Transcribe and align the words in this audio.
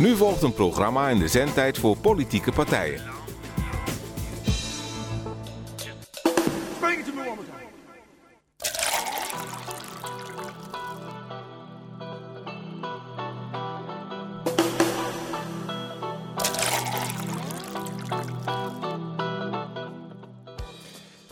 Nu 0.00 0.16
volgt 0.16 0.42
een 0.42 0.54
programma 0.54 1.08
in 1.08 1.18
de 1.18 1.28
zendtijd 1.28 1.78
voor 1.78 1.96
politieke 1.96 2.52
partijen. 2.52 3.02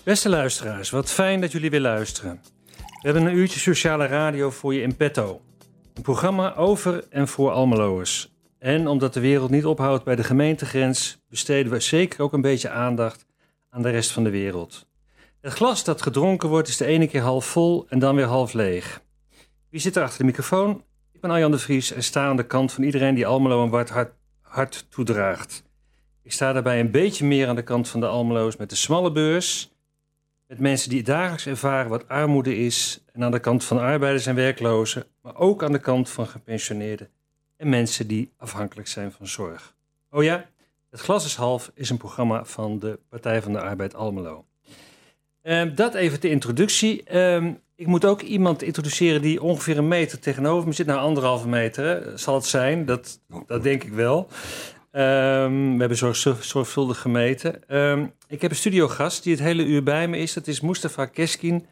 Beste 0.04 0.28
luisteraars, 0.28 0.90
wat 0.90 1.10
fijn 1.10 1.40
dat 1.40 1.52
jullie 1.52 1.70
weer 1.70 1.80
luisteren. 1.80 2.40
We 2.76 2.84
hebben 3.00 3.26
een 3.26 3.36
uurtje 3.36 3.60
sociale 3.60 4.06
radio 4.06 4.50
voor 4.50 4.74
je 4.74 4.80
in 4.80 4.96
petto. 4.96 5.40
Een 5.94 6.02
programma 6.02 6.54
over 6.54 7.04
en 7.10 7.28
voor 7.28 7.50
Almeloers. 7.50 8.37
En 8.58 8.88
omdat 8.88 9.14
de 9.14 9.20
wereld 9.20 9.50
niet 9.50 9.66
ophoudt 9.66 10.04
bij 10.04 10.16
de 10.16 10.24
gemeentegrens, 10.24 11.18
besteden 11.28 11.72
we 11.72 11.80
zeker 11.80 12.22
ook 12.22 12.32
een 12.32 12.40
beetje 12.40 12.70
aandacht 12.70 13.26
aan 13.70 13.82
de 13.82 13.90
rest 13.90 14.10
van 14.10 14.24
de 14.24 14.30
wereld. 14.30 14.86
Het 15.40 15.52
glas 15.52 15.84
dat 15.84 16.02
gedronken 16.02 16.48
wordt 16.48 16.68
is 16.68 16.76
de 16.76 16.84
ene 16.84 17.08
keer 17.08 17.20
half 17.20 17.46
vol 17.46 17.86
en 17.88 17.98
dan 17.98 18.16
weer 18.16 18.24
half 18.24 18.52
leeg. 18.52 19.02
Wie 19.70 19.80
zit 19.80 19.96
er 19.96 20.02
achter 20.02 20.18
de 20.18 20.24
microfoon? 20.24 20.84
Ik 21.12 21.20
ben 21.20 21.30
Arjan 21.30 21.50
de 21.50 21.58
Vries 21.58 21.92
en 21.92 22.02
sta 22.02 22.26
aan 22.26 22.36
de 22.36 22.46
kant 22.46 22.72
van 22.72 22.84
iedereen 22.84 23.14
die 23.14 23.26
Almelo 23.26 23.62
een 23.62 23.70
warm 23.70 24.10
hart, 24.40 24.86
toedraagt. 24.90 25.62
Ik 26.22 26.32
sta 26.32 26.52
daarbij 26.52 26.80
een 26.80 26.90
beetje 26.90 27.24
meer 27.24 27.48
aan 27.48 27.56
de 27.56 27.62
kant 27.62 27.88
van 27.88 28.00
de 28.00 28.06
Almeloos 28.06 28.56
met 28.56 28.70
de 28.70 28.76
smalle 28.76 29.12
beurs 29.12 29.72
met 30.46 30.60
mensen 30.60 30.90
die 30.90 31.02
dagelijks 31.02 31.46
ervaren 31.46 31.90
wat 31.90 32.08
armoede 32.08 32.56
is 32.56 33.04
en 33.12 33.24
aan 33.24 33.30
de 33.30 33.38
kant 33.38 33.64
van 33.64 33.78
arbeiders 33.78 34.26
en 34.26 34.34
werklozen, 34.34 35.04
maar 35.22 35.36
ook 35.36 35.62
aan 35.62 35.72
de 35.72 35.78
kant 35.78 36.08
van 36.10 36.26
gepensioneerden 36.26 37.08
en 37.58 37.68
mensen 37.68 38.06
die 38.06 38.32
afhankelijk 38.36 38.88
zijn 38.88 39.12
van 39.12 39.26
zorg. 39.26 39.74
Oh 40.10 40.22
ja, 40.22 40.46
Het 40.90 41.00
Glas 41.00 41.24
is 41.24 41.34
Half 41.34 41.70
is 41.74 41.90
een 41.90 41.96
programma 41.96 42.44
van 42.44 42.78
de 42.78 42.98
Partij 43.08 43.42
van 43.42 43.52
de 43.52 43.60
Arbeid 43.60 43.94
Almelo. 43.94 44.44
Uh, 45.42 45.62
dat 45.74 45.94
even 45.94 46.20
de 46.20 46.30
introductie. 46.30 47.02
Uh, 47.12 47.46
ik 47.74 47.86
moet 47.86 48.04
ook 48.04 48.22
iemand 48.22 48.62
introduceren 48.62 49.22
die 49.22 49.42
ongeveer 49.42 49.78
een 49.78 49.88
meter 49.88 50.18
tegenover 50.18 50.68
me 50.68 50.74
zit. 50.74 50.86
Nou, 50.86 51.00
anderhalve 51.00 51.48
meter 51.48 52.18
zal 52.18 52.34
het 52.34 52.44
zijn, 52.44 52.84
dat, 52.84 53.20
dat 53.46 53.62
denk 53.62 53.84
ik 53.84 53.92
wel. 53.92 54.28
Um, 54.92 55.72
we 55.72 55.78
hebben 55.78 55.96
zorg, 55.96 56.44
zorgvuldig 56.44 57.00
gemeten. 57.00 57.54
Ik 58.28 58.40
heb 58.40 58.50
een 58.50 58.56
studiogast 58.56 59.22
die 59.22 59.32
het 59.32 59.42
hele 59.42 59.64
uur 59.64 59.82
bij 59.82 60.08
me 60.08 60.18
is. 60.18 60.32
Dat 60.32 60.46
is 60.46 60.60
Mustafa 60.60 61.06
Keskin, 61.06 61.66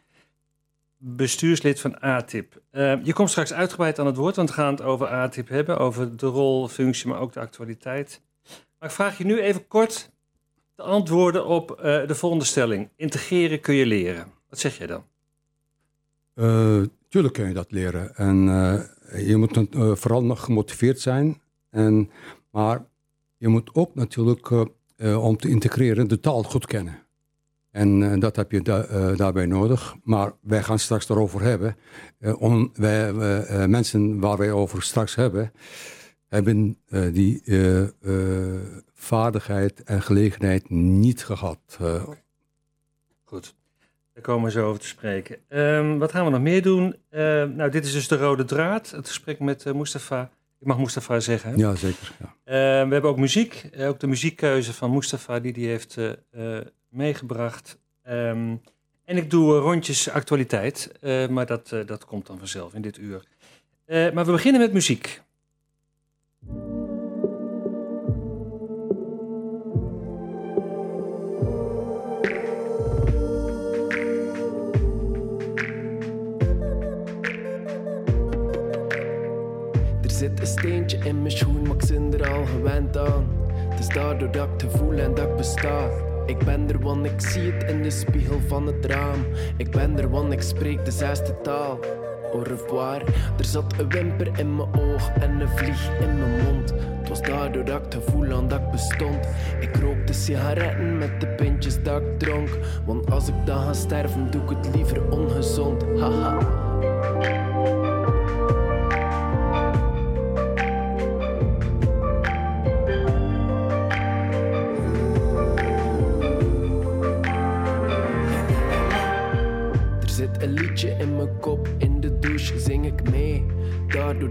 bestuurslid 1.08 1.80
van 1.80 2.00
ATIP. 2.00 2.62
Uh, 2.72 3.04
je 3.04 3.12
komt 3.12 3.30
straks 3.30 3.52
uitgebreid 3.52 3.98
aan 3.98 4.06
het 4.06 4.16
woord, 4.16 4.36
want 4.36 4.48
we 4.48 4.54
gaan 4.54 4.72
het 4.72 4.82
over 4.82 5.06
ATIP 5.06 5.48
hebben. 5.48 5.78
Over 5.78 6.16
de 6.16 6.26
rol, 6.26 6.68
functie, 6.68 7.08
maar 7.08 7.20
ook 7.20 7.32
de 7.32 7.40
actualiteit. 7.40 8.20
Maar 8.78 8.88
ik 8.88 8.94
vraag 8.94 9.18
je 9.18 9.24
nu 9.24 9.40
even 9.40 9.66
kort 9.66 10.10
te 10.74 10.82
antwoorden 10.82 11.46
op 11.46 11.70
uh, 11.70 11.84
de 12.06 12.14
volgende 12.14 12.44
stelling. 12.44 12.88
Integreren 12.96 13.60
kun 13.60 13.74
je 13.74 13.86
leren. 13.86 14.32
Wat 14.48 14.58
zeg 14.58 14.78
jij 14.78 14.86
dan? 14.86 15.04
Uh, 16.34 16.82
tuurlijk 17.08 17.34
kun 17.34 17.48
je 17.48 17.54
dat 17.54 17.70
leren. 17.70 18.14
En 18.14 18.36
je 19.26 19.36
moet 19.36 19.66
vooral 19.98 20.24
nog 20.24 20.44
gemotiveerd 20.44 21.00
zijn. 21.00 21.41
En, 21.70 22.10
maar 22.50 22.86
je 23.36 23.48
moet 23.48 23.70
ook 23.74 23.94
natuurlijk, 23.94 24.50
om 24.98 25.36
te 25.36 25.48
integreren, 25.48 26.08
de 26.08 26.20
taal 26.20 26.42
goed 26.42 26.66
kennen. 26.66 27.05
En 27.77 28.00
uh, 28.00 28.20
dat 28.20 28.36
heb 28.36 28.52
je 28.52 28.62
da 28.62 28.88
uh, 28.88 29.16
daarbij 29.16 29.46
nodig. 29.46 29.96
Maar 30.02 30.32
wij 30.41 30.62
gaan 30.62 30.78
straks 30.78 31.06
daarover 31.06 31.42
hebben. 31.42 31.77
On, 32.38 32.70
wij, 32.74 33.12
mensen 33.69 34.20
waar 34.20 34.36
wij 34.36 34.52
over 34.52 34.82
straks 34.82 35.14
hebben, 35.14 35.52
hebben 36.28 36.78
die 37.12 37.42
vaardigheid 38.94 39.82
en 39.82 40.02
gelegenheid 40.02 40.70
niet 40.70 41.24
gehad. 41.24 41.78
Goed. 43.25 43.54
Daar 44.12 44.22
komen 44.22 44.44
we 44.44 44.50
zo 44.50 44.66
over 44.66 44.81
te 44.81 44.87
spreken. 44.87 45.37
Um, 45.48 45.98
wat 45.98 46.10
gaan 46.10 46.25
we 46.25 46.31
nog 46.31 46.41
meer 46.41 46.62
doen? 46.62 46.97
nou, 47.56 47.70
dit 47.70 47.84
is 47.84 47.93
dus 47.93 48.08
de 48.08 48.16
rode 48.16 48.44
draad. 48.44 48.91
Het 48.91 49.08
gesprek 49.08 49.41
met 49.41 49.75
Mustafa 49.75 50.31
ik 50.60 50.66
mag 50.66 50.78
Mustafa 50.78 51.20
zeggen. 51.20 51.58
Ja, 51.58 51.75
zeker. 51.75 52.12
Ja. 52.19 52.26
Uh, 52.26 52.88
we 52.88 52.93
hebben 52.93 53.10
ook 53.10 53.19
muziek. 53.19 53.70
Ook 53.78 54.00
de 54.00 54.06
muziekkeuze 54.06 54.72
van 54.72 54.91
Mustafa 54.91 55.41
die 55.41 55.53
die 55.53 55.66
heeft 55.66 55.97
meegebracht. 56.96 57.78
Um, 58.08 58.60
en 59.04 59.16
ik 59.16 59.30
doe 59.30 59.58
rondjes 59.58 60.10
actualiteit. 60.10 60.92
maar 61.30 61.46
dat, 61.46 61.68
dat 61.86 62.04
komt 62.04 62.26
dan 62.26 62.38
vanzelf 62.38 62.74
in 62.74 62.82
dit 62.82 62.98
uur. 62.98 63.22
maar 63.86 64.24
we 64.24 64.32
beginnen 64.32 64.60
met 64.60 64.72
muziek. 64.72 65.24
zit 80.16 80.40
een 80.40 80.46
steentje 80.46 80.98
in 80.98 81.18
mijn 81.18 81.36
schoen, 81.36 81.62
maar 81.62 81.76
ik 81.76 82.20
er 82.20 82.30
al 82.32 82.46
gewend 82.46 82.98
aan. 82.98 83.26
Het 83.68 83.78
is 83.78 83.88
daardoor 83.88 84.30
dat 84.30 84.48
ik 84.48 84.58
te 84.58 84.70
voel 84.70 84.92
en 84.92 85.14
dat 85.14 85.28
ik 85.28 85.36
besta. 85.36 86.06
Ik 86.26 86.38
ben 86.38 86.69
er, 86.69 86.78
want 86.78 87.06
ik 87.06 87.20
zie 87.20 87.53
het 87.53 87.70
in 87.70 87.82
de 87.82 87.91
spiegel 87.91 88.41
van 88.47 88.66
het 88.66 88.84
raam. 88.84 89.26
Ik 89.56 89.70
ben 89.70 89.98
er, 89.98 90.10
want 90.10 90.32
ik 90.32 90.42
spreek 90.42 90.84
de 90.84 90.91
zesde 90.91 91.41
taal. 91.42 91.78
Au 92.32 92.42
revoir. 92.42 93.03
Er 93.38 93.44
zat 93.44 93.75
een 93.78 93.88
wimper 93.88 94.38
in 94.38 94.56
mijn 94.56 94.69
oog 94.78 95.09
en 95.09 95.41
een 95.41 95.48
vlieg 95.48 96.00
in 96.00 96.19
mijn 96.19 96.44
mond. 96.44 96.75
Het 96.98 97.09
was 97.09 97.22
daardoor 97.22 97.64
dat 97.64 97.84
ik 97.84 97.91
te 97.91 98.00
voel 98.00 98.32
aan 98.32 98.48
dat 98.48 98.60
ik 98.60 98.70
bestond. 98.70 99.28
Ik 99.60 99.76
rookte 99.76 100.12
sigaretten 100.12 100.98
met 100.98 101.20
de 101.20 101.26
pintjes 101.26 101.82
dat 101.82 102.03
ik 102.03 102.19
dronk. 102.19 102.58
Want 102.84 103.10
als 103.10 103.28
ik 103.28 103.47
dan 103.47 103.64
ga 103.64 103.72
sterven, 103.72 104.31
doe 104.31 104.43
ik 104.43 104.48
het 104.48 104.75
liever 104.75 105.10
ongezond. 105.10 105.84
Haha. 105.98 106.66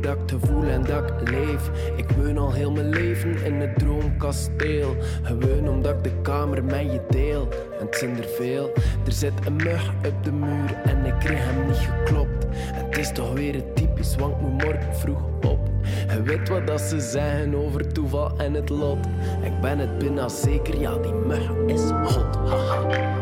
Dat 0.06 0.18
ik 0.18 0.28
te 0.28 0.40
voel 0.40 0.64
en 0.64 0.84
dat 0.84 1.04
ik 1.10 1.30
leef. 1.30 1.72
Ik 1.96 2.10
woon 2.10 2.38
al 2.38 2.54
heel 2.54 2.72
mijn 2.72 2.90
leven 2.90 3.46
in 3.46 3.54
het 3.54 3.80
droomkasteel. 3.80 4.96
Gewoon 5.24 5.70
omdat 5.70 5.96
ik 5.96 6.04
de 6.04 6.22
kamer 6.22 6.64
met 6.64 6.92
je 6.92 7.02
deel. 7.10 7.48
En 7.80 7.86
het 7.86 7.96
zijn 7.96 8.18
er 8.18 8.30
veel. 8.30 8.74
Er 9.06 9.12
zit 9.12 9.34
een 9.46 9.56
mug 9.56 9.94
op 10.08 10.24
de 10.24 10.32
muur 10.32 10.82
en 10.84 11.06
ik 11.06 11.14
kreeg 11.20 11.40
hem 11.40 11.68
niet 11.68 11.76
geklopt. 11.76 12.46
Het 12.56 12.98
is 12.98 13.12
toch 13.12 13.34
weer 13.34 13.54
het 13.54 13.76
typisch, 13.76 14.16
want 14.16 14.36
ik 14.36 14.42
moet 14.42 14.64
morgen 14.64 14.96
vroeg 14.96 15.22
op. 15.52 15.70
Je 16.14 16.22
weet 16.22 16.50
wat 16.50 16.68
dat 16.68 16.82
ze 16.82 17.00
zeggen 17.00 17.56
over 17.56 17.94
toeval 17.94 18.38
en 18.38 18.54
het 18.54 18.70
lot. 18.70 19.06
Ik 19.44 19.62
ben 19.62 19.80
het 19.80 19.98
bijna 19.98 20.30
zeker, 20.30 20.80
ja, 20.80 20.98
die 20.98 21.14
mug 21.14 21.50
is 21.68 21.90
hot. 21.90 22.36
Haha. 22.36 23.15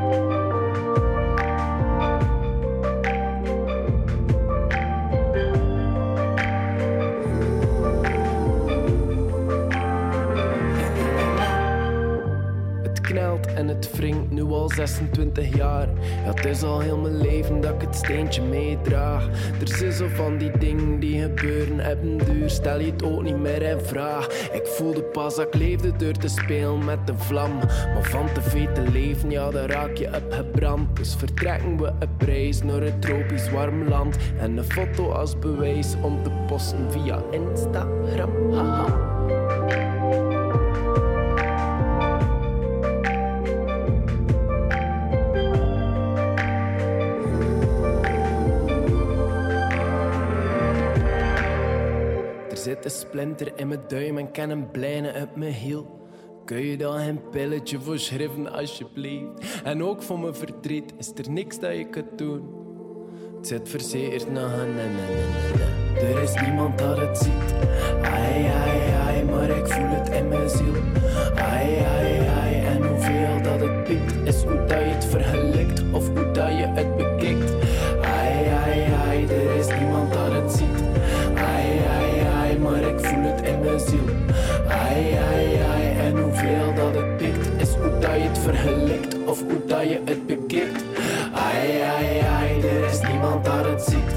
Al 14.64 14.70
26 14.70 15.56
jaar. 15.56 15.88
Ja, 16.26 16.34
het 16.34 16.46
is 16.46 16.64
al 16.64 16.80
heel 16.80 16.98
mijn 16.98 17.18
leven 17.18 17.62
dat 17.62 17.74
ik 17.74 17.82
het 17.82 17.96
steentje 17.96 18.42
meedraag. 18.42 19.28
Er 19.62 19.68
zijn 19.68 19.92
zo 19.92 20.08
van 20.08 20.38
die 20.38 20.58
dingen 20.58 21.00
die 21.00 21.22
gebeuren, 21.22 21.80
hebben 21.80 22.18
duur. 22.18 22.50
Stel 22.50 22.80
je 22.80 22.92
het 22.92 23.04
ook 23.04 23.24
niet 23.24 23.38
meer 23.38 23.62
in 23.62 23.80
vraag. 23.80 24.28
Ik 24.52 24.66
voelde 24.66 25.04
pas 25.04 25.36
dat 25.36 25.48
ik 25.48 25.54
leefde 25.54 25.92
door 25.96 26.12
te 26.12 26.28
spelen 26.28 26.86
met 26.86 27.08
de 27.08 27.14
vlam. 27.18 27.58
Maar 27.94 28.04
van 28.04 28.34
te 28.34 28.42
veel 28.42 28.74
te 28.74 28.84
leven, 28.92 29.30
ja, 29.30 29.50
daar 29.50 29.70
raak 29.70 29.98
je 29.98 30.08
op 30.08 30.32
gebrand. 30.32 30.98
Dus 30.98 31.16
vertrekken 31.16 31.78
we 31.78 31.92
een 32.00 32.18
prijs 32.18 32.64
naar 32.64 32.82
een 32.82 33.00
tropisch 33.00 33.52
warm 33.52 33.88
land. 33.88 34.18
En 34.40 34.58
een 34.58 34.64
foto 34.64 35.12
als 35.12 35.40
bewijs 35.40 35.96
om 36.02 36.24
te 36.24 36.30
posten 36.48 36.92
via 36.92 37.24
Instagram. 37.32 38.54
Haha. 38.54 39.13
Een 52.86 52.92
splinter 52.92 53.52
in 53.56 53.68
mijn 53.68 53.84
duim 53.88 54.18
en 54.18 54.32
ken 54.32 54.50
een 54.50 54.72
blijne 54.72 55.12
uit 55.12 55.36
mijn 55.36 55.54
hiel. 55.54 56.02
Kun 56.46 56.66
je 56.66 56.78
dan 56.78 57.00
een 57.00 57.30
pilletje 57.30 57.80
voor 57.80 58.00
schrijven, 58.00 58.52
alsjeblieft? 58.52 59.62
En 59.64 59.84
ook 59.84 60.02
voor 60.02 60.20
mijn 60.20 60.36
verdriet 60.36 60.94
is 60.98 61.12
er 61.16 61.32
niks 61.32 61.60
dat 61.60 61.76
je 61.76 61.90
kunt 61.90 62.18
doen. 62.18 62.62
Het 63.38 63.48
zit 63.48 63.70
verzekerd 63.70 64.32
na 64.32 64.54
een 64.54 64.80
en 64.80 64.96
Er 66.08 66.22
is 66.22 66.34
niemand 66.42 66.78
dat 66.78 66.98
het 66.98 67.18
ziet. 67.18 67.54
Ai, 68.02 68.46
ai, 68.46 68.92
ai, 69.08 69.24
maar 69.24 69.34
maar 69.48 69.58
ik 69.58 69.68
voel 69.68 69.90
het 69.90 70.10
in 70.10 70.28
mijn 70.28 70.50
ziel. 70.50 70.74
Ai, 71.36 71.76
ai, 71.76 72.28
ai, 72.28 72.64
en 72.66 72.88
hoeveel 72.88 73.42
dat 73.42 73.60
het 73.60 73.84
piekt, 73.84 74.14
is 74.24 74.44
hoe 74.44 74.66
dat 74.66 74.80
je 74.80 74.86
het 74.86 75.06
vergelijkt 75.06 75.84
of 75.92 76.08
hoe 76.08 76.32
dat 76.32 76.50
je 76.50 76.68
het 76.68 76.98
bekijkt. 76.98 77.53
Of 89.26 89.42
hoe 89.42 89.66
dat 89.68 89.82
je 89.82 90.02
het 90.06 90.26
bekijkt. 90.26 90.84
Ai, 91.34 91.82
ai, 91.82 92.20
ai, 92.20 92.62
er 92.62 92.90
is 92.90 93.02
niemand 93.02 93.46
dat 93.46 93.66
het 93.66 93.82
ziet. 93.82 94.14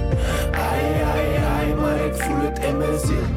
Ai, 0.53 1.03
ai, 1.03 1.37
ai, 1.37 1.75
maar 1.75 2.05
ik 2.05 2.15
voel 2.15 2.41
het 2.41 2.59
in 2.65 2.79
mijn 2.79 2.99
ziel. 2.99 3.36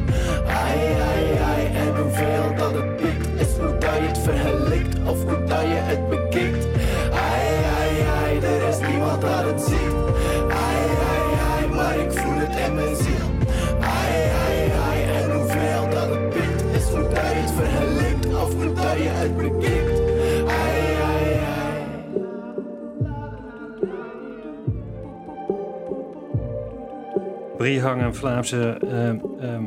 Briehang, 27.69 28.01
een 28.01 28.15
Vlaamse 28.15 28.77
ehm, 28.81 29.19
ehm, 29.39 29.63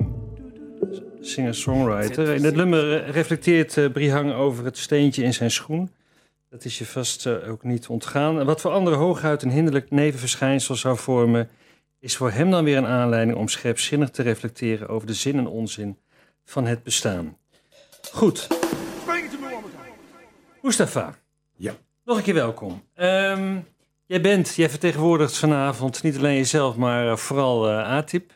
singer-songwriter. 1.20 2.34
In 2.34 2.44
het 2.44 2.54
nummer 2.54 3.10
reflecteert 3.10 3.93
Briehang 3.93 4.32
over 4.32 4.64
het 4.64 4.78
steentje 4.78 5.22
in 5.22 5.34
zijn 5.34 5.50
schoen. 5.50 5.90
Dat 6.50 6.64
is 6.64 6.78
je 6.78 6.87
vast 6.87 7.26
eh, 7.26 7.50
ook 7.50 7.62
niet 7.62 7.87
ontgaan. 7.87 8.40
En 8.40 8.46
wat 8.46 8.60
voor 8.60 8.70
anderen 8.70 8.99
hooguit 8.99 9.43
een 9.43 9.50
hinderlijk 9.50 9.90
nevenverschijnsel 9.90 10.75
zou 10.75 10.96
vormen, 10.96 11.49
is 12.00 12.16
voor 12.16 12.31
hem 12.31 12.50
dan 12.50 12.64
weer 12.64 12.76
een 12.76 12.87
aanleiding 12.87 13.38
om 13.38 13.49
scherpzinnig 13.49 14.10
te 14.10 14.22
reflecteren 14.22 14.88
over 14.88 15.06
de 15.06 15.14
zin 15.14 15.38
en 15.38 15.46
onzin 15.46 15.99
van 16.44 16.66
het 16.66 16.82
bestaan. 16.82 17.37
Goed. 18.12 18.46
Mustafa. 20.62 21.14
Ja. 21.56 21.72
Nog 22.04 22.16
een 22.16 22.22
keer 22.22 22.34
welkom. 22.34 22.82
Ehm, 22.94 23.56
jij 24.12 24.20
bent, 24.20 24.55
jij 24.55 24.70
vertegenwoordigt 24.70 25.38
vanavond 25.38 26.03
niet 26.03 26.17
alleen 26.17 26.37
jezelf, 26.37 26.76
maar 26.76 27.11
eh, 27.11 27.17
vooral 27.17 27.69
eh 27.69 27.88
ATIP. 27.88 28.32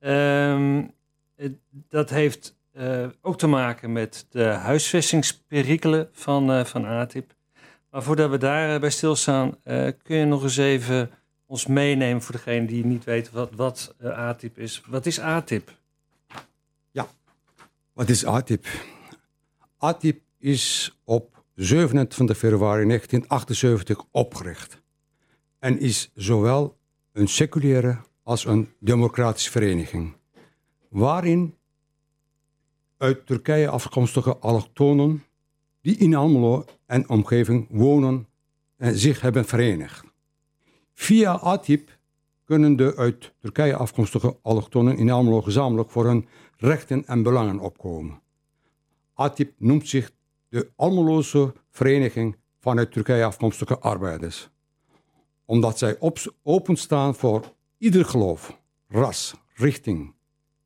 Ehm, 0.00 0.82
eh, 1.36 1.50
dat 1.88 2.10
heeft 2.10 2.56
ook 3.20 3.38
te 3.38 3.46
maken 3.46 3.92
met 3.92 4.26
de 4.30 4.44
huisvestingsperikelen 4.44 6.08
van, 6.12 6.52
eh, 6.52 6.64
van 6.64 6.84
ATIP. 6.84 7.34
Maar 7.90 8.02
voordat 8.02 8.30
we 8.30 8.38
daarbij 8.38 8.80
bij 8.80 8.90
stilstaan, 8.90 9.56
kun 10.02 10.16
je 10.16 10.24
nog 10.24 10.42
eens 10.42 10.56
even 10.56 11.10
ons 11.46 11.66
meenemen 11.66 12.22
voor 12.22 12.34
degene 12.34 12.66
die 12.66 12.84
niet 12.84 13.04
weten 13.04 13.34
wat, 13.34 13.50
wat 13.54 13.94
ATIP 14.02 14.58
is. 14.58 14.82
Wat 14.86 15.06
is 15.06 15.20
ATIP? 15.20 15.70
Wat 17.92 18.08
is 18.08 18.24
ATIP? 18.24 18.66
ATIP 19.78 20.20
is 20.38 20.96
op 21.04 21.44
27 21.54 22.38
februari 22.38 22.86
1978 22.86 24.04
opgericht. 24.10 24.82
En 25.64 25.80
is 25.80 26.10
zowel 26.14 26.76
een 27.12 27.28
seculiere 27.28 27.98
als 28.22 28.44
een 28.44 28.68
democratische 28.78 29.50
vereniging. 29.50 30.16
Waarin 30.88 31.54
uit 32.96 33.26
Turkije 33.26 33.68
afkomstige 33.68 34.36
allochtonen 34.36 35.24
die 35.80 35.96
in 35.96 36.14
Almelo 36.14 36.64
en 36.86 37.08
omgeving 37.08 37.66
wonen 37.70 38.28
en 38.76 38.98
zich 38.98 39.20
hebben 39.20 39.44
verenigd. 39.44 40.04
Via 40.92 41.32
ATIP 41.32 41.98
kunnen 42.44 42.76
de 42.76 42.96
uit 42.96 43.32
Turkije 43.40 43.76
afkomstige 43.76 44.38
allochtonen 44.42 44.96
in 44.96 45.10
Almelo 45.10 45.40
gezamenlijk 45.42 45.90
voor 45.90 46.06
hun 46.06 46.28
rechten 46.56 47.06
en 47.06 47.22
belangen 47.22 47.58
opkomen. 47.58 48.22
ATIP 49.14 49.52
noemt 49.58 49.88
zich 49.88 50.12
de 50.48 50.70
Almeloze 50.76 51.52
Vereniging 51.70 52.36
van 52.60 52.78
uit 52.78 52.92
Turkije 52.92 53.24
afkomstige 53.24 53.78
arbeiders. 53.78 54.52
Omdat 55.44 55.78
zij 55.78 55.98
op- 55.98 56.34
openstaan 56.42 57.14
voor 57.14 57.54
ieder 57.78 58.04
geloof, 58.04 58.58
ras, 58.88 59.34
richting 59.54 60.14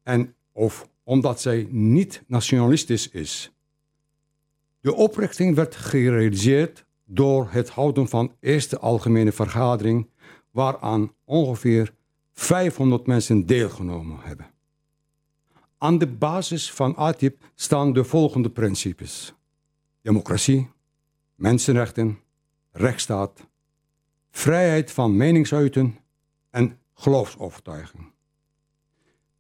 en 0.03 0.35
of 0.53 0.89
omdat 1.03 1.41
zij 1.41 1.67
niet 1.71 2.23
nationalistisch 2.27 3.09
is. 3.09 3.53
De 4.81 4.95
oprichting 4.95 5.55
werd 5.55 5.77
gerealiseerd 5.77 6.85
door 7.05 7.47
het 7.51 7.69
houden 7.69 8.09
van 8.09 8.35
eerste 8.41 8.79
algemene 8.79 9.33
vergadering 9.33 10.09
waaraan 10.51 11.13
ongeveer 11.25 11.95
500 12.33 13.07
mensen 13.07 13.47
deelgenomen 13.47 14.21
hebben. 14.21 14.51
Aan 15.79 15.99
de 15.99 16.07
basis 16.07 16.73
van 16.73 16.97
ATIP 16.97 17.45
staan 17.55 17.93
de 17.93 18.05
volgende 18.05 18.51
principes: 18.51 19.35
democratie, 20.03 20.71
mensenrechten, 21.35 22.19
rechtsstaat, 22.73 23.47
vrijheid 24.39 24.91
van 24.91 25.17
meningsuiten 25.17 25.99
en 26.51 26.79
geloofsovertuiging. 26.95 28.13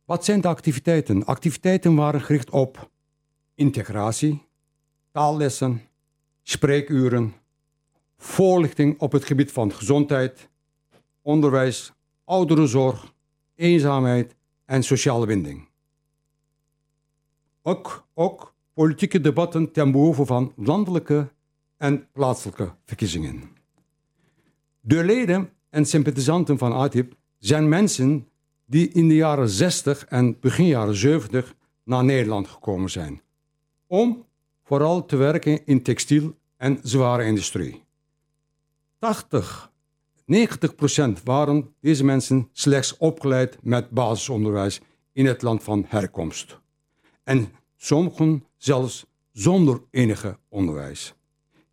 Wat 0.04 0.24
zijn 0.24 0.40
de 0.40 0.48
activiteiten? 0.48 1.24
Activiteiten 1.24 1.94
waren 1.94 2.20
gericht 2.20 2.50
op 2.50 2.90
integratie, 3.54 4.46
taallessen, 5.12 5.82
spreekuren, 6.42 7.34
voorlichting 8.16 9.00
op 9.00 9.12
het 9.12 9.24
gebied 9.24 9.52
van 9.52 9.72
gezondheid, 9.72 10.48
onderwijs, 11.22 11.92
ouderenzorg, 12.24 13.14
eenzaamheid 13.54 14.34
en 14.64 14.82
sociale 14.82 15.26
binding. 15.26 15.68
Ook, 17.62 18.06
ook 18.14 18.54
politieke 18.72 19.20
debatten 19.20 19.72
ten 19.72 19.92
behoeve 19.92 20.24
van 20.24 20.52
landelijke 20.56 21.32
en 21.76 22.08
plaatselijke 22.12 22.74
verkiezingen. 22.84 23.56
De 24.80 25.04
leden 25.04 25.50
en 25.70 25.86
sympathisanten 25.86 26.58
van 26.58 26.72
ATIP 26.72 27.14
zijn 27.38 27.68
mensen 27.68 28.28
die 28.66 28.88
in 28.88 29.08
de 29.08 29.14
jaren 29.14 29.48
60 29.48 30.04
en 30.04 30.40
begin 30.40 30.66
jaren 30.66 30.96
70 30.96 31.54
naar 31.84 32.04
Nederland 32.04 32.48
gekomen 32.48 32.90
zijn. 32.90 33.22
Om 33.86 34.24
vooral 34.62 35.06
te 35.06 35.16
werken 35.16 35.66
in 35.66 35.82
textiel 35.82 36.36
en 36.56 36.78
zware 36.82 37.24
industrie. 37.24 37.82
80, 38.98 39.70
90 40.24 40.74
procent 40.74 41.22
waren 41.22 41.74
deze 41.80 42.04
mensen 42.04 42.48
slechts 42.52 42.96
opgeleid 42.96 43.58
met 43.62 43.90
basisonderwijs 43.90 44.80
in 45.12 45.26
het 45.26 45.42
land 45.42 45.62
van 45.62 45.84
herkomst. 45.88 46.58
En 47.22 47.52
sommigen 47.76 48.44
zelfs 48.56 49.06
zonder 49.32 49.82
enige 49.90 50.38
onderwijs. 50.48 51.14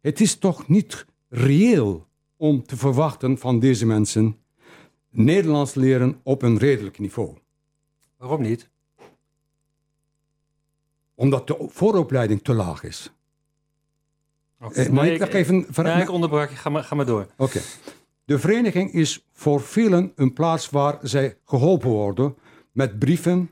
Het 0.01 0.21
is 0.21 0.35
toch 0.35 0.67
niet 0.67 1.05
reëel 1.29 2.07
om 2.37 2.63
te 2.63 2.77
verwachten 2.77 3.37
van 3.37 3.59
deze 3.59 3.85
mensen 3.85 4.37
Nederlands 5.09 5.73
leren 5.73 6.19
op 6.23 6.41
een 6.41 6.57
redelijk 6.57 6.99
niveau. 6.99 7.37
Waarom 8.17 8.41
niet? 8.41 8.69
Omdat 11.15 11.47
de 11.47 11.67
vooropleiding 11.69 12.41
te 12.43 12.53
laag 12.53 12.83
is. 12.83 13.11
Oké. 14.59 14.73
Eh, 14.81 14.89
mag 14.89 15.03
Nee, 15.03 15.13
ik 15.13 15.19
nog 15.19 15.29
even... 15.29 15.65
ver- 15.69 15.85
Ja, 15.85 16.01
ik 16.01 16.09
onderbrak 16.09 16.49
je. 16.49 16.55
Ga 16.55 16.69
maar, 16.69 16.83
ga 16.83 16.95
maar 16.95 17.05
door. 17.05 17.27
Oké. 17.37 17.59
De 18.25 18.39
vereniging 18.39 18.91
is 18.93 19.25
voor 19.31 19.61
velen 19.61 20.11
een 20.15 20.33
plaats 20.33 20.69
waar 20.69 20.97
zij 21.01 21.37
geholpen 21.45 21.89
worden 21.89 22.35
met 22.71 22.99
brieven 22.99 23.49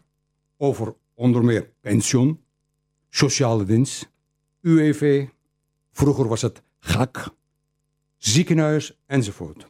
over 0.58 0.96
onder 1.14 1.44
meer 1.44 1.70
pensioen, 1.82 2.44
sociale 3.10 3.64
dienst, 3.64 4.10
UWV, 4.62 5.28
vroeger 5.92 6.28
was 6.28 6.42
het 6.42 6.62
GAK, 6.80 7.30
ziekenhuis 8.26 9.00
enzovoort. 9.06 9.68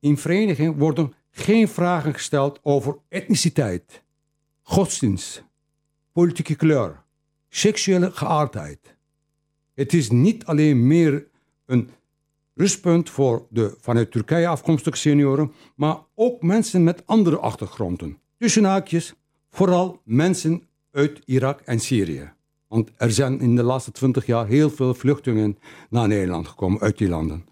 In 0.00 0.18
vereniging 0.18 0.76
worden 0.78 1.14
geen 1.30 1.68
vragen 1.68 2.14
gesteld 2.14 2.60
over 2.62 2.98
etniciteit, 3.08 4.02
godsdienst, 4.62 5.44
politieke 6.12 6.54
kleur, 6.54 7.02
seksuele 7.48 8.10
geaardheid. 8.10 8.78
Het 9.74 9.92
is 9.92 10.10
niet 10.10 10.44
alleen 10.44 10.86
meer 10.86 11.26
een 11.66 11.90
rustpunt 12.54 13.10
voor 13.10 13.46
de 13.50 13.76
vanuit 13.80 14.10
Turkije 14.10 14.48
afkomstige 14.48 14.96
senioren, 14.96 15.52
maar 15.74 15.98
ook 16.14 16.42
mensen 16.42 16.84
met 16.84 17.06
andere 17.06 17.38
achtergronden. 17.38 18.18
Tussen 18.38 18.64
haakjes, 18.64 19.14
vooral 19.50 20.00
mensen 20.04 20.62
uit 20.90 21.20
Irak 21.24 21.60
en 21.60 21.80
Syrië. 21.80 22.32
Want 22.68 22.90
er 22.96 23.12
zijn 23.12 23.40
in 23.40 23.56
de 23.56 23.62
laatste 23.62 23.92
twintig 23.92 24.26
jaar 24.26 24.46
heel 24.46 24.70
veel 24.70 24.94
vluchtelingen 24.94 25.58
naar 25.90 26.08
Nederland 26.08 26.48
gekomen 26.48 26.80
uit 26.80 26.98
die 26.98 27.08
landen. 27.08 27.44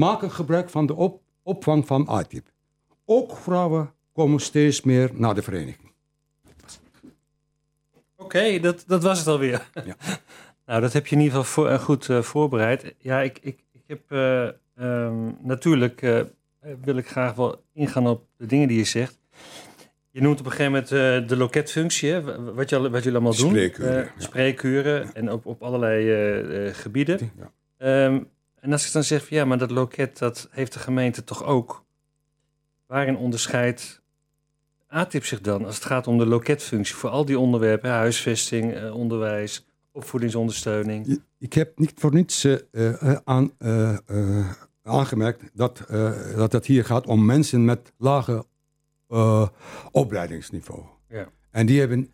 Maken 0.00 0.30
gebruik 0.30 0.70
van 0.70 0.86
de 0.86 0.94
op- 0.94 1.22
opvang 1.42 1.86
van 1.86 2.06
ATIP. 2.06 2.48
Ook 3.04 3.36
vrouwen 3.36 3.92
komen 4.12 4.40
steeds 4.40 4.82
meer 4.82 5.10
naar 5.12 5.34
de 5.34 5.42
vereniging. 5.42 5.92
Oké, 8.16 8.60
dat, 8.60 8.84
dat 8.86 9.02
was 9.02 9.18
het 9.18 9.26
alweer. 9.26 9.70
Ja. 9.84 9.96
nou, 10.66 10.80
dat 10.80 10.92
heb 10.92 11.06
je 11.06 11.16
in 11.16 11.22
ieder 11.22 11.38
geval 11.38 11.52
voor, 11.52 11.68
eh, 11.68 11.78
goed 11.78 12.08
eh, 12.08 12.22
voorbereid. 12.22 12.94
Ja, 12.98 13.20
ik, 13.20 13.38
ik, 13.42 13.60
ik 13.72 13.82
heb 13.86 14.00
eh, 14.08 14.48
ehm, 14.76 15.30
natuurlijk 15.40 16.00
wil 16.84 16.96
ik 16.96 17.08
graag 17.08 17.34
wel 17.34 17.62
ingaan 17.72 18.06
op 18.06 18.26
de 18.36 18.46
dingen 18.46 18.68
die 18.68 18.78
je 18.78 18.84
zegt. 18.84 19.18
Je 20.10 20.20
noemt 20.20 20.40
op 20.40 20.46
een 20.46 20.52
gegeven 20.52 20.72
moment 20.72 21.28
de 21.28 21.36
loketfunctie, 21.36 22.12
hè, 22.12 22.52
wat, 22.54 22.68
je, 22.68 22.90
wat 22.90 23.02
jullie 23.02 23.18
allemaal 23.18 23.36
doen. 23.36 23.48
Spreekuren, 23.48 24.04
ja. 24.04 24.10
Spreekuren 24.16 25.14
en 25.14 25.32
op, 25.32 25.46
op 25.46 25.62
allerlei 25.62 26.72
gebieden. 26.72 27.30
Ja. 27.38 27.52
Ehm, 27.76 28.20
en 28.60 28.72
als 28.72 28.86
ik 28.86 28.92
dan 28.92 29.04
zeg, 29.04 29.26
van, 29.26 29.36
ja, 29.36 29.44
maar 29.44 29.58
dat 29.58 29.70
loket, 29.70 30.18
dat 30.18 30.48
heeft 30.50 30.72
de 30.72 30.78
gemeente 30.78 31.24
toch 31.24 31.44
ook. 31.44 31.84
Waarin 32.86 33.16
onderscheidt 33.16 34.02
ATIP 34.88 35.24
zich 35.24 35.40
dan 35.40 35.64
als 35.64 35.74
het 35.74 35.84
gaat 35.84 36.06
om 36.06 36.18
de 36.18 36.26
loketfunctie 36.26 36.94
voor 36.94 37.10
al 37.10 37.24
die 37.24 37.38
onderwerpen, 37.38 37.90
huisvesting, 37.90 38.74
eh, 38.74 38.94
onderwijs, 38.94 39.66
opvoedingsondersteuning? 39.92 41.22
Ik 41.38 41.52
heb 41.52 41.78
niet 41.78 41.92
voor 41.96 42.14
niets 42.14 42.44
eh, 42.44 43.12
eh, 43.12 43.16
aan, 43.24 43.52
aangemerkt 44.82 45.50
dat, 45.52 45.84
dat 46.36 46.52
het 46.52 46.66
hier 46.66 46.84
gaat 46.84 47.06
om 47.06 47.24
mensen 47.24 47.64
met 47.64 47.92
lage 47.98 48.44
opleidingsniveau. 49.90 50.84
Ja. 51.08 51.28
En 51.50 51.66
die 51.66 51.78
hebben 51.78 52.12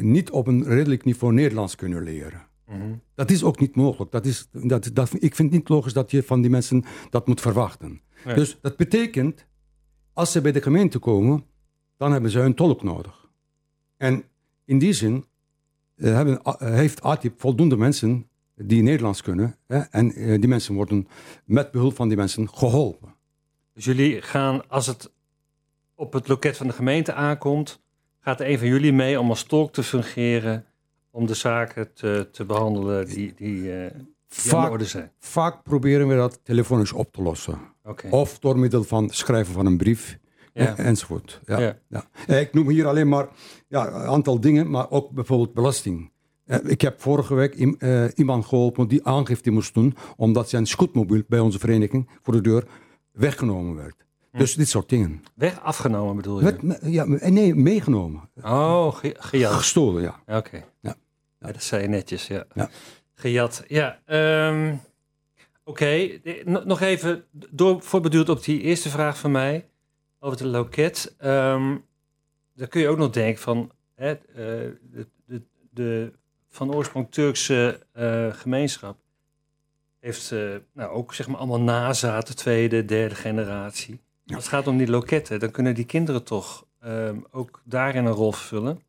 niet 0.00 0.30
op 0.30 0.46
een 0.46 0.64
redelijk 0.64 1.04
niveau 1.04 1.34
Nederlands 1.34 1.74
kunnen 1.74 2.02
leren. 2.02 2.47
Mhm. 2.68 2.94
Dat 3.14 3.30
is 3.30 3.44
ook 3.44 3.60
niet 3.60 3.76
mogelijk. 3.76 4.10
Dat 4.10 4.26
is, 4.26 4.48
dat, 4.52 4.90
dat, 4.92 5.12
ik 5.12 5.34
vind 5.34 5.38
het 5.38 5.58
niet 5.58 5.68
logisch 5.68 5.92
dat 5.92 6.10
je 6.10 6.22
van 6.22 6.40
die 6.40 6.50
mensen 6.50 6.84
dat 7.10 7.26
moet 7.26 7.40
verwachten. 7.40 8.00
Dus 8.24 8.58
dat 8.60 8.76
betekent, 8.76 9.46
als 10.12 10.32
ze 10.32 10.40
bij 10.40 10.52
de 10.52 10.62
gemeente 10.62 10.98
komen, 10.98 11.44
dan 11.96 12.12
hebben 12.12 12.30
ze 12.30 12.40
een 12.40 12.54
tolk 12.54 12.82
nodig. 12.82 13.30
En 13.96 14.24
in 14.64 14.78
die 14.78 14.92
zin 14.92 15.24
eh, 15.96 16.14
hebben, 16.14 16.42
eh, 16.42 16.54
heeft 16.58 17.02
ATIP 17.02 17.40
voldoende 17.40 17.76
mensen 17.76 18.28
die 18.54 18.82
Nederlands 18.82 19.22
kunnen. 19.22 19.56
Hè, 19.66 19.78
en 19.78 20.12
eh, 20.12 20.40
die 20.40 20.48
mensen 20.48 20.74
worden 20.74 21.08
met 21.44 21.70
behulp 21.70 21.94
van 21.94 22.08
die 22.08 22.16
mensen 22.16 22.48
geholpen. 22.48 23.14
Dus 23.72 23.84
jullie 23.84 24.22
gaan, 24.22 24.68
als 24.68 24.86
het 24.86 25.12
op 25.94 26.12
het 26.12 26.28
loket 26.28 26.56
van 26.56 26.66
de 26.66 26.72
gemeente 26.72 27.12
aankomt, 27.12 27.82
gaat 28.20 28.40
er 28.40 28.50
een 28.50 28.58
van 28.58 28.68
jullie 28.68 28.92
mee 28.92 29.20
om 29.20 29.28
als 29.28 29.42
tolk 29.42 29.72
te 29.72 29.82
fungeren, 29.82 30.66
om 31.18 31.26
de 31.26 31.34
zaken 31.34 31.92
te, 31.94 32.28
te 32.32 32.44
behandelen 32.44 33.06
die, 33.06 33.32
die, 33.36 33.72
eh, 33.72 33.90
die 33.90 34.06
Vaak, 34.28 34.70
orde 34.70 34.84
zijn. 34.84 35.10
vaak 35.18 35.62
proberen 35.62 36.08
we 36.08 36.14
dat 36.14 36.40
telefonisch 36.42 36.92
op 36.92 37.12
te 37.12 37.22
lossen. 37.22 37.58
Of 38.10 38.38
door 38.38 38.58
middel 38.58 38.84
van 38.84 39.10
schrijven 39.10 39.54
van 39.54 39.66
een 39.66 39.76
brief. 39.76 40.18
Ja. 40.52 40.76
eh, 40.76 40.86
enzovoort. 40.86 41.40
Ja, 41.44 41.58
Ja. 41.60 41.78
ja. 41.88 42.04
Eh, 42.26 42.40
Ik 42.40 42.52
noem 42.54 42.68
hier 42.68 42.86
alleen 42.86 43.08
maar 43.08 43.28
ja, 43.68 43.86
een 43.86 44.06
aantal 44.08 44.40
dingen, 44.40 44.70
maar 44.70 44.90
ook 44.90 45.10
bijvoorbeeld 45.10 45.52
belasting. 45.54 46.10
Ik 46.64 46.80
heb 46.80 47.00
vorige 47.00 47.34
week 47.34 47.54
iem- 47.54 47.78
iemand 48.14 48.44
geholpen 48.46 48.88
die 48.88 49.04
aangifte 49.04 49.50
moest 49.50 49.74
doen, 49.74 49.96
omdat 50.16 50.48
zijn 50.48 50.66
scootmobiel 50.66 51.22
bij 51.28 51.38
onze 51.40 51.58
vereniging 51.58 52.08
voor 52.22 52.32
de 52.34 52.40
deur 52.40 52.64
weggenomen 53.12 53.74
werd. 53.74 54.06
Dus 54.32 54.54
dit 54.54 54.68
soort 54.68 54.88
dingen. 54.88 55.22
Weg 55.34 55.60
afgenomen 55.60 56.16
bedoel 56.16 56.38
je? 56.38 56.44
Werd, 56.44 56.82
ja, 56.82 57.04
nee, 57.30 57.54
meegenomen. 57.54 58.30
Oh, 58.42 58.94
ge-. 58.94 59.14
Gestolen, 59.46 60.02
ja. 60.02 60.36
Oké. 60.36 60.64
Ja. 60.80 60.94
Ja, 61.40 61.52
dat 61.52 61.62
zei 61.62 61.82
je 61.82 61.88
netjes, 61.88 62.26
ja. 62.26 62.44
Ja. 62.54 62.70
Gejat, 63.14 63.64
ja. 63.68 64.00
ehm, 64.04 64.74
Oké, 65.64 66.20
no- 66.44 66.62
nog 66.64 66.80
even 66.80 67.24
door, 67.50 67.82
voorbeduurd 67.82 68.28
op 68.28 68.44
die 68.44 68.60
eerste 68.60 68.88
vraag 68.88 69.18
van 69.18 69.30
mij 69.30 69.68
over 70.18 70.36
de 70.38 70.46
loket. 70.46 71.14
Ehm 71.18 71.76
dan 72.58 72.68
kun 72.68 72.80
je 72.80 72.88
ook 72.88 72.98
nog 72.98 73.10
denken 73.10 73.42
van 73.42 73.70
hè, 73.94 74.10
eh, 74.10 74.16
de, 74.90 75.06
de, 75.26 75.42
de 75.70 76.12
van 76.48 76.74
oorsprong 76.74 77.06
Turkse 77.10 77.86
eh, 77.92 78.32
gemeenschap 78.32 78.96
heeft 80.00 80.32
eh, 80.32 80.54
nou, 80.72 80.90
ook 80.90 81.14
zeg 81.14 81.28
maar 81.28 81.36
allemaal 81.36 81.60
nazaten, 81.60 82.36
tweede, 82.36 82.84
derde 82.84 83.14
generatie. 83.14 84.00
Ja. 84.24 84.34
Als 84.34 84.44
het 84.44 84.54
gaat 84.54 84.66
om 84.66 84.76
die 84.76 84.90
loketten, 84.90 85.40
dan 85.40 85.50
kunnen 85.50 85.74
die 85.74 85.84
kinderen 85.84 86.24
toch 86.24 86.66
ehm, 86.80 87.18
ook 87.30 87.62
daarin 87.64 88.04
een 88.04 88.12
rol 88.12 88.32
vervullen. 88.32 88.82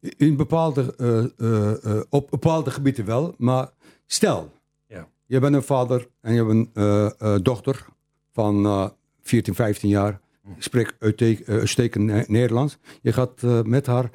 In 0.00 0.36
bepaalde, 0.36 0.94
eh, 0.96 1.24
eh, 1.38 1.84
eh, 1.98 2.02
op 2.08 2.30
bepaalde 2.30 2.70
gebieden 2.70 3.04
wel, 3.04 3.34
maar 3.38 3.70
stel, 4.06 4.52
Ja. 4.86 5.08
je 5.26 5.40
bent 5.40 5.54
een 5.54 5.62
vader 5.62 6.08
en 6.20 6.34
je 6.34 6.44
hebt 6.44 6.68
een 6.76 7.42
dochter 7.42 7.86
van 8.32 8.64
eh 8.66 8.88
14, 9.22 9.54
15 9.54 9.88
jaar, 9.88 10.20
spreekt 10.58 10.94
uite- 10.98 11.44
eh, 11.44 11.54
uitstekend 11.58 12.04
Ne- 12.04 12.24
Nederlands. 12.28 12.78
Je 13.02 13.12
gaat 13.12 13.42
met 13.64 13.86
haar 13.86 14.10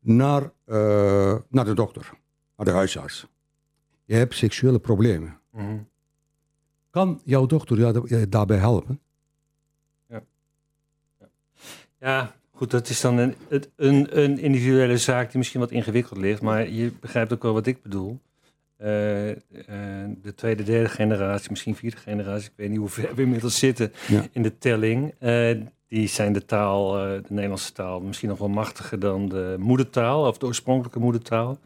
naar, 0.00 0.52
naar 1.48 1.64
de 1.64 1.74
dokter, 1.74 2.10
naar 2.56 2.66
de 2.66 2.72
huisarts. 2.72 3.26
Je 4.04 4.14
hebt 4.14 4.34
seksuele 4.34 4.78
problemen. 4.78 5.40
Kan 6.90 7.20
jouw 7.24 7.46
dochter 7.46 7.78
jou 7.78 8.06
da- 8.08 8.26
daarbij 8.28 8.56
helpen? 8.58 9.00
Ja, 12.00 12.34
goed, 12.58 12.70
dat 12.70 12.88
is 12.88 13.00
dan 13.00 13.18
een, 13.18 13.34
een, 13.76 14.18
een 14.22 14.38
individuele 14.38 14.98
zaak 14.98 15.28
die 15.28 15.38
misschien 15.38 15.60
wat 15.60 15.70
ingewikkeld 15.70 16.20
ligt. 16.20 16.42
Maar 16.42 16.68
je 16.68 16.92
begrijpt 17.00 17.32
ook 17.32 17.42
wel 17.42 17.52
wat 17.52 17.66
ik 17.66 17.82
bedoel. 17.82 18.18
Eh, 18.76 19.30
eh, 19.30 19.36
de 20.22 20.34
tweede, 20.34 20.62
derde 20.62 20.88
generatie, 20.88 21.50
misschien 21.50 21.74
vierde 21.76 21.96
generatie, 21.96 22.48
ik 22.48 22.56
weet 22.56 22.68
niet 22.68 22.78
hoe 22.78 22.88
ver 22.88 23.14
we 23.14 23.22
inmiddels 23.22 23.58
zitten 23.58 23.92
Ja. 24.08 24.26
in 24.32 24.42
de 24.42 24.58
telling. 24.58 25.14
eh, 25.18 25.56
die 25.88 26.08
zijn 26.08 26.32
de 26.32 26.44
taal, 26.44 26.92
de 26.92 27.22
Nederlandse 27.28 27.72
taal, 27.72 28.00
misschien 28.00 28.28
nog 28.28 28.38
wel 28.38 28.48
machtiger 28.48 28.98
dan 28.98 29.28
de 29.28 29.56
moedertaal 29.58 30.26
of 30.26 30.38
de 30.38 30.46
oorspronkelijke 30.46 30.98
moedertaal. 30.98 31.58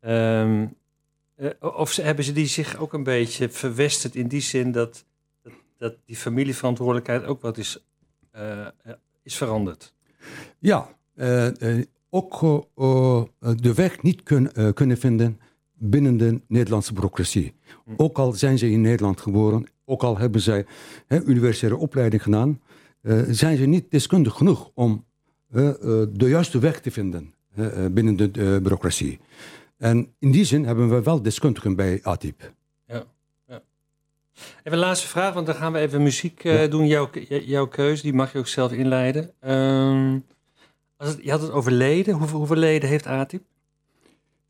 Ehm, 0.00 0.66
eh, 1.36 1.50
of 1.60 1.92
ze, 1.92 2.02
hebben 2.02 2.24
ze 2.24 2.32
die 2.32 2.46
zich 2.46 2.76
ook 2.76 2.92
een 2.92 3.02
beetje 3.02 3.48
verwesterd 3.48 4.14
in 4.14 4.28
die 4.28 4.40
zin 4.40 4.72
dat, 4.72 5.04
dat, 5.42 5.52
dat 5.78 5.94
die 6.04 6.16
familieverantwoordelijkheid 6.16 7.24
ook 7.24 7.42
wat 7.42 7.58
is, 7.58 7.84
is 9.22 9.36
veranderd? 9.36 9.94
Ja, 10.58 10.88
eh, 11.14 11.78
eh, 11.78 11.84
ook 12.10 12.42
eh, 12.74 13.22
de 13.56 13.74
weg 13.74 14.02
niet 14.02 14.22
kun- 14.22 14.74
kunnen 14.74 14.96
vinden 14.98 15.40
binnen 15.72 16.16
de 16.16 16.40
Nederlandse 16.48 16.92
bureaucratie. 16.92 17.54
Ook 17.96 18.18
al 18.18 18.32
zijn 18.32 18.58
ze 18.58 18.70
in 18.70 18.80
Nederland 18.80 19.20
geboren, 19.20 19.66
ook 19.84 20.02
al 20.02 20.18
hebben 20.18 20.40
zij 20.40 20.66
hè, 21.06 21.22
universitaire 21.24 21.80
opleiding 21.80 22.22
gedaan, 22.22 22.60
zijn 23.28 23.56
ze 23.56 23.64
niet 23.66 23.90
deskundig 23.90 24.34
genoeg 24.34 24.70
om 24.74 25.04
de 25.48 26.14
juiste 26.28 26.58
weg 26.58 26.80
te 26.80 26.90
vinden 26.90 27.34
binnen 27.90 28.16
de 28.16 28.28
bureaucratie. 28.62 29.18
En 29.76 30.12
in 30.18 30.30
die 30.30 30.44
zin 30.44 30.64
hebben 30.64 30.88
we 30.88 31.02
wel 31.02 31.22
deskundigen 31.22 31.76
bij 31.76 32.00
ATIP. 32.02 32.52
Even 34.58 34.78
een 34.78 34.78
laatste 34.78 35.06
vraag, 35.08 35.34
want 35.34 35.46
dan 35.46 35.54
gaan 35.54 35.72
we 35.72 35.78
even 35.78 36.02
muziek 36.02 36.42
Ja. 36.42 36.66
doen. 36.66 36.86
Jouw, 36.86 37.10
jouw 37.28 37.66
keuze, 37.66 38.02
die 38.02 38.12
mag 38.12 38.32
je 38.32 38.38
ook 38.38 38.46
zelf 38.46 38.72
inleiden. 38.72 39.30
Ehm, 39.40 40.18
het, 40.98 41.18
je 41.22 41.30
had 41.30 41.42
het 41.42 41.50
over 41.50 41.72
leden. 41.72 42.14
Hoeveel, 42.14 42.38
hoeveel 42.38 42.56
leden 42.56 42.88
heeft 42.88 43.06
ATIP? 43.06 43.42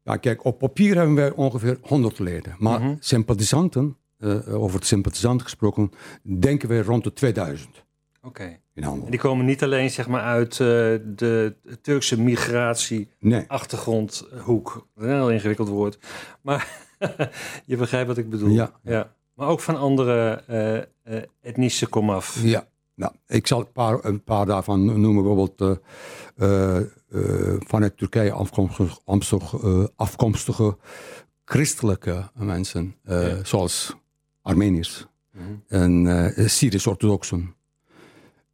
Ja, 0.04 0.16
kijk, 0.16 0.44
op 0.44 0.58
papier 0.58 0.96
hebben 0.96 1.14
wij 1.14 1.30
ongeveer 1.32 1.78
100 1.82 2.18
leden. 2.18 2.54
Maar 2.58 2.80
Mhm. 2.80 2.94
sympathisanten, 2.98 3.96
eh, 4.18 4.54
over 4.62 4.78
het 4.78 4.86
sympathisanten 4.86 5.46
gesproken, 5.46 5.90
denken 6.22 6.68
we 6.68 6.82
rond 6.82 7.04
de 7.04 7.12
2000 7.12 7.84
Oké. 8.22 8.58
in 8.74 8.82
handel. 8.82 9.04
En 9.04 9.10
die 9.10 9.20
komen 9.20 9.44
niet 9.44 9.62
alleen 9.62 9.90
zeg 9.90 10.08
maar, 10.08 10.22
uit 10.22 10.52
eh, 10.52 10.58
de 11.14 11.54
Turkse 11.82 12.20
migratieachtergrondhoek. 12.20 14.86
Nee. 14.94 15.08
Een 15.08 15.14
heel 15.16 15.30
ingewikkeld 15.30 15.68
woord. 15.68 15.98
Maar 16.42 16.68
je 17.66 17.76
begrijpt 17.76 18.08
wat 18.08 18.18
ik 18.18 18.30
bedoel. 18.30 18.48
Ja. 18.50 18.70
ja. 18.82 19.12
Maar 19.34 19.48
ook 19.48 19.60
van 19.60 19.76
andere 19.76 20.42
eh, 20.46 20.76
eh, 20.76 20.82
etnische 21.40 21.86
komaf. 21.86 22.38
Ja, 22.42 22.66
nou, 22.98 23.12
ik 23.26 23.46
zal 23.46 23.60
een 23.60 23.72
paar, 23.72 24.04
een 24.04 24.24
paar 24.24 24.46
daarvan 24.46 24.84
noemen. 24.84 25.22
Bijvoorbeeld 25.24 25.60
eh, 25.60 26.76
eh, 26.76 26.76
eh, 27.10 27.60
vanuit 27.66 27.96
Turkije 27.96 28.32
afkomstige, 28.32 28.98
afkomstige, 29.04 29.92
afkomstige 29.96 30.76
christelijke 31.44 32.30
mensen, 32.34 32.94
Ja. 33.02 33.44
zoals 33.44 33.96
Armeniërs 34.42 35.06
Mhm. 35.32 35.44
en 35.68 36.32
Syrisch-orthodoxen. 36.50 37.54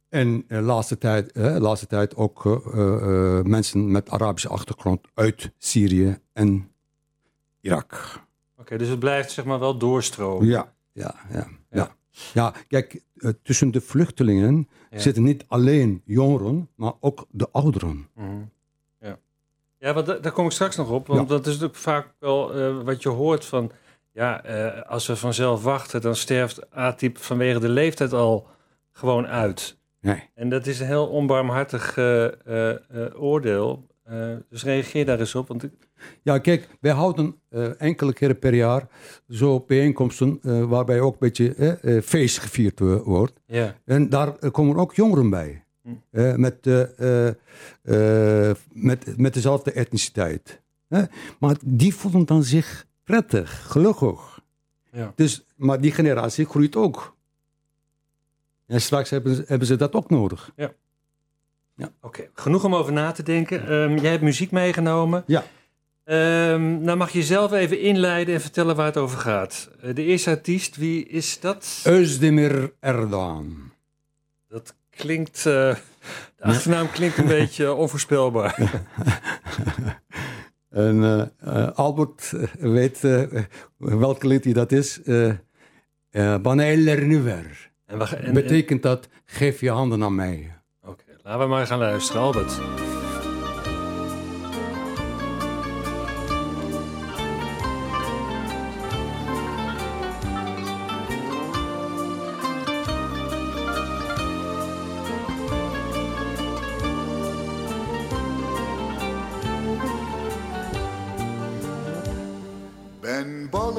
En 0.09 0.43
de 0.47 0.61
laatste, 0.61 0.97
tijd, 0.97 1.31
eh, 1.31 1.55
laatste 1.57 1.87
tijd 1.87 2.15
ook 2.15 2.43
mensen 3.47 3.91
met 3.91 4.09
Arabische 4.09 4.49
achtergrond 4.49 5.07
uit 5.13 5.51
Syrië 5.57 6.17
en 6.33 6.71
Irak. 7.61 8.19
Oké, 8.57 8.77
dus 8.77 8.87
het 8.87 8.99
blijft 8.99 9.31
zeg 9.31 9.45
maar 9.45 9.59
wel 9.59 9.77
doorstromen. 9.77 10.47
Ja, 10.47 10.73
ja, 10.91 11.15
ja. 11.31 11.35
Ja. 11.37 11.47
ja. 11.69 11.95
Ja. 12.33 12.53
kijk, 12.67 13.01
eh, 13.15 13.31
tussen 13.43 13.71
de 13.71 13.81
vluchtelingen 13.81 14.67
Ja. 14.89 14.99
zitten 14.99 15.23
niet 15.23 15.45
alleen 15.47 16.01
jongeren, 16.05 16.69
maar 16.75 16.93
ook 16.99 17.25
de 17.31 17.49
ouderen. 17.51 18.07
Mhm. 18.15 18.41
Ja, 18.99 19.17
ja 19.77 19.93
want 19.93 20.05
daar 20.05 20.31
kom 20.31 20.45
ik 20.45 20.51
straks 20.51 20.75
nog 20.75 20.89
op. 20.89 21.07
Want 21.07 21.19
Ja. 21.21 21.25
dat 21.35 21.39
is 21.45 21.51
natuurlijk 21.53 21.79
vaak 21.79 22.13
wel 22.19 22.53
eh, 22.53 22.81
wat 22.83 23.03
je 23.03 23.09
hoort 23.09 23.45
van... 23.45 23.71
Ja, 24.11 24.43
eh, 24.43 24.89
als 24.89 25.07
we 25.07 25.15
vanzelf 25.15 25.63
wachten, 25.63 26.01
dan 26.01 26.15
sterft 26.15 26.75
A-type 26.77 27.19
vanwege 27.19 27.59
de 27.59 27.69
leeftijd 27.69 28.13
al 28.13 28.47
gewoon 28.91 29.27
uit. 29.27 29.77
Nee. 30.01 30.29
En 30.33 30.49
dat 30.49 30.67
is 30.67 30.79
een 30.79 30.85
heel 30.87 31.07
onbarmhartig 31.07 31.97
oordeel. 33.15 33.87
Dus 34.49 34.63
reageer 34.63 35.05
daar 35.05 35.19
eens 35.19 35.35
op. 35.35 35.47
Want 35.47 35.63
ik- 35.63 35.84
Ja, 36.21 36.37
kijk, 36.37 36.67
wij 36.79 36.91
houden 36.91 37.35
eh, 37.49 37.81
enkele 37.81 38.13
keren 38.13 38.39
per 38.39 38.53
jaar 38.53 38.87
zo 39.29 39.59
bijeenkomsten 39.59 40.39
eh, 40.41 40.63
waarbij 40.63 40.99
ook 40.99 41.13
een 41.13 41.19
beetje 41.19 41.53
eh, 41.55 42.01
feest 42.01 42.37
gevierd 42.39 42.79
wo- 42.79 43.03
wordt. 43.03 43.33
ja, 43.45 43.75
En 43.85 44.09
daar 44.09 44.51
komen 44.51 44.75
ook 44.75 44.93
jongeren 44.95 45.29
bij. 45.29 45.63
Hm. 45.81 46.41
Met, 46.41 46.65
met, 48.73 49.17
met 49.17 49.33
dezelfde 49.33 49.71
etniciteit. 49.71 50.61
Maar 51.39 51.55
die 51.65 51.95
voelen 51.95 52.25
dan 52.25 52.43
zich 52.43 52.85
prettig, 53.03 53.71
gelukkig. 53.71 54.39
Ja. 54.91 55.11
Dus, 55.15 55.45
maar 55.55 55.81
die 55.81 55.91
generatie 55.91 56.45
groeit 56.45 56.75
ook. 56.75 57.15
En 58.67 58.81
straks 58.81 59.09
hebben 59.09 59.35
ze, 59.35 59.43
hebben 59.47 59.67
ze 59.67 59.75
dat 59.75 59.93
ook 59.93 60.09
nodig. 60.09 60.51
oké. 62.01 62.29
Genoeg 62.33 62.63
om 62.63 62.75
over 62.75 62.93
na 62.93 63.11
te 63.11 63.23
denken. 63.23 63.67
Ehm, 63.67 63.97
jij 63.97 64.11
hebt 64.11 64.23
muziek 64.23 64.51
meegenomen. 64.51 65.23
Ja. 65.27 65.43
Ehm, 66.05 66.81
nou 66.81 66.97
mag 66.97 67.11
je 67.11 67.23
zelf 67.23 67.51
even 67.51 67.79
inleiden 67.79 68.33
en 68.33 68.41
vertellen 68.41 68.75
waar 68.75 68.85
het 68.85 68.97
over 68.97 69.17
gaat. 69.19 69.69
Eh, 69.81 69.95
de 69.95 70.03
eerste 70.03 70.29
artiest, 70.29 70.75
wie 70.75 71.05
is 71.07 71.39
dat? 71.39 71.83
Özdemir 71.87 72.69
Erdogan. 72.79 73.71
Dat 74.47 74.75
klinkt... 74.89 75.37
eh, 75.37 75.43
de 75.43 75.77
achternaam 76.37 76.89
klinkt 76.91 77.17
een 77.17 77.27
beetje 77.39 77.73
onvoorspelbaar. 77.73 78.59
En 80.69 81.29
eh, 81.39 81.67
Albert 81.73 82.33
weet 82.59 82.99
welke 83.77 84.27
lied 84.27 84.55
dat 84.55 84.71
is. 84.71 84.99
Bana 86.41 86.63
eller 86.63 87.01
nu 87.05 87.21
ver. 87.21 87.71
En 87.85 87.97
we, 87.97 88.05
gaan- 88.07 88.17
en, 88.19 88.25
en- 88.25 88.33
Betekent 88.33 88.81
dat, 88.83 89.07
geef 89.25 89.59
je 89.59 89.69
handen 89.69 90.03
aan 90.03 90.15
mij. 90.15 90.51
Oké, 90.83 91.03
laten 91.23 91.39
we 91.41 91.45
maar 91.47 91.67
gaan 91.67 91.79
luisteren, 91.79 92.21
Albert. 92.21 92.59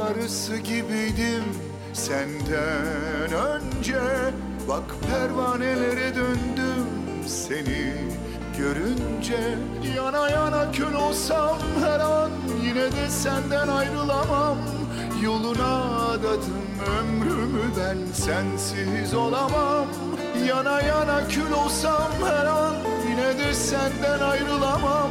Arısı 0.06 0.56
gibiydim 0.56 1.44
senden 1.92 3.32
önce. 3.32 4.00
Bak 4.68 4.84
pervanelere 5.10 6.14
döndüm 6.14 6.86
seni 7.26 7.92
görünce. 8.58 9.58
Yana 9.96 10.30
yana 10.30 10.72
kül 10.72 10.94
olsam 10.94 11.58
her 11.84 12.00
an 12.00 12.30
yine 12.64 12.92
de 12.92 13.08
senden 13.10 13.68
ayrılamam. 13.68 14.56
Yoluna 15.22 16.06
adadım 16.10 16.66
ömrümü 16.98 17.62
ben 17.78 18.12
sensiz 18.12 19.14
olamam. 19.14 19.86
Yana 20.48 20.82
yana 20.82 21.28
kül 21.28 21.52
olsam 21.52 22.12
her 22.24 22.46
an 22.46 22.74
yine 23.10 23.38
de 23.38 23.54
senden 23.54 24.20
ayrılamam. 24.20 25.10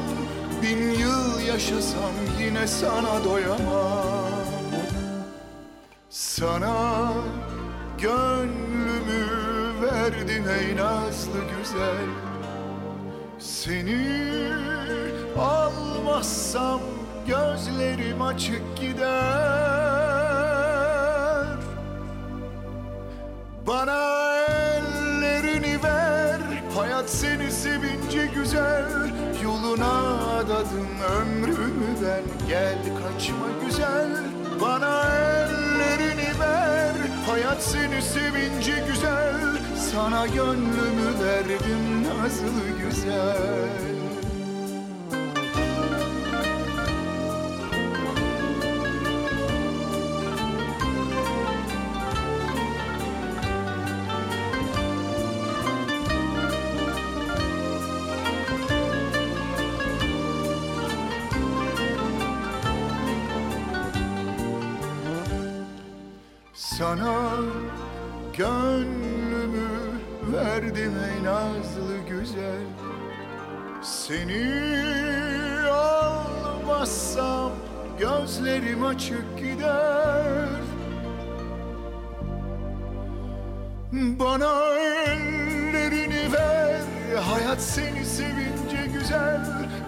Bin 0.62 0.92
yıl 0.92 1.40
yaşasam 1.48 2.14
yine 2.40 2.68
sana 2.68 3.24
doyamam 3.24 4.05
Sana 6.40 7.14
gönlümü 7.98 9.26
verdim 9.82 10.46
ey 10.50 10.76
nazlı 10.76 11.40
güzel. 11.58 12.06
Seni 13.40 14.50
almazsam 15.40 16.82
gözlerim 17.28 18.22
açık 18.22 18.78
gider. 18.78 19.06
Bana 23.68 24.38
ellerini 24.38 25.84
ver 25.84 26.40
Hayat 26.76 27.10
seni 27.10 27.52
sevince 27.52 28.30
güzel. 28.36 28.86
Yoluna 29.44 30.00
adadım 30.38 30.88
ömrümü 31.22 31.96
ben 32.04 32.24
Gel 32.48 32.78
kaçma 32.84 33.48
güzel. 33.66 34.10
Bana 34.62 35.04
ver 35.04 35.45
Hayat 37.28 37.64
seni 37.64 38.02
sevince 38.02 38.84
güzel. 38.88 39.36
Sana 39.92 40.28
gönlümü 40.28 41.20
verdim 41.24 42.04
nazlı 42.04 42.90
güzel 42.90 43.95
Seni 74.08 75.70
almazsam 75.72 77.52
gözlerim 78.00 78.86
açık 78.86 79.38
gider. 79.38 80.50
Bana 83.92 84.78
ellerini 84.80 86.34
ver 86.34 86.82
Hayat 87.16 87.62
seni 87.62 88.06
sevince 88.06 88.92
güzel. 88.94 89.42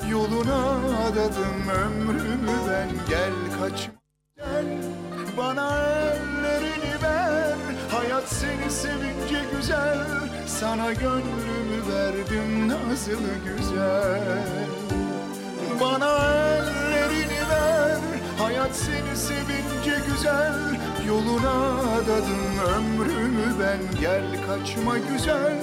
Yoluna 0.09 0.65
adadım 1.07 1.69
ömrümü 1.69 2.57
ben 2.69 2.89
Gel 3.09 3.33
kaç 3.59 3.89
gel. 4.37 4.65
Bana 5.37 5.79
ellerini 5.79 7.03
ver 7.03 7.55
Hayat 7.91 8.27
seni 8.27 8.71
sevince 8.71 9.16
güzel. 9.57 9.97
Sana 10.47 10.93
gönlümü 10.93 11.79
verdim 11.93 12.69
nazlı 12.69 13.33
güzel. 13.45 14.21
Bana 15.81 16.17
ellerini 16.55 17.49
ver. 17.49 17.97
Hayat 18.39 18.75
seni 18.75 19.17
sevince 19.17 20.01
güzel. 20.11 20.53
Yoluna 21.07 21.81
adadım 21.97 22.59
ömrümü 22.75 23.59
ben. 23.59 23.99
Gel 24.01 24.23
kaçma 24.47 24.97
güzel. 24.97 25.55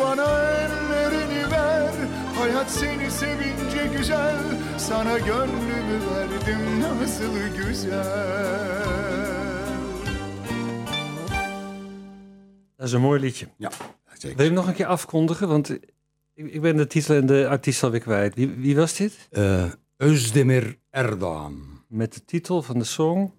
Bana 0.00 0.40
ellerini 0.40 1.50
ver. 1.50 1.90
Hayat 2.38 2.70
seni 2.70 3.10
sevince 3.10 3.98
güzel. 3.98 4.36
Sana 4.78 5.18
gönlümü 5.18 5.98
verdim 6.14 6.80
nasıl 6.80 7.56
güzel 7.56 8.67
is 12.88 12.94
een 12.94 13.00
mooi 13.00 13.20
liedje. 13.20 13.48
Ja, 13.56 13.70
zeker. 14.12 14.36
Wil 14.36 14.46
je 14.46 14.52
hem 14.52 14.60
nog 14.60 14.66
een 14.66 14.74
keer 14.74 14.86
afkondigen? 14.86 15.48
Want 15.48 15.70
ik, 16.34 16.52
ik 16.52 16.60
ben 16.60 16.76
de 16.76 16.86
titel 16.86 17.14
en 17.14 17.26
de 17.26 17.48
artiest 17.48 17.82
alweer 17.82 18.00
kwijt. 18.00 18.34
Wie, 18.34 18.48
wie 18.48 18.76
was 18.76 18.96
dit? 18.96 19.28
Eh 19.30 19.64
Özdemir 19.98 20.76
Erdogan. 20.90 21.82
Met 21.88 22.14
de 22.14 22.24
titel 22.24 22.62
van 22.62 22.78
de 22.78 22.84
song? 22.84 23.32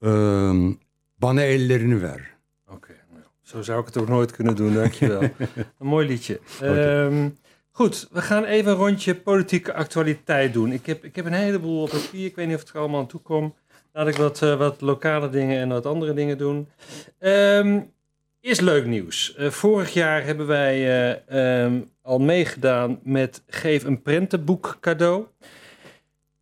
Ehm, 0.00 0.72
Bana 1.16 1.42
ellerini 1.42 1.98
ver. 1.98 2.36
Oké, 2.68 2.94
nou, 3.12 3.24
zo 3.42 3.62
zou 3.62 3.80
ik 3.80 3.86
het 3.86 3.96
ook 3.96 4.08
nooit 4.08 4.30
kunnen 4.30 4.56
doen, 4.56 4.74
dankjewel. 4.74 5.22
een 5.78 5.86
mooi 5.86 6.06
liedje. 6.06 6.40
Ehm, 6.60 7.28
goed, 7.70 8.08
we 8.12 8.22
gaan 8.22 8.44
even 8.44 8.72
een 8.72 8.78
rondje 8.78 9.14
politieke 9.14 9.72
actualiteit 9.72 10.52
doen. 10.52 10.72
Ik 10.72 10.86
heb, 10.86 11.04
ik 11.04 11.16
heb 11.16 11.24
een 11.24 11.32
heleboel 11.32 11.82
op 11.82 11.90
papier, 11.90 12.24
ik 12.24 12.36
weet 12.36 12.46
niet 12.46 12.56
of 12.56 12.62
ik 12.62 12.68
er 12.68 12.78
allemaal 12.78 13.00
aan 13.00 13.06
toe 13.06 13.20
kom. 13.20 13.54
Laat 13.92 14.08
ik 14.08 14.16
wat, 14.16 14.42
eh, 14.42 14.56
wat 14.56 14.80
lokale 14.80 15.30
dingen 15.30 15.58
en 15.58 15.68
wat 15.68 15.86
andere 15.86 16.14
dingen 16.14 16.38
doen. 16.38 16.68
Ehm 17.18 17.80
eerst 18.44 18.60
leuk 18.60 18.86
nieuws. 18.86 19.34
Eh, 19.34 19.50
vorig 19.50 19.92
jaar 19.92 20.24
hebben 20.24 20.46
wij 20.46 20.74
eh, 20.74 21.62
ehm, 21.64 21.80
al 22.02 22.18
meegedaan 22.18 23.00
met 23.02 23.42
Geef 23.46 23.84
een 23.84 24.02
prentenboek 24.02 24.76
cadeau. 24.80 25.26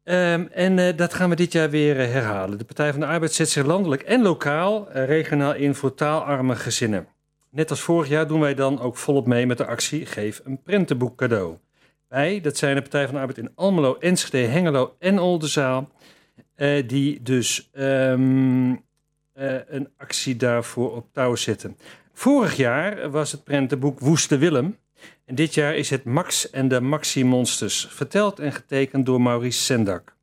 Ehm, 0.04 0.46
en 0.50 0.78
eh, 0.78 0.96
dat 0.96 1.14
gaan 1.14 1.30
we 1.30 1.36
dit 1.36 1.52
jaar 1.52 1.70
weer 1.70 1.96
herhalen. 1.96 2.58
De 2.58 2.64
Partij 2.64 2.90
van 2.90 3.00
de 3.00 3.06
Arbeid 3.06 3.32
zet 3.32 3.48
zich 3.48 3.64
landelijk 3.66 4.02
en 4.02 4.22
lokaal 4.22 4.88
regionaal 4.92 5.54
in 5.54 5.74
voor 5.74 5.94
taalarme 5.94 6.56
gezinnen. 6.56 7.06
Net 7.50 7.70
als 7.70 7.80
vorig 7.80 8.08
jaar 8.08 8.26
doen 8.26 8.40
wij 8.40 8.54
dan 8.54 8.80
ook 8.80 8.96
volop 8.96 9.26
mee 9.26 9.46
met 9.46 9.58
de 9.58 9.66
actie 9.66 10.06
Geef 10.06 10.40
een 10.44 10.62
prentenboek 10.62 11.16
cadeau. 11.16 11.56
Wij, 12.08 12.40
dat 12.40 12.56
zijn 12.56 12.74
de 12.74 12.80
Partij 12.80 13.04
van 13.04 13.14
de 13.14 13.20
Arbeid 13.20 13.38
in 13.38 13.52
Almelo, 13.54 13.96
Enschede, 13.98 14.46
Hengelo 14.46 14.96
en 14.98 15.18
Oldenzaal, 15.18 15.90
die 16.86 17.22
dus 17.22 17.68
ehm, 17.72 18.74
eh, 19.32 19.54
een 19.68 19.88
actie 19.96 20.36
daarvoor 20.36 20.96
op 20.96 21.06
touw 21.12 21.36
zetten. 21.36 21.76
Vorig 22.12 22.56
jaar 22.56 23.10
was 23.10 23.32
het 23.32 23.44
prentenboek 23.44 24.00
Woeste 24.00 24.38
Willem. 24.38 24.76
En 25.24 25.34
dit 25.34 25.54
jaar 25.54 25.74
is 25.74 25.90
het 25.90 26.04
Max 26.04 26.50
en 26.50 26.68
de 26.68 26.80
Maxi 26.80 27.24
Monsters, 27.24 27.86
verteld 27.90 28.38
en 28.38 28.52
getekend 28.52 29.06
door 29.06 29.20
Maurice 29.20 29.60
Sendak. 29.60 30.16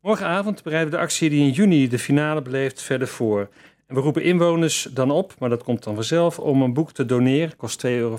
Morgenavond 0.00 0.62
bereiden 0.62 0.90
we 0.90 0.96
de 0.96 1.02
actie 1.02 1.30
die 1.30 1.46
in 1.46 1.50
juni 1.50 1.88
de 1.88 1.98
finale 1.98 2.42
beleeft 2.42 2.82
verder 2.82 3.08
voor. 3.08 3.48
En 3.86 3.94
we 3.94 4.00
roepen 4.00 4.22
inwoners 4.22 4.82
dan 4.82 5.10
op, 5.10 5.34
maar 5.38 5.48
dat 5.48 5.62
komt 5.62 5.84
dan 5.84 5.94
vanzelf, 5.94 6.38
om 6.38 6.62
een 6.62 6.72
boek 6.72 6.92
te 6.92 7.06
doneren, 7.06 7.56
kost 7.56 7.86
2,50 7.86 7.92
euro. 7.92 8.18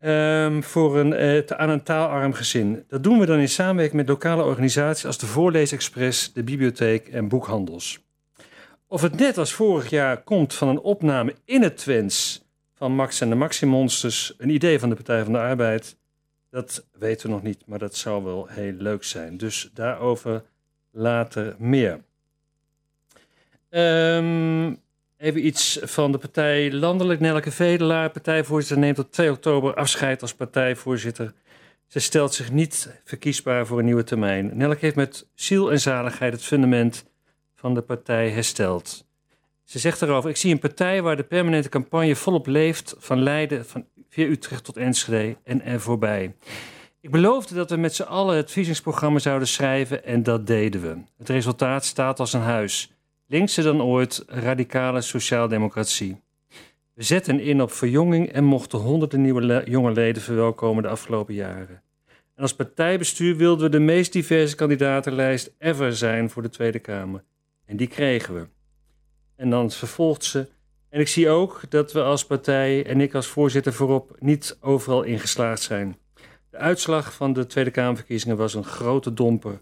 Um, 0.00 0.62
voor 0.62 0.98
een, 0.98 1.12
uh, 1.12 1.38
te, 1.38 1.56
aan 1.56 1.68
een 1.68 1.82
taalarm 1.82 2.32
gezin. 2.32 2.84
Dat 2.88 3.02
doen 3.02 3.18
we 3.18 3.26
dan 3.26 3.38
in 3.38 3.48
samenwerking 3.48 3.96
met 3.96 4.08
lokale 4.08 4.44
organisaties 4.44 5.06
als 5.06 5.18
de 5.18 5.26
Voorleesexpress, 5.26 6.32
de 6.32 6.42
bibliotheek 6.42 7.08
en 7.08 7.28
boekhandels. 7.28 8.00
Of 8.92 9.02
het 9.02 9.18
net 9.18 9.38
als 9.38 9.52
vorig 9.52 9.90
jaar 9.90 10.22
komt 10.22 10.54
van 10.54 10.68
een 10.68 10.80
opname 10.80 11.34
in 11.44 11.62
het 11.62 11.76
Twents 11.76 12.44
van 12.74 12.94
Max 12.94 13.20
en 13.20 13.28
de 13.28 13.34
Maximonsters, 13.34 14.34
een 14.38 14.48
idee 14.48 14.78
van 14.78 14.88
de 14.88 14.94
Partij 14.94 15.24
van 15.24 15.32
de 15.32 15.38
Arbeid, 15.38 15.96
dat 16.50 16.86
weten 16.98 17.26
we 17.26 17.32
nog 17.32 17.42
niet, 17.42 17.66
maar 17.66 17.78
dat 17.78 17.96
zou 17.96 18.24
wel 18.24 18.46
heel 18.46 18.72
leuk 18.72 19.04
zijn. 19.04 19.36
Dus 19.36 19.70
daarover 19.74 20.42
later 20.90 21.54
meer. 21.58 22.00
Um, 23.70 24.80
even 25.16 25.46
iets 25.46 25.78
van 25.82 26.12
de 26.12 26.18
partij 26.18 26.72
Landelijk. 26.72 27.20
Nelke 27.20 27.50
Vedelaar, 27.50 28.10
partijvoorzitter, 28.10 28.78
neemt 28.78 28.98
op 28.98 29.12
2 29.12 29.30
oktober 29.30 29.74
afscheid 29.74 30.22
als 30.22 30.34
partijvoorzitter. 30.34 31.32
Ze 31.86 31.98
stelt 32.00 32.34
zich 32.34 32.50
niet 32.50 33.00
verkiesbaar 33.04 33.66
voor 33.66 33.78
een 33.78 33.84
nieuwe 33.84 34.04
termijn. 34.04 34.56
Nelke 34.56 34.78
heeft 34.80 34.96
met 34.96 35.26
ziel 35.34 35.70
en 35.70 35.80
zaligheid 35.80 36.32
het 36.32 36.42
fundament 36.42 37.10
van 37.62 37.74
de 37.74 37.82
partij 37.82 38.30
hersteld. 38.30 39.04
Ze 39.64 39.78
zegt 39.78 40.02
erover: 40.02 40.30
Ik 40.30 40.36
zie 40.36 40.52
een 40.52 40.58
partij 40.58 41.02
waar 41.02 41.16
de 41.16 41.22
permanente 41.22 41.68
campagne 41.68 42.16
volop 42.16 42.46
leeft, 42.46 42.94
van 42.98 43.22
Leiden, 43.22 43.66
van 43.66 43.84
via 44.08 44.26
Utrecht 44.26 44.64
tot 44.64 44.76
Enschede 44.76 45.36
en 45.44 45.62
er 45.64 45.80
voorbij. 45.80 46.34
Ik 47.00 47.10
beloofde 47.10 47.54
dat 47.54 47.70
we 47.70 47.76
met 47.76 47.94
z'n 47.94 48.02
allen 48.02 48.36
het 48.36 48.44
verkiezingsprogramma 48.44 49.18
zouden 49.18 49.48
schrijven 49.48 50.04
en 50.04 50.22
dat 50.22 50.46
deden 50.46 50.82
we. 50.82 50.96
Het 51.18 51.28
resultaat 51.28 51.84
staat 51.84 52.20
als 52.20 52.32
een 52.32 52.40
huis. 52.40 52.92
Linkser 53.26 53.64
dan 53.64 53.82
ooit, 53.82 54.24
radicale 54.26 55.00
sociaaldemocratie. 55.00 56.20
We 56.94 57.02
zetten 57.02 57.40
in 57.40 57.62
op 57.62 57.72
verjonging 57.72 58.32
en 58.32 58.44
mochten 58.44 58.78
honderden 58.78 59.20
nieuwe 59.20 59.62
jonge 59.66 59.92
leden 59.92 60.22
verwelkomen 60.22 60.82
de 60.82 60.88
afgelopen 60.88 61.34
jaren. 61.34 61.82
En 62.34 62.42
als 62.42 62.54
partijbestuur 62.54 63.36
wilden 63.36 63.64
we 63.64 63.70
de 63.70 63.84
meest 63.84 64.12
diverse 64.12 64.56
kandidatenlijst 64.56 65.54
ever 65.58 65.96
zijn 65.96 66.30
voor 66.30 66.42
de 66.42 66.48
Tweede 66.48 66.78
Kamer. 66.78 67.24
En 67.72 67.78
die 67.78 67.86
kregen 67.86 68.34
we. 68.34 68.46
En 69.36 69.50
dan 69.50 69.70
vervolgt 69.70 70.24
ze. 70.24 70.48
En 70.88 71.00
ik 71.00 71.08
zie 71.08 71.28
ook 71.28 71.60
dat 71.68 71.92
we 71.92 72.02
als 72.02 72.26
partij 72.26 72.86
en 72.86 73.00
ik 73.00 73.14
als 73.14 73.26
voorzitter 73.26 73.72
voorop 73.72 74.16
niet 74.18 74.56
overal 74.60 75.02
ingeslaagd 75.02 75.62
zijn. 75.62 75.96
De 76.50 76.56
uitslag 76.56 77.14
van 77.14 77.32
de 77.32 77.46
Tweede 77.46 77.70
Kamerverkiezingen 77.70 78.36
was 78.36 78.54
een 78.54 78.64
grote 78.64 79.14
domper. 79.14 79.60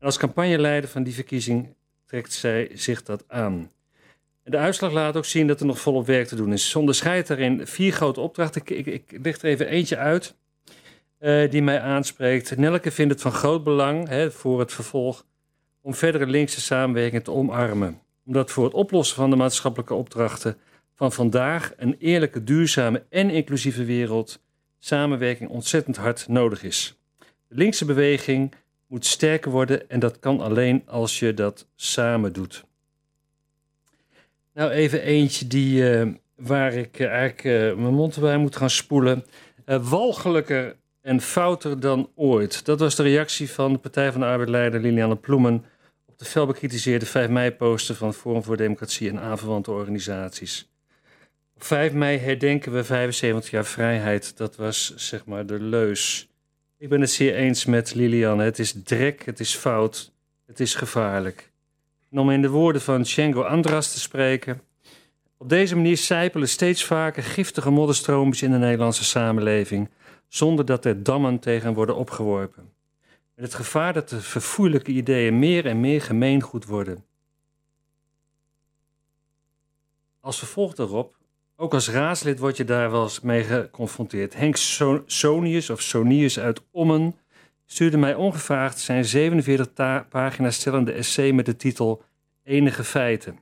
Als 0.00 0.18
campagneleider 0.18 0.90
van 0.90 1.02
die 1.02 1.14
verkiezing 1.14 1.74
trekt 2.06 2.32
zij 2.32 2.70
zich 2.74 3.02
dat 3.02 3.24
aan. 3.28 3.70
De 4.42 4.58
uitslag 4.58 4.92
laat 4.92 5.16
ook 5.16 5.24
zien 5.24 5.46
dat 5.46 5.60
er 5.60 5.66
nog 5.66 5.80
volop 5.80 6.06
werk 6.06 6.26
te 6.26 6.36
doen 6.36 6.52
is. 6.52 6.70
Ze 6.70 6.78
onderscheidt 6.78 7.28
daarin 7.28 7.66
vier 7.66 7.92
grote 7.92 8.20
opdrachten. 8.20 8.62
Ik, 8.64 8.86
ik, 8.86 9.24
er 9.24 9.44
even 9.44 9.68
eentje 9.68 9.96
uit 9.96 10.34
uh, 11.20 11.50
die 11.50 11.62
mij 11.62 11.80
aanspreekt. 11.80 12.56
Nelke 12.56 12.90
vindt 12.90 13.12
het 13.12 13.22
van 13.22 13.32
groot 13.32 13.64
belang 13.64 14.08
hè, 14.08 14.30
voor 14.30 14.60
het 14.60 14.72
vervolg 14.72 15.24
om 15.80 15.94
verdere 15.94 16.26
linkse 16.26 16.60
samenwerking 16.60 17.24
te 17.24 17.30
omarmen. 17.30 18.00
Omdat 18.26 18.50
voor 18.50 18.64
het 18.64 18.74
oplossen 18.74 19.16
van 19.16 19.30
de 19.30 19.36
maatschappelijke 19.36 19.94
opdrachten 19.94 20.56
van 20.94 21.12
vandaag 21.12 21.72
een 21.76 21.96
eerlijke, 21.98 22.44
duurzame 22.44 23.04
en 23.08 23.30
inclusieve 23.30 23.84
wereld 23.84 24.40
samenwerking 24.78 25.50
ontzettend 25.50 25.96
hard 25.96 26.28
nodig 26.28 26.62
is. 26.62 26.98
De 27.18 27.54
linkse 27.54 27.84
beweging 27.84 28.54
moet 28.86 29.06
sterker 29.06 29.50
worden 29.50 29.88
en 29.88 30.00
dat 30.00 30.18
kan 30.18 30.40
alleen 30.40 30.82
als 30.86 31.18
je 31.18 31.34
dat 31.34 31.66
samen 31.76 32.32
doet. 32.32 32.64
Nou, 34.54 34.70
even 34.70 35.02
eentje 35.02 35.46
die, 35.46 35.82
uh, 35.82 36.12
waar 36.36 36.72
ik 36.72 36.98
uh, 36.98 37.08
eigenlijk 37.08 37.44
uh, 37.44 37.82
mijn 37.82 37.94
mond 37.94 38.20
bij 38.20 38.36
moet 38.36 38.56
gaan 38.56 38.70
spoelen. 38.70 39.24
walgelijker 39.64 40.76
en 41.00 41.20
fouter 41.20 41.80
dan 41.80 42.10
ooit. 42.14 42.64
Dat 42.64 42.80
was 42.80 42.94
de 42.96 43.02
reactie 43.02 43.50
van 43.50 43.72
de 43.72 43.78
Partij 43.78 44.12
van 44.12 44.20
de 44.20 44.26
Arbeid-leider 44.26 44.80
Liliane 44.80 45.16
Ploemen 45.16 45.64
op 46.06 46.18
de 46.18 46.24
fel 46.24 46.46
bekritiseerde 46.46 47.06
5 47.06 47.28
mei-poster 47.28 47.94
van 47.94 48.14
Forum 48.14 48.42
voor 48.42 48.56
Democratie 48.56 49.08
en 49.08 49.20
aanverwante 49.20 49.70
organisaties. 49.70 50.68
Op 51.54 51.64
5 51.64 51.92
mei 51.92 52.18
herdenken 52.18 52.72
we 52.72 52.84
75 52.84 53.50
jaar 53.50 53.64
vrijheid. 53.64 54.36
Dat 54.36 54.56
was 54.56 54.94
zeg 54.96 55.24
maar 55.24 55.46
de 55.46 55.60
leus. 55.60 56.28
Ik 56.78 56.88
ben 56.88 57.00
het 57.00 57.10
zeer 57.10 57.34
eens 57.34 57.64
met 57.64 57.94
Liliane. 57.94 58.44
Het 58.44 58.58
is 58.58 58.74
drek, 58.84 59.24
het 59.24 59.40
is 59.40 59.54
fout, 59.54 60.12
het 60.46 60.60
is 60.60 60.74
gevaarlijk. 60.74 61.50
En 62.10 62.18
om 62.18 62.30
in 62.30 62.42
de 62.42 62.48
woorden 62.48 62.82
van 62.82 63.02
Django 63.02 63.42
Andras 63.42 63.92
te 63.92 64.00
spreken. 64.00 64.60
Op 65.38 65.48
deze 65.48 65.76
manier 65.76 65.96
sijpelen 65.96 66.48
steeds 66.48 66.84
vaker 66.84 67.22
giftige 67.22 67.70
modderstroompjes 67.70 68.42
in 68.42 68.50
de 68.50 68.58
Nederlandse 68.58 69.04
samenleving, 69.04 69.88
zonder 70.30 70.64
dat 70.64 70.84
er 70.84 71.02
dammen 71.02 71.38
tegen 71.38 71.74
worden 71.74 71.96
opgeworpen. 71.96 72.72
Met 73.34 73.44
het 73.44 73.54
gevaar 73.54 73.92
dat 73.92 74.08
de 74.08 74.20
verfoeilijke 74.20 74.90
ideeën 74.90 75.38
meer 75.38 75.66
en 75.66 75.80
meer 75.80 76.02
gemeengoed 76.02 76.64
worden. 76.64 77.04
Als 80.20 80.38
vervolg 80.38 80.74
daarop 80.74 81.18
ook 81.56 81.74
als 81.74 81.88
raadslid 81.88 82.38
word 82.38 82.56
je 82.56 82.64
daar 82.64 82.90
wel 82.90 83.02
eens 83.02 83.20
mee 83.20 83.44
geconfronteerd. 83.44 84.34
Henk 84.34 84.56
Sonius 85.06 85.70
of 85.70 85.80
Sonius 85.80 86.38
uit 86.38 86.62
Ommen 86.70 87.14
stuurde 87.66 87.96
mij 87.96 88.14
ongevraagd 88.14 88.78
zijn 88.78 89.04
47 89.04 90.08
pagina's 90.08 90.54
stellende 90.54 90.92
essay 90.92 91.32
met 91.32 91.46
de 91.46 91.56
titel 91.56 92.02
Enige 92.44 92.84
feiten. 92.84 93.38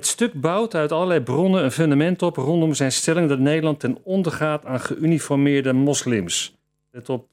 Het 0.00 0.08
stuk 0.08 0.40
bouwt 0.40 0.74
uit 0.74 0.92
allerlei 0.92 1.20
bronnen 1.20 1.64
een 1.64 1.70
fundament 1.70 2.22
op 2.22 2.36
rondom 2.36 2.74
zijn 2.74 2.92
stelling 2.92 3.28
dat 3.28 3.38
Nederland 3.38 3.80
ten 3.80 3.98
onder 4.02 4.32
gaat 4.32 4.64
aan 4.64 4.80
geuniformeerde 4.80 5.72
moslims. 5.72 6.58
Let 6.90 7.08
op 7.08 7.28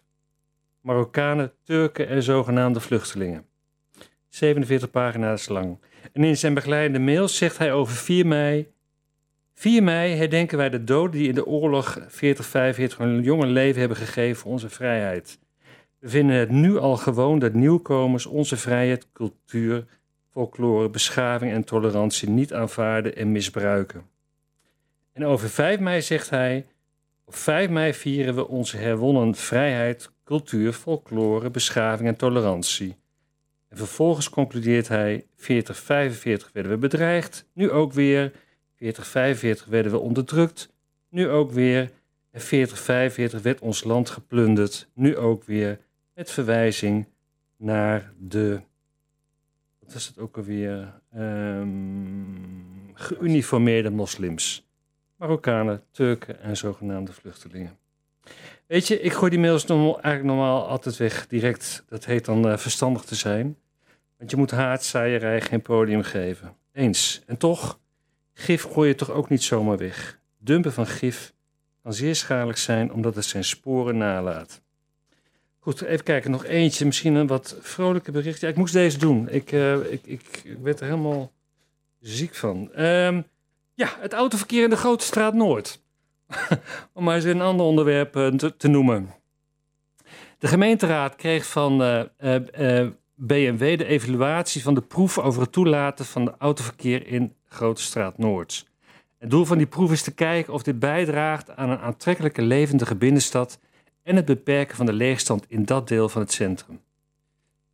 Marokkanen, 0.82 1.54
Turken 1.64 2.08
en 2.08 2.24
zogenaamde 2.24 2.80
vluchtelingen. 2.80 3.46
47 4.30 4.90
pagina's 4.92 5.48
lang. 5.48 5.80
En 6.14 6.24
in 6.24 6.38
zijn 6.38 6.54
begeleidende 6.54 7.00
mail 7.00 7.28
zegt 7.28 7.58
hij 7.58 7.74
over 7.74 7.96
4 7.96 8.26
mei 8.26 8.68
4 9.54 9.84
mei 9.84 10.16
herdenken 10.16 10.58
wij 10.58 10.70
de 10.70 10.84
doden 10.84 11.20
die 11.20 11.28
in 11.28 11.36
de 11.36 11.46
oorlog 11.46 12.00
40-45 12.00 12.08
hun 12.98 13.22
jonge 13.22 13.48
leven 13.48 13.80
hebben 13.80 13.98
gegeven 13.98 14.42
voor 14.42 14.52
onze 14.52 14.70
vrijheid. 14.70 15.40
We 16.00 16.10
vinden 16.10 16.36
het 16.36 16.50
nu 16.50 16.78
al 16.78 16.98
gewoon 16.98 17.40
dat 17.40 17.54
nieuwkomers 17.54 18.26
onze 18.26 18.58
vrijheid, 18.58 19.08
cultuur, 19.14 19.86
folklore, 20.38 20.90
beschaving 20.90 21.52
en 21.52 21.64
tolerantie 21.64 22.30
niet 22.30 22.54
aanvaarden 22.54 23.16
en 23.16 23.32
misbruiken. 23.32 24.10
En 25.14 25.26
over 25.26 25.50
5 25.50 25.80
mei 25.80 26.02
zegt 26.02 26.30
hij: 26.30 26.66
Op 27.26 27.36
5 27.36 27.70
mei 27.70 27.94
vieren 27.94 28.36
we 28.36 28.48
onze 28.48 28.78
herwonnen 28.78 29.36
vrijheid, 29.36 30.12
cultuur, 30.24 30.74
folklore, 30.74 31.50
beschaving 31.50 32.10
en 32.10 32.16
tolerantie. 32.16 32.96
En 33.70 33.78
vervolgens 33.78 34.30
concludeert 34.30 34.88
hij: 34.88 35.26
40-45 35.38 35.44
werden 36.54 36.72
we 36.72 36.78
bedreigd, 36.78 37.46
nu 37.54 37.72
ook 37.72 37.94
weer. 37.94 38.32
40, 38.76 39.08
45 39.08 39.66
werden 39.66 39.92
we 39.92 40.00
onderdrukt, 40.00 40.74
nu 41.10 41.30
ook 41.30 41.52
weer. 41.52 41.92
En 42.32 42.42
40, 42.42 42.80
45 42.80 43.42
werd 43.42 43.60
ons 43.60 43.84
land 43.84 44.10
geplunderd, 44.10 44.90
nu 44.94 45.18
ook 45.18 45.44
weer. 45.44 45.80
Met 46.14 46.32
verwijzing 46.32 47.08
naar 47.56 48.14
de. 48.18 48.62
Wat 49.88 49.96
is 49.96 50.08
het 50.08 50.20
ook 50.20 50.38
alweer? 50.38 50.94
Um, 51.18 52.92
geuniformeerde 52.94 53.90
moslims. 53.90 54.68
Marokkanen, 55.16 55.84
Turken 55.92 56.42
en 56.42 56.58
zogenaamde 56.58 57.14
vluchtelingen. 57.14 57.78
Weet 58.66 58.88
je, 58.88 59.02
ik 59.02 59.14
gooi 59.14 59.30
die 59.32 59.40
mails 59.40 59.66
normaal, 59.66 60.02
eigenlijk 60.02 60.36
normaal 60.36 60.68
altijd 60.68 60.98
weg, 60.98 61.28
direct. 61.28 61.84
Dat 61.90 62.06
heet 62.06 62.26
dan 62.26 62.48
uh, 62.48 62.58
verstandig 62.58 63.04
te 63.04 63.16
zijn. 63.16 63.58
Want 64.18 64.32
je 64.32 64.38
moet 64.38 64.52
haatzaaierij 64.52 65.42
geen 65.42 65.62
podium 65.62 66.04
geven. 66.04 66.56
Eens. 66.72 67.22
En 67.26 67.38
toch, 67.38 67.80
Gif 68.34 68.64
gooi 68.64 68.88
je 68.88 68.96
toch 68.96 69.12
ook 69.12 69.30
niet 69.30 69.44
zomaar 69.44 69.78
weg. 69.78 70.20
Dumpen 70.38 70.74
van 70.74 70.88
gif 70.88 71.34
kan 71.84 71.94
zeer 71.94 72.16
schadelijk 72.16 72.58
zijn 72.58 72.94
omdat 72.94 73.16
het 73.16 73.26
zijn 73.26 73.44
sporen 73.44 73.98
nalaat. 73.98 74.62
Goed, 75.68 75.82
even 75.82 76.04
kijken. 76.04 76.32
Nog 76.32 76.46
eentje, 76.46 76.86
misschien 76.86 77.16
een 77.16 77.28
wat 77.28 77.58
vrolijke 77.62 78.12
bericht. 78.12 78.42
Ja, 78.42 78.48
ik 78.48 78.56
moest 78.56 78.74
deze 78.74 78.98
doen. 78.98 79.30
Ik, 79.30 79.52
uh, 79.52 79.92
ik, 79.92 80.02
ik, 80.06 80.56
werd 80.62 80.80
er 80.80 80.86
helemaal 80.86 81.32
ziek 82.00 82.36
van. 82.36 82.70
Um, 82.82 83.26
ja, 83.74 83.90
het 84.00 84.14
autoverkeer 84.14 84.64
in 84.64 84.70
de 84.70 84.78
Grote 84.78 85.06
Straat 85.06 85.34
Noord. 85.34 85.82
Om 86.94 87.04
maar 87.04 87.16
eens 87.16 87.24
een 87.24 87.42
ander 87.42 87.66
onderwerp 87.66 88.16
uh, 88.16 88.28
te, 88.28 88.58
te, 88.58 88.68
noemen. 88.68 89.14
De 90.38 90.48
gemeenteraad 90.48 91.16
kreeg 91.16 91.46
van 91.46 91.82
uh, 91.82 92.88
BMW 93.16 93.78
de 93.78 93.86
evaluatie 93.86 94.64
van 94.64 94.74
de 94.74 94.82
proef 94.82 95.18
over 95.18 95.42
het 95.42 95.52
toelaten 95.52 96.06
van 96.06 96.26
de 96.26 96.34
autoverkeer 96.38 97.08
in 97.08 97.34
Grote 97.46 97.82
Straat 97.82 98.18
Noord. 98.18 98.66
Het 99.18 99.30
doel 99.30 99.46
van 99.46 99.58
die 99.58 99.68
proef 99.68 99.92
is 99.92 100.02
te 100.02 100.14
kijken 100.14 100.54
of 100.54 100.64
dit 100.64 100.80
bijdraagt 100.80 101.56
aan 101.56 101.70
een 101.70 101.80
aantrekkelijke 101.80 102.42
levendige 102.42 102.96
binnenstad 102.96 103.60
en 104.08 104.16
het 104.16 104.26
beperken 104.26 104.76
van 104.76 104.86
de 104.86 104.94
leegstand 104.94 105.46
in 105.48 105.66
dat 105.66 105.88
deel 105.88 106.10
van 106.10 106.22
het 106.22 106.32
centrum. 106.32 106.82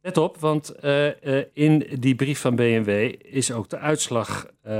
Let 0.01 0.17
op, 0.17 0.37
want 0.37 0.69
eh, 0.69 1.39
eh, 1.39 1.45
in 1.53 1.97
die 1.99 2.15
brief 2.15 2.39
van 2.39 2.55
BMW 2.55 3.13
is 3.21 3.51
ook 3.51 3.69
de 3.69 3.77
uitslag 3.77 4.45
eh, 4.61 4.73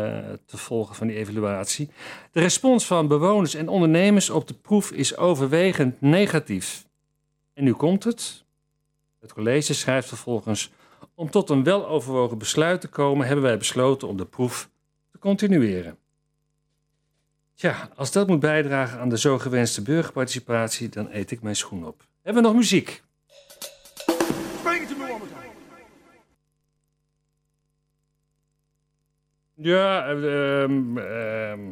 te 0.45 0.57
volgen 0.57 0.95
van 0.95 1.07
die 1.07 1.15
evaluatie. 1.15 1.89
De 2.31 2.39
respons 2.39 2.85
van 2.85 3.07
bewoners 3.07 3.53
en 3.53 3.67
ondernemers 3.67 4.29
op 4.29 4.47
de 4.47 4.53
proef 4.53 4.91
is 4.91 5.17
overwegend 5.17 6.01
negatief. 6.01 6.87
En 7.53 7.63
nu 7.63 7.73
komt 7.73 8.03
het. 8.03 8.43
Het 9.19 9.33
college 9.33 9.73
schrijft 9.73 10.07
vervolgens: 10.07 10.71
Om 11.15 11.29
tot 11.29 11.49
een 11.49 11.63
weloverwogen 11.63 12.37
besluit 12.37 12.81
te 12.81 12.87
komen, 12.87 13.25
hebben 13.25 13.45
wij 13.45 13.57
besloten 13.57 14.07
om 14.07 14.17
de 14.17 14.25
proef 14.25 14.69
te 15.11 15.19
continueren. 15.19 15.97
Tja, 17.63 17.89
als 17.95 18.12
dat 18.12 18.28
moet 18.28 18.39
bijdragen 18.39 18.99
aan 18.99 19.10
de 19.10 19.17
zo 19.17 19.39
gewenste 19.39 19.82
burgerparticipatie, 19.82 20.89
dan 20.89 21.08
eet 21.12 21.32
ik 21.32 21.41
mijn 21.41 21.56
schoen 21.56 21.86
op. 21.86 22.04
Hebben 22.21 22.41
we 22.41 22.49
nog 22.49 22.58
muziek? 22.58 23.04
Ja, 29.54 30.06
ehm, 30.06 31.71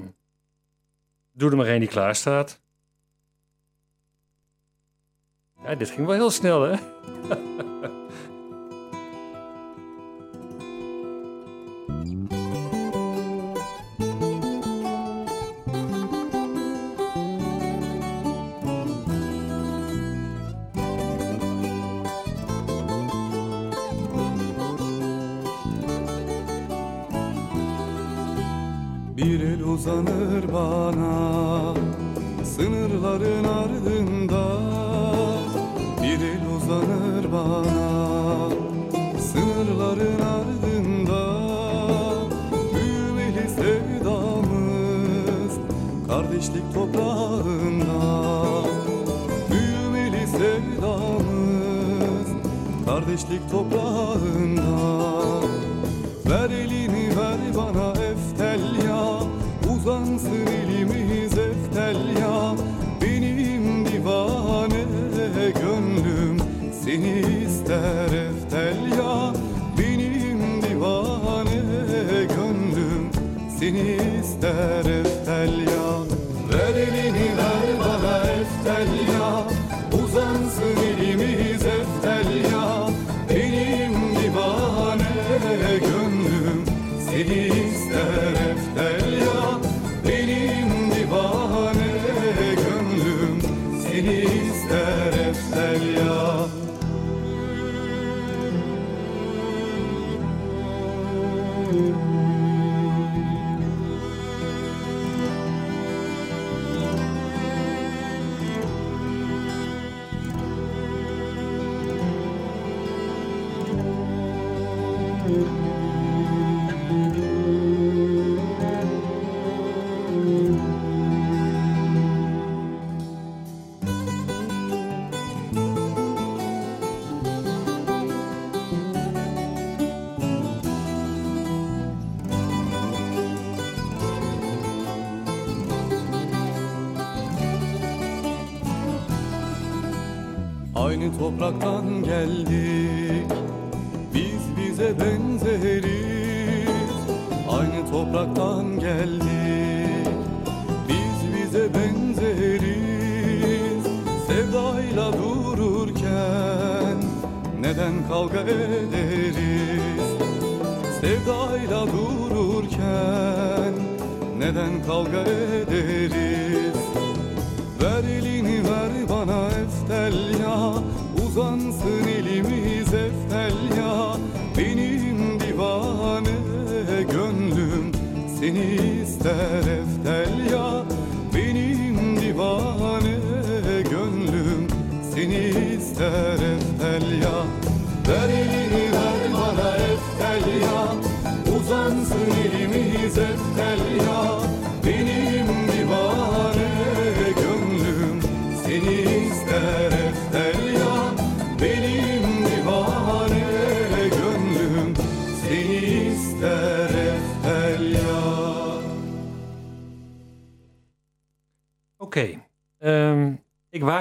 doe 1.32 1.49
er 1.49 1.58
maar 1.58 1.65
één 1.65 1.80
die 1.80 1.89
klaar 1.89 2.15
staat. 2.15 2.62
Ja, 5.63 5.75
dit 5.75 5.89
ging 5.89 6.08
wel 6.08 6.15
heel 6.15 6.32
snel, 6.32 6.62
hè? 6.62 6.75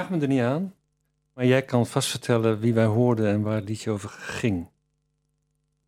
ik 0.01 0.07
waag 0.09 0.17
me 0.19 0.25
er 0.25 0.31
niet 0.31 0.41
aan. 0.41 0.73
Maar 1.33 1.45
jij 1.45 1.61
kan 1.61 1.85
vast 1.87 2.09
vertellen 2.09 2.59
wie 2.59 2.73
wij 2.73 2.85
hoorden 2.85 3.27
en 3.27 3.41
waar 3.41 3.55
het 3.55 3.67
liedje 3.69 3.91
over 3.91 4.09
ging. 4.09 4.67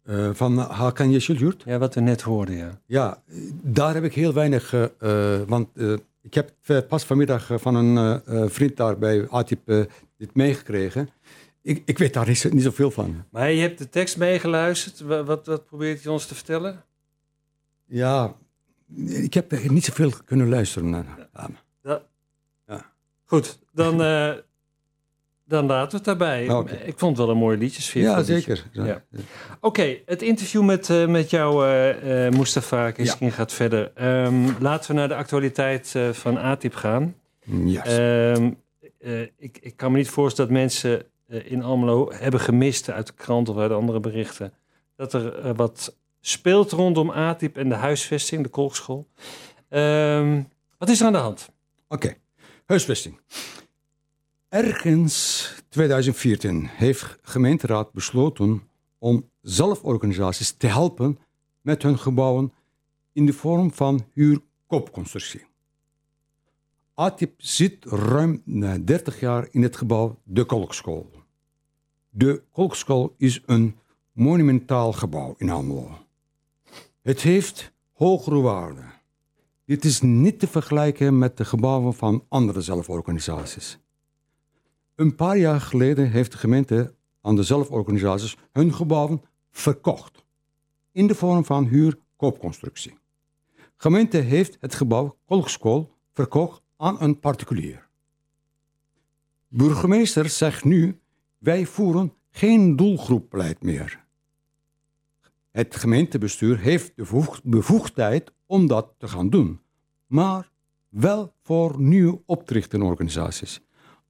Eh, 0.03 0.29
van 0.33 0.57
Hakan 0.57 1.11
Yeşilyurt. 1.19 1.63
Ja, 1.65 1.77
wat 1.77 1.93
we 1.95 2.01
net 2.01 2.21
hoorden, 2.21 2.55
ja. 2.55 2.79
Ja, 2.85 3.21
daar 3.61 3.93
heb 3.93 4.03
ik 4.03 4.13
heel 4.13 4.33
weinig, 4.33 4.73
eh, 4.73 4.83
eh, 4.83 5.47
want 5.47 5.69
ik 6.21 6.33
heb 6.33 6.51
pas 6.87 7.03
vanmiddag 7.05 7.49
van 7.55 7.75
een 7.75 8.49
vriend 8.51 8.77
daar 8.77 8.97
bij 8.97 9.27
ATIP 9.29 9.65
dit 10.17 10.33
meegekregen. 10.35 11.09
Ik, 11.61 11.81
ik 11.85 11.97
weet 11.97 12.13
daar 12.13 12.27
niet, 12.27 12.51
niet 12.53 12.63
zoveel 12.63 12.91
van. 12.91 13.23
Maar 13.29 13.51
je 13.51 13.61
hebt 13.61 13.77
de 13.77 13.89
tekst 13.89 14.17
meegeluisterd. 14.17 14.99
Wa- 14.99 15.23
Wat, 15.23 15.45
wat 15.45 15.65
probeert 15.65 16.03
hij 16.03 16.11
ons 16.11 16.25
te 16.25 16.35
vertellen? 16.35 16.83
Ja, 17.85 18.35
ik 19.05 19.33
heb 19.33 19.69
niet 19.69 19.83
zoveel 19.85 20.11
kunnen 20.25 20.49
luisteren 20.49 20.89
naar. 20.89 21.29
Ja. 21.83 22.01
Goed, 23.33 23.59
dan, 23.71 24.01
eh, 24.03 24.31
dan 25.45 25.65
laten 25.65 25.89
we 25.89 25.95
het 25.95 26.05
daarbij. 26.05 26.49
Oké. 26.49 26.75
Ik 26.75 26.99
vond 26.99 27.17
het 27.17 27.25
wel 27.25 27.35
een 27.35 27.41
mooie 27.41 27.57
liedjesfeer. 27.57 28.01
Ja, 28.01 28.23
zeker. 28.23 28.65
Ja. 28.71 29.03
Oké, 29.59 29.97
het 30.05 30.21
interview 30.21 30.63
met, 30.63 30.89
eh, 30.89 31.07
met 31.07 31.29
jou, 31.29 31.67
eh 31.67 32.29
Mustafa 32.29 32.91
Kiskin, 32.91 33.31
gaat 33.31 33.53
verder. 33.53 33.91
Ehm, 33.95 34.51
laten 34.59 34.91
we 34.91 34.97
naar 34.97 35.07
de 35.07 35.15
actualiteit 35.15 35.95
van 36.11 36.37
ATIP 36.37 36.75
gaan. 36.75 37.15
Yes. 37.43 37.83
Ehm, 37.83 38.51
eh, 38.99 39.21
ik, 39.21 39.57
ik 39.61 39.77
kan 39.77 39.91
me 39.91 39.97
niet 39.97 40.09
voorstellen 40.09 40.51
dat 40.51 40.59
mensen 40.59 41.05
in 41.27 41.63
Almelo 41.63 42.11
hebben 42.11 42.39
gemist 42.39 42.89
uit 42.89 43.07
de 43.07 43.13
krant 43.13 43.49
of 43.49 43.57
uit 43.57 43.71
andere 43.71 43.99
berichten. 43.99 44.53
Dat 44.95 45.13
er 45.13 45.53
wat 45.55 45.95
speelt 46.21 46.71
rondom 46.71 47.09
ATIP 47.09 47.57
en 47.57 47.69
de 47.69 47.75
huisvesting, 47.75 48.43
de 48.43 48.49
kolkschool. 48.49 49.07
Ehm, 49.69 50.41
wat 50.77 50.89
is 50.89 50.99
er 50.99 51.05
aan 51.05 51.13
de 51.13 51.17
hand? 51.17 51.49
Oké, 51.87 52.15
huisvesting. 52.65 53.19
Ergens 54.49 55.47
2014 55.69 56.65
heeft 56.67 57.17
gemeenteraad 57.21 57.91
besloten 57.91 58.61
om 58.97 59.29
zelforganisaties 59.41 60.51
te 60.51 60.67
helpen 60.67 61.19
met 61.61 61.83
hun 61.83 61.99
gebouwen 61.99 62.53
in 63.11 63.25
de 63.25 63.33
vorm 63.33 63.73
van 63.73 64.05
huurkoopconstructie. 64.13 65.45
ATIP 66.93 67.33
zit 67.37 67.85
ruim 67.85 68.41
na 68.45 68.77
30 68.77 69.19
jaar 69.19 69.47
in 69.51 69.63
het 69.63 69.77
gebouw 69.77 70.19
De 70.23 70.43
Kolkschool. 70.43 71.11
De 72.09 72.43
Kolkschool 72.51 73.15
is 73.17 73.41
een 73.45 73.77
monumentaal 74.11 74.93
gebouw 74.93 75.35
in 75.37 75.49
Almelo. 75.49 75.97
Het 77.01 77.21
heeft 77.21 77.71
hogere 77.93 78.39
waarde. 78.39 78.83
Dit 79.65 79.85
is 79.85 80.01
niet 80.01 80.39
te 80.39 80.47
vergelijken 80.47 81.17
met 81.17 81.37
de 81.37 81.45
gebouwen 81.45 81.93
van 81.93 82.25
andere 82.29 82.61
zelforganisaties. 82.61 83.79
Een 84.95 85.15
paar 85.15 85.37
jaar 85.37 85.61
geleden 85.61 86.11
heeft 86.11 86.31
de 86.31 86.37
gemeente 86.37 86.95
aan 87.21 87.35
de 87.35 87.43
zelforganisaties 87.43 88.37
hun 88.51 88.73
gebouwen 88.73 89.21
verkocht. 89.51 90.25
In 90.91 91.07
de 91.07 91.15
vorm 91.15 91.45
van 91.45 91.65
huur-koopconstructie. 91.65 92.97
Gemeente 93.77 94.17
heeft 94.17 94.57
het 94.59 94.75
gebouw 94.75 95.17
Kolkschool 95.25 95.95
verkocht 96.13 96.61
aan 96.77 97.01
een 97.01 97.19
particulier. 97.19 97.87
Burgemeester 99.47 100.29
zegt 100.29 100.63
nu, 100.63 100.99
wij 101.37 101.65
voeren 101.65 102.13
geen 102.29 102.75
doelgroepbeleid 102.75 103.63
meer. 103.63 104.02
Het 105.53 105.75
gemeentebestuur 105.75 106.59
heeft 106.59 106.87
de 106.87 106.93
bevoeg- 106.95 107.41
bevoegdheid 107.43 108.33
om 108.45 108.67
dat 108.67 108.93
te 108.97 109.07
gaan 109.07 109.29
doen, 109.29 109.61
maar 110.07 110.51
wel 110.89 111.35
voor 111.41 111.81
nieuwe 111.81 112.21
optrichtingorganisaties. 112.25 113.61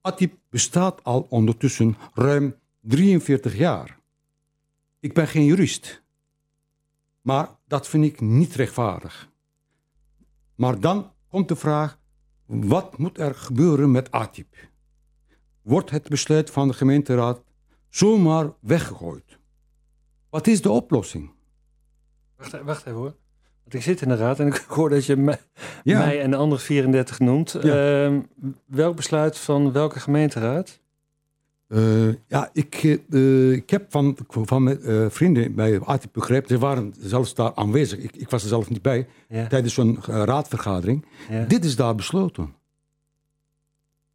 ATIP 0.02 0.34
bestaat 0.50 1.04
al 1.04 1.26
ondertussen 1.30 1.96
ruim 2.14 2.56
43 2.82 3.58
jaar. 3.58 4.00
Ik 5.00 5.14
ben 5.14 5.28
geen 5.28 5.46
jurist, 5.46 6.04
maar 7.22 7.50
dat 7.68 7.88
vind 7.88 8.06
ik 8.06 8.22
niet 8.22 8.56
rechtvaardig. 8.56 9.30
Maar 10.56 10.80
dan 10.80 11.12
komt 11.28 11.48
de 11.48 11.56
vraag, 11.56 12.00
wat 12.46 12.98
moet 12.98 13.18
er 13.20 13.36
gebeuren 13.36 13.92
met 13.92 14.12
ATIP? 14.12 14.70
Wordt 15.62 15.90
het 15.90 16.10
besluit 16.10 16.50
van 16.50 16.68
de 16.68 16.74
gemeenteraad 16.74 17.44
zomaar 17.90 18.54
weggegooid? 18.60 19.42
Wat 20.34 20.48
is 20.48 20.62
de 20.62 20.70
oplossing? 20.72 21.32
Wacht, 22.38 22.54
e- 22.54 22.64
wacht 22.64 22.80
even 22.86 22.98
hoor. 23.00 23.16
Want 23.62 23.74
ik 23.74 23.82
zit 23.82 24.02
in 24.02 24.08
de 24.10 24.16
raad 24.16 24.40
en 24.40 24.48
ik 24.48 24.56
hoor 24.76 24.90
dat 24.90 25.06
je 25.06 25.16
mij, 25.16 25.40
Ja. 25.84 26.00
mij 26.00 26.22
en 26.22 26.32
de 26.32 26.38
andere 26.38 26.62
34 26.62 27.20
noemt. 27.20 27.56
Ehm, 27.56 28.22
welk 28.66 28.96
besluit 28.96 29.38
van 29.38 29.72
welke 29.72 30.00
gemeenteraad? 30.00 30.80
Eh, 31.68 32.08
ja, 32.28 32.50
ik, 32.54 32.76
eh, 32.76 32.94
eh, 33.10 33.52
ik 33.52 33.70
heb 33.70 33.92
van, 33.92 34.18
van 34.28 34.64
mijn 34.64 34.82
eh, 34.82 35.06
vrienden 35.10 35.56
bij 35.56 35.80
ATIP 35.80 36.14
begrepen, 36.14 36.48
ze 36.50 36.58
waren 36.58 36.94
zelfs 37.00 37.34
daar 37.34 37.54
aanwezig. 37.56 38.00
Ik, 38.00 38.16
ik 38.16 38.30
was 38.30 38.42
er 38.44 38.50
zelf 38.50 38.70
niet 38.70 38.82
bij 38.82 39.08
Ja. 39.30 39.48
tijdens 39.48 39.74
zo'n 39.74 39.98
eh, 39.98 40.04
raadvergadering. 40.24 41.06
Ja. 41.30 41.46
Dit 41.46 41.66
is 41.66 41.76
daar 41.76 41.96
besloten. 41.96 42.54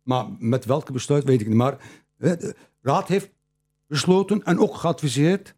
Maar 0.02 0.26
met 0.38 0.64
welke 0.64 0.92
besluit 0.92 1.24
weet 1.24 1.40
ik 1.40 1.46
niet. 1.46 1.57
Maar 1.57 1.72
eh, 2.18 2.33
de 2.38 2.54
raad 2.83 3.09
heeft 3.09 3.31
besloten 3.87 4.42
en 4.42 4.59
ook 4.59 4.74
geadviseerd 4.74 5.28
eh, 5.38 5.44
eh, 5.44 5.48
eh, 5.48 5.58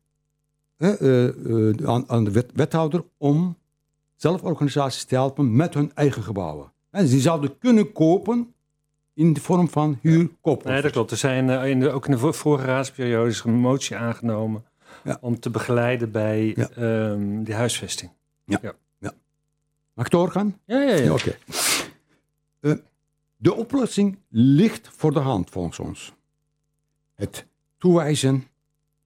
aan, 0.80 2.04
aan 2.06 2.24
de 2.24 2.30
wet- 2.30 2.50
wethouder 2.54 3.04
om 3.16 3.56
zelforganisaties 4.16 5.04
te 5.04 5.14
helpen 5.14 5.56
met 5.56 5.74
hun 5.74 5.90
eigen 5.94 6.22
gebouwen. 6.22 6.72
En 6.90 7.06
die 7.06 7.20
zouden 7.20 7.58
kunnen 7.58 7.92
kopen 7.92 8.54
in 9.14 9.32
de 9.32 9.40
vorm 9.40 9.68
van 9.68 9.98
huurkoop. 10.02 10.64
Nee, 10.64 10.82
dat 10.82 10.92
klopt. 10.92 11.10
Er 11.10 11.16
zijn 11.16 11.50
eh, 11.50 11.70
in 11.70 11.80
de, 11.80 11.90
ook 11.90 12.04
in 12.04 12.10
de 12.10 12.18
vor- 12.18 12.34
vorige 12.34 12.64
raadsperiode 12.66 13.30
is 13.30 13.42
een 13.44 13.52
motie 13.54 13.96
aangenomen 13.96 14.64
Ja. 15.04 15.18
om 15.20 15.40
te 15.40 15.50
begeleiden 15.50 16.10
bij 16.10 16.52
Ja. 16.56 16.68
ehm, 16.70 17.42
die 17.42 17.54
huisvesting. 17.54 18.10
Mag 19.94 20.04
ik 20.08 20.12
doorgaan? 20.12 20.58
Ja, 20.64 20.80
ja, 20.80 20.94
ja. 20.94 21.02
Ja, 21.02 21.12
Oké. 21.12 21.36
Eh, 22.60 22.72
de 23.36 23.54
oplossing 23.54 24.18
ligt 24.28 24.88
voor 24.96 25.12
de 25.12 25.18
hand 25.18 25.50
volgens 25.50 25.78
ons. 25.78 26.12
Het 27.14 27.46
toewijzen, 27.78 28.46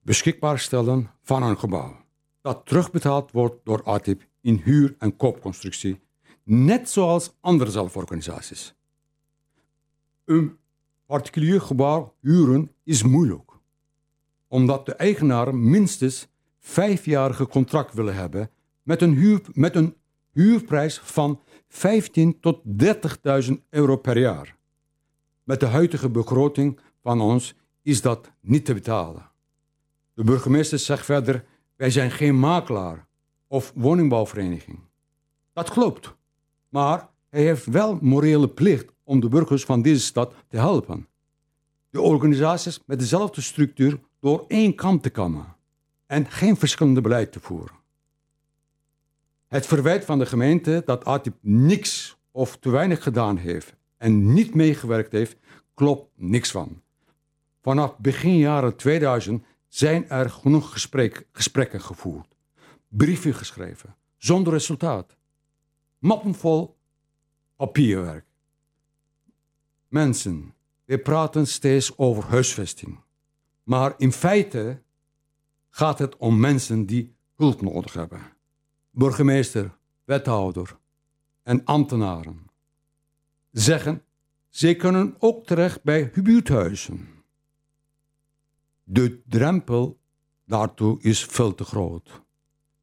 beschikbaar 0.04 0.58
stellen 0.58 1.10
van 1.22 1.42
een 1.42 1.58
gebouw. 1.58 1.96
Dat 2.40 2.66
terugbetaald 2.66 3.30
wordt 3.30 3.64
door 3.64 3.82
ATIP 3.82 4.26
in 4.40 4.60
huur- 4.64 4.94
en 4.98 5.16
koopconstructie. 5.16 6.00
Net 6.42 6.90
zoals 6.90 7.36
andere 7.40 7.70
zelforganisaties. 7.70 8.74
Een 10.24 10.56
particulier 11.06 11.60
gebouw 11.60 12.14
huren 12.20 12.70
is 12.82 13.02
moeilijk. 13.02 13.50
Omdat 14.48 14.86
de 14.86 14.94
eigenaren 14.94 15.70
minstens 15.70 16.28
vijfjarige 16.58 17.46
contract 17.46 17.94
willen 17.94 18.14
hebben 18.14 18.50
met 18.82 19.02
een, 19.02 19.14
huur, 19.14 19.40
met 19.52 19.76
een 19.76 19.96
huurprijs 20.32 20.98
van 20.98 21.40
15 21.68 22.40
tot 22.40 22.60
30.000 23.46 23.52
euro 23.70 23.96
per 23.96 24.18
jaar. 24.18 24.56
Met 25.44 25.60
de 25.60 25.66
huidige 25.66 26.08
begroting 26.08 26.80
van 27.02 27.20
ons 27.20 27.54
is 27.82 28.02
dat 28.02 28.30
niet 28.40 28.64
te 28.64 28.74
betalen. 28.74 29.32
De 30.14 30.24
burgemeester 30.24 30.78
zegt 30.78 31.04
verder: 31.04 31.44
wij 31.76 31.90
zijn 31.90 32.10
geen 32.10 32.38
makelaar 32.38 33.06
of 33.46 33.72
woningbouwvereniging. 33.74 34.80
Dat 35.52 35.70
klopt, 35.70 36.14
maar 36.68 37.08
hij 37.30 37.42
heeft 37.42 37.66
wel 37.66 37.98
morele 38.00 38.48
plicht 38.48 38.92
om 39.04 39.20
de 39.20 39.28
burgers 39.28 39.64
van 39.64 39.82
deze 39.82 40.04
stad 40.04 40.34
te 40.48 40.56
helpen. 40.56 41.08
De 41.90 42.00
organisaties 42.00 42.80
met 42.86 42.98
dezelfde 42.98 43.40
structuur 43.40 44.00
door 44.20 44.44
één 44.48 44.74
kam 44.74 45.00
te 45.00 45.10
kammen 45.10 45.56
en 46.06 46.30
geen 46.30 46.56
verschillende 46.56 47.00
beleid 47.00 47.32
te 47.32 47.40
voeren. 47.40 47.74
Het 49.48 49.66
verwijt 49.66 50.04
van 50.04 50.18
de 50.18 50.26
gemeente 50.26 50.82
dat 50.84 51.04
ATIP 51.04 51.34
niks 51.40 52.16
of 52.30 52.56
te 52.56 52.70
weinig 52.70 53.02
gedaan 53.02 53.36
heeft 53.36 53.74
en 53.96 54.32
niet 54.32 54.54
meegewerkt 54.54 55.12
heeft, 55.12 55.36
klopt 55.74 56.10
niks 56.16 56.50
van. 56.50 56.82
Vanaf 57.62 57.98
begin 57.98 58.36
jaren 58.36 58.76
2000 58.76 59.44
zijn 59.74 60.08
er 60.08 60.30
genoeg 60.30 60.72
gesprek- 60.72 61.26
gesprekken 61.32 61.80
gevoerd, 61.80 62.36
brieven 62.88 63.34
geschreven, 63.34 63.96
zonder 64.16 64.52
resultaat. 64.52 65.16
Mappen 65.98 66.34
vol 66.34 66.76
papierwerk. 67.56 68.26
Mensen, 69.88 70.54
we 70.84 70.98
praten 70.98 71.46
steeds 71.46 71.98
over 71.98 72.24
huisvesting. 72.24 73.00
Maar 73.62 73.94
in 73.96 74.12
feite 74.12 74.82
gaat 75.70 75.98
het 75.98 76.16
om 76.16 76.40
mensen 76.40 76.86
die 76.86 77.14
hulp 77.34 77.60
nodig 77.60 77.92
hebben 77.92 78.32
burgemeester, 78.90 79.76
wethouder 80.04 80.76
en 81.42 81.64
ambtenaren 81.64 82.50
zeggen, 83.50 84.04
zij 84.48 84.76
kunnen 84.76 85.14
ook 85.18 85.46
terecht 85.46 85.82
bij 85.82 86.10
buurthuizen. 86.22 87.13
De 88.84 89.22
drempel 89.28 89.98
daartoe 90.46 90.98
is 91.00 91.24
veel 91.24 91.54
te 91.54 91.64
groot. 91.64 92.22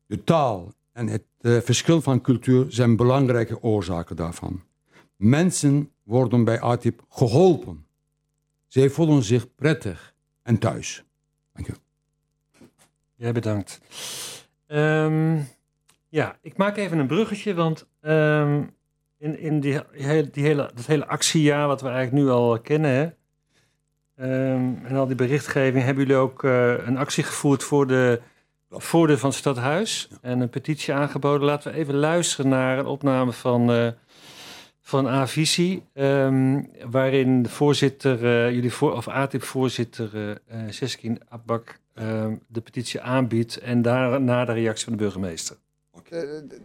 De 0.06 0.24
taal 0.24 0.74
en 0.92 1.08
het 1.08 1.24
eh, 1.40 1.58
verschil 1.58 2.02
van 2.02 2.22
cultuur 2.22 2.66
zijn 2.70 2.96
belangrijke 2.96 3.62
oorzaken 3.62 4.16
daarvan. 4.16 4.64
Mensen 5.16 5.92
worden 6.04 6.44
bij 6.44 6.60
ATIP 6.60 7.04
geholpen. 7.10 7.86
Zij 8.68 8.90
voelen 8.90 9.24
zich 9.24 9.56
prettig 9.56 10.16
en 10.42 10.58
thuis. 10.58 11.04
Dank 11.54 11.68
u. 11.68 11.74
Jij 13.16 13.32
bedankt. 13.32 13.82
Ehm, 14.68 15.40
ja, 16.10 16.38
ik 16.42 16.58
maak 16.58 16.78
even 16.78 16.98
een 16.98 17.08
bruggetje, 17.08 17.54
want 17.54 17.88
ehm, 18.02 18.64
in, 19.18 19.40
in 19.40 19.60
die, 19.60 19.80
die 20.32 20.44
hele, 20.44 20.72
dat 20.76 20.86
hele 20.86 21.08
actiejaar 21.08 21.68
wat 21.68 21.82
we 21.82 21.90
eigenlijk 21.90 22.24
nu 22.24 22.32
al 22.32 22.60
kennen, 22.60 22.92
hè, 22.92 23.10
ehm, 24.22 24.86
en 24.86 24.96
al 24.96 25.08
die 25.08 25.16
berichtgeving, 25.16 25.84
hebben 25.84 26.04
jullie 26.04 26.22
ook 26.22 26.44
eh, 26.44 26.88
een 26.88 26.98
actie 26.98 27.24
gevoerd 27.24 27.64
voor 27.64 27.88
de 27.88 28.22
voordeur 28.70 29.18
van 29.18 29.30
het 29.30 29.38
stadhuis 29.38 30.10
en 30.22 30.40
een 30.40 30.50
petitie 30.50 30.94
aangeboden. 30.94 31.48
Laten 31.48 31.72
we 31.72 31.78
even 31.78 31.96
luisteren 31.96 32.52
naar 32.52 32.78
een 32.78 32.86
opname 32.86 33.32
van, 33.32 33.72
eh, 33.72 33.88
van 34.82 35.08
A-visie, 35.08 35.84
ehm, 35.94 36.64
waarin 36.90 37.44
de 37.44 37.50
voorzitter, 37.50 38.26
eh, 38.26 38.54
jullie 38.54 38.74
voor, 38.74 38.94
of 38.96 39.08
ATIP-voorzitter 39.08 40.10
uh, 40.14 40.60
Seskin 40.70 41.22
Abbak 41.30 41.80
ehm, 41.94 42.36
de 42.48 42.62
petitie 42.62 43.02
aanbiedt 43.02 43.58
en 43.58 43.82
daarna 43.82 44.46
de 44.46 44.54
reactie 44.54 44.84
van 44.84 44.94
de 44.94 45.04
burgemeester. 45.04 45.58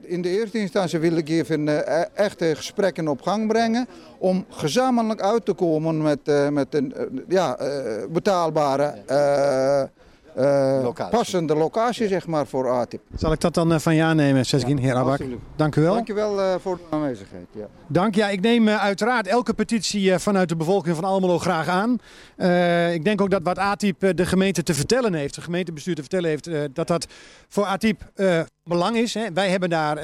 In 0.01 0.22
de 0.22 0.28
eerste 0.28 0.59
instantie 0.59 0.99
wil 0.99 1.16
ik 1.16 1.28
even 1.28 1.66
uh, 1.66 2.18
echte 2.18 2.55
gesprekken 2.57 3.09
op 3.09 3.22
gang 3.22 3.49
brengen 3.49 3.86
om 4.18 4.44
gezamenlijk 4.49 5.20
uit 5.20 5.44
te 5.44 5.53
komen 5.53 6.03
met, 6.03 6.51
met 6.51 6.74
een 6.74 6.94
ja, 7.28 7.59
betaalbare 8.11 8.94
locatie. 10.82 11.16
passende 11.16 11.55
locatie 11.55 12.09
zeg 12.09 12.26
maar, 12.26 12.47
voor 12.47 12.70
ATIP. 12.70 13.01
Zal 13.16 13.32
ik 13.32 13.41
dat 13.41 13.55
dan 13.55 13.72
uh, 13.72 13.78
van 13.78 13.95
je 13.95 14.03
aannemen, 14.03 14.47
Seskin, 14.47 14.76
ja, 14.76 14.82
heer 14.82 14.95
Abak? 14.95 15.20
Dank 15.57 15.76
u 15.76 15.82
wel. 15.82 15.95
Dank 15.95 16.09
u 16.09 16.14
wel 16.14 16.39
uh, 16.39 16.55
voor 16.61 16.76
de 16.76 16.82
aanwezigheid. 16.97 17.47
Ja. 17.53 17.66
Dank. 17.87 18.14
Ja, 18.14 18.28
ik 18.28 18.41
neem 18.41 18.68
uiteraard 18.68 19.26
elke 19.26 19.55
petitie 19.55 20.18
vanuit 20.18 20.49
de 20.49 20.57
bevolking 20.57 20.95
van 20.95 21.05
Almelo 21.05 21.39
graag 21.39 21.68
aan. 21.68 21.93
ik 22.93 23.05
denk 23.05 23.20
ook 23.20 23.30
dat 23.30 23.43
wat 23.43 23.59
ATIP 23.59 24.12
de 24.14 24.26
gemeente 24.26 24.62
te 24.62 24.74
vertellen 24.74 25.14
heeft, 25.14 25.34
de 25.34 25.41
gemeentebestuur 25.41 25.95
te 25.95 26.01
vertellen 26.01 26.28
heeft, 26.28 26.51
dat 26.72 26.87
dat 26.87 27.07
voor 27.49 27.64
ATIP 27.64 28.11
belang 28.64 28.97
is. 28.97 29.14
Hè. 29.14 29.32
Wij 29.32 29.49
hebben 29.49 29.70
daar 29.70 29.99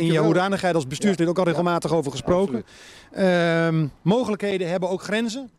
in 0.00 0.06
je 0.06 0.18
hoedanigheid 0.18 0.74
als 0.74 0.86
bestuurslid 0.86 1.26
ja. 1.26 1.28
ook 1.28 1.38
al 1.38 1.44
regelmatig 1.44 1.92
over 1.92 2.10
gesproken. 2.10 2.64
Ehm, 3.12 3.86
mogelijkheden 4.02 4.68
hebben 4.68 4.88
ook 4.88 5.02
grenzen. 5.02 5.50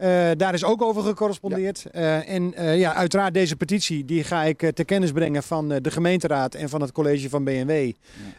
Uh, 0.00 0.30
daar 0.36 0.54
is 0.54 0.64
ook 0.64 0.82
over 0.82 1.02
gecorrespondeerd. 1.02 1.84
Ja. 1.92 2.00
Uh, 2.00 2.34
en 2.34 2.54
uh, 2.58 2.78
ja, 2.78 2.94
uiteraard 2.94 3.34
deze 3.34 3.56
petitie 3.56 4.04
die 4.04 4.24
ga 4.24 4.44
ik 4.44 4.58
ter 4.58 4.84
kennis 4.84 5.12
brengen 5.12 5.42
van 5.42 5.68
de 5.68 5.90
gemeenteraad 5.90 6.54
en 6.54 6.68
van 6.68 6.80
het 6.80 6.92
college 6.92 7.28
van 7.28 7.44
BNW. 7.44 7.70
Ja. 7.70 7.94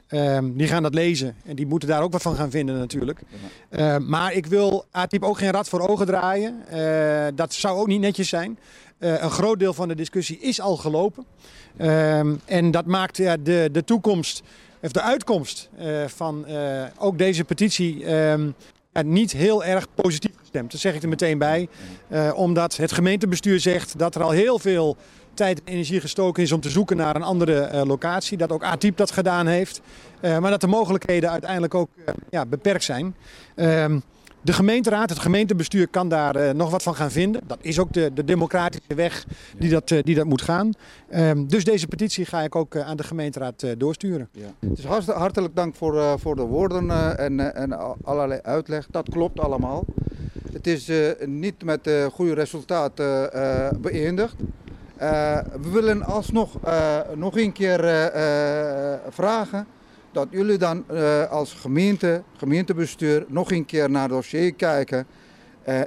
Ehm, 0.08 0.52
die 0.54 0.68
gaan 0.68 0.84
dat 0.84 0.94
lezen 0.94 1.36
en 1.46 1.56
die 1.56 1.66
moeten 1.66 1.90
daar 1.90 2.02
ook 2.02 2.12
wat 2.12 2.22
van 2.22 2.36
gaan 2.36 2.52
vinden 2.52 2.78
natuurlijk. 2.78 3.22
Ja. 3.72 4.00
maar 4.00 4.34
ik 4.34 4.46
wil 4.46 4.86
ATIP 4.92 5.24
ook 5.24 5.38
geen 5.38 5.52
rad 5.52 5.70
voor 5.70 5.88
ogen 5.88 6.06
draaien. 6.06 6.56
dat 7.36 7.54
zou 7.54 7.80
ook 7.80 7.88
niet 7.88 8.02
netjes 8.02 8.30
zijn. 8.30 8.60
een 9.00 9.32
groot 9.32 9.60
deel 9.60 9.74
van 9.74 9.88
de 9.88 9.96
discussie 9.96 10.40
is 10.40 10.62
al 10.62 10.78
gelopen. 10.78 11.26
Ehm, 11.78 12.36
en 12.46 12.72
dat 12.72 12.86
maakt 12.86 13.18
ja, 13.18 13.38
de, 13.38 13.70
de 13.72 13.84
toekomst, 13.84 14.42
of 14.82 14.92
de 14.92 15.02
uitkomst 15.02 15.70
van 16.08 16.46
ook 16.98 17.18
deze 17.18 17.44
petitie... 17.44 18.14
Um, 18.14 18.56
niet 19.06 19.32
heel 19.32 19.64
erg 19.64 19.88
positief 19.96 20.32
gestemd. 20.50 20.72
Dat 20.72 20.82
zeg 20.82 20.96
ik 20.96 21.04
er 21.04 21.10
meteen 21.10 21.38
bij. 21.38 21.68
Uh, 22.10 22.32
omdat 22.36 22.78
het 22.78 22.92
gemeentebestuur 22.92 23.60
zegt 23.60 24.00
dat 24.00 24.16
er 24.16 24.24
al 24.24 24.32
heel 24.32 24.60
veel 24.60 24.98
tijd 25.34 25.64
en 25.64 25.74
energie 25.74 26.02
gestoken 26.02 26.44
is 26.44 26.52
om 26.52 26.62
te 26.62 26.70
zoeken 26.70 26.98
naar 26.98 27.16
een 27.16 27.24
andere 27.24 27.70
uh, 27.74 27.82
locatie. 27.84 28.38
Dat 28.38 28.52
ook 28.52 28.64
ATIP 28.64 28.98
dat 28.98 29.12
gedaan 29.12 29.48
heeft. 29.48 29.82
Uh, 30.22 30.38
maar 30.38 30.52
dat 30.52 30.62
de 30.62 30.68
mogelijkheden 30.68 31.30
uiteindelijk 31.32 31.74
ook 31.74 31.90
ja, 32.30 32.46
beperkt 32.46 32.84
zijn. 32.84 33.16
Ehm, 33.56 34.00
de 34.42 34.54
gemeenteraad, 34.54 35.10
het 35.10 35.20
gemeentebestuur 35.20 35.88
kan 35.88 36.10
daar 36.10 36.56
nog 36.56 36.70
wat 36.70 36.84
van 36.84 36.96
gaan 36.96 37.12
vinden. 37.12 37.42
Dat 37.48 37.58
is 37.62 37.80
ook 37.80 37.94
de, 37.94 38.12
de 38.14 38.24
democratische 38.24 38.96
weg 38.96 39.26
die 39.58 39.70
dat, 39.70 39.88
die 39.88 40.16
dat 40.16 40.26
moet 40.26 40.42
gaan. 40.42 40.74
Um, 41.16 41.48
dus 41.48 41.64
deze 41.64 41.88
petitie 41.88 42.26
ga 42.26 42.42
ik 42.42 42.56
ook 42.56 42.78
aan 42.78 42.98
de 42.98 43.04
gemeenteraad 43.04 43.66
doorsturen. 43.78 44.30
Ja. 44.32 44.48
Dus 44.60 45.06
hartelijk 45.06 45.56
dank 45.56 45.76
voor, 45.76 46.20
voor 46.20 46.36
de 46.36 46.42
woorden 46.42 47.18
en, 47.18 47.56
en 47.56 47.98
allerlei 48.04 48.40
uitleg. 48.44 48.88
Dat 48.92 49.10
klopt 49.10 49.40
allemaal. 49.40 49.86
Het 50.60 50.68
is 50.68 50.92
niet 51.26 51.64
met 51.64 51.90
goede 52.12 52.34
resultaten 52.34 53.30
beëindigd. 53.82 54.36
we 55.62 55.70
willen 55.72 56.04
alsnog 56.04 56.58
nog 57.16 57.38
een 57.38 57.52
keer 57.52 57.80
vragen 59.10 59.68
dat 60.12 60.28
jullie 60.30 60.58
dan 60.58 60.84
als 61.30 61.54
gemeente, 61.54 62.24
gemeentebestuur 62.38 63.26
nog 63.28 63.52
een 63.52 63.66
keer 63.66 63.90
naar 63.90 64.02
het 64.02 64.12
dossier 64.12 64.54
kijken. 64.54 65.08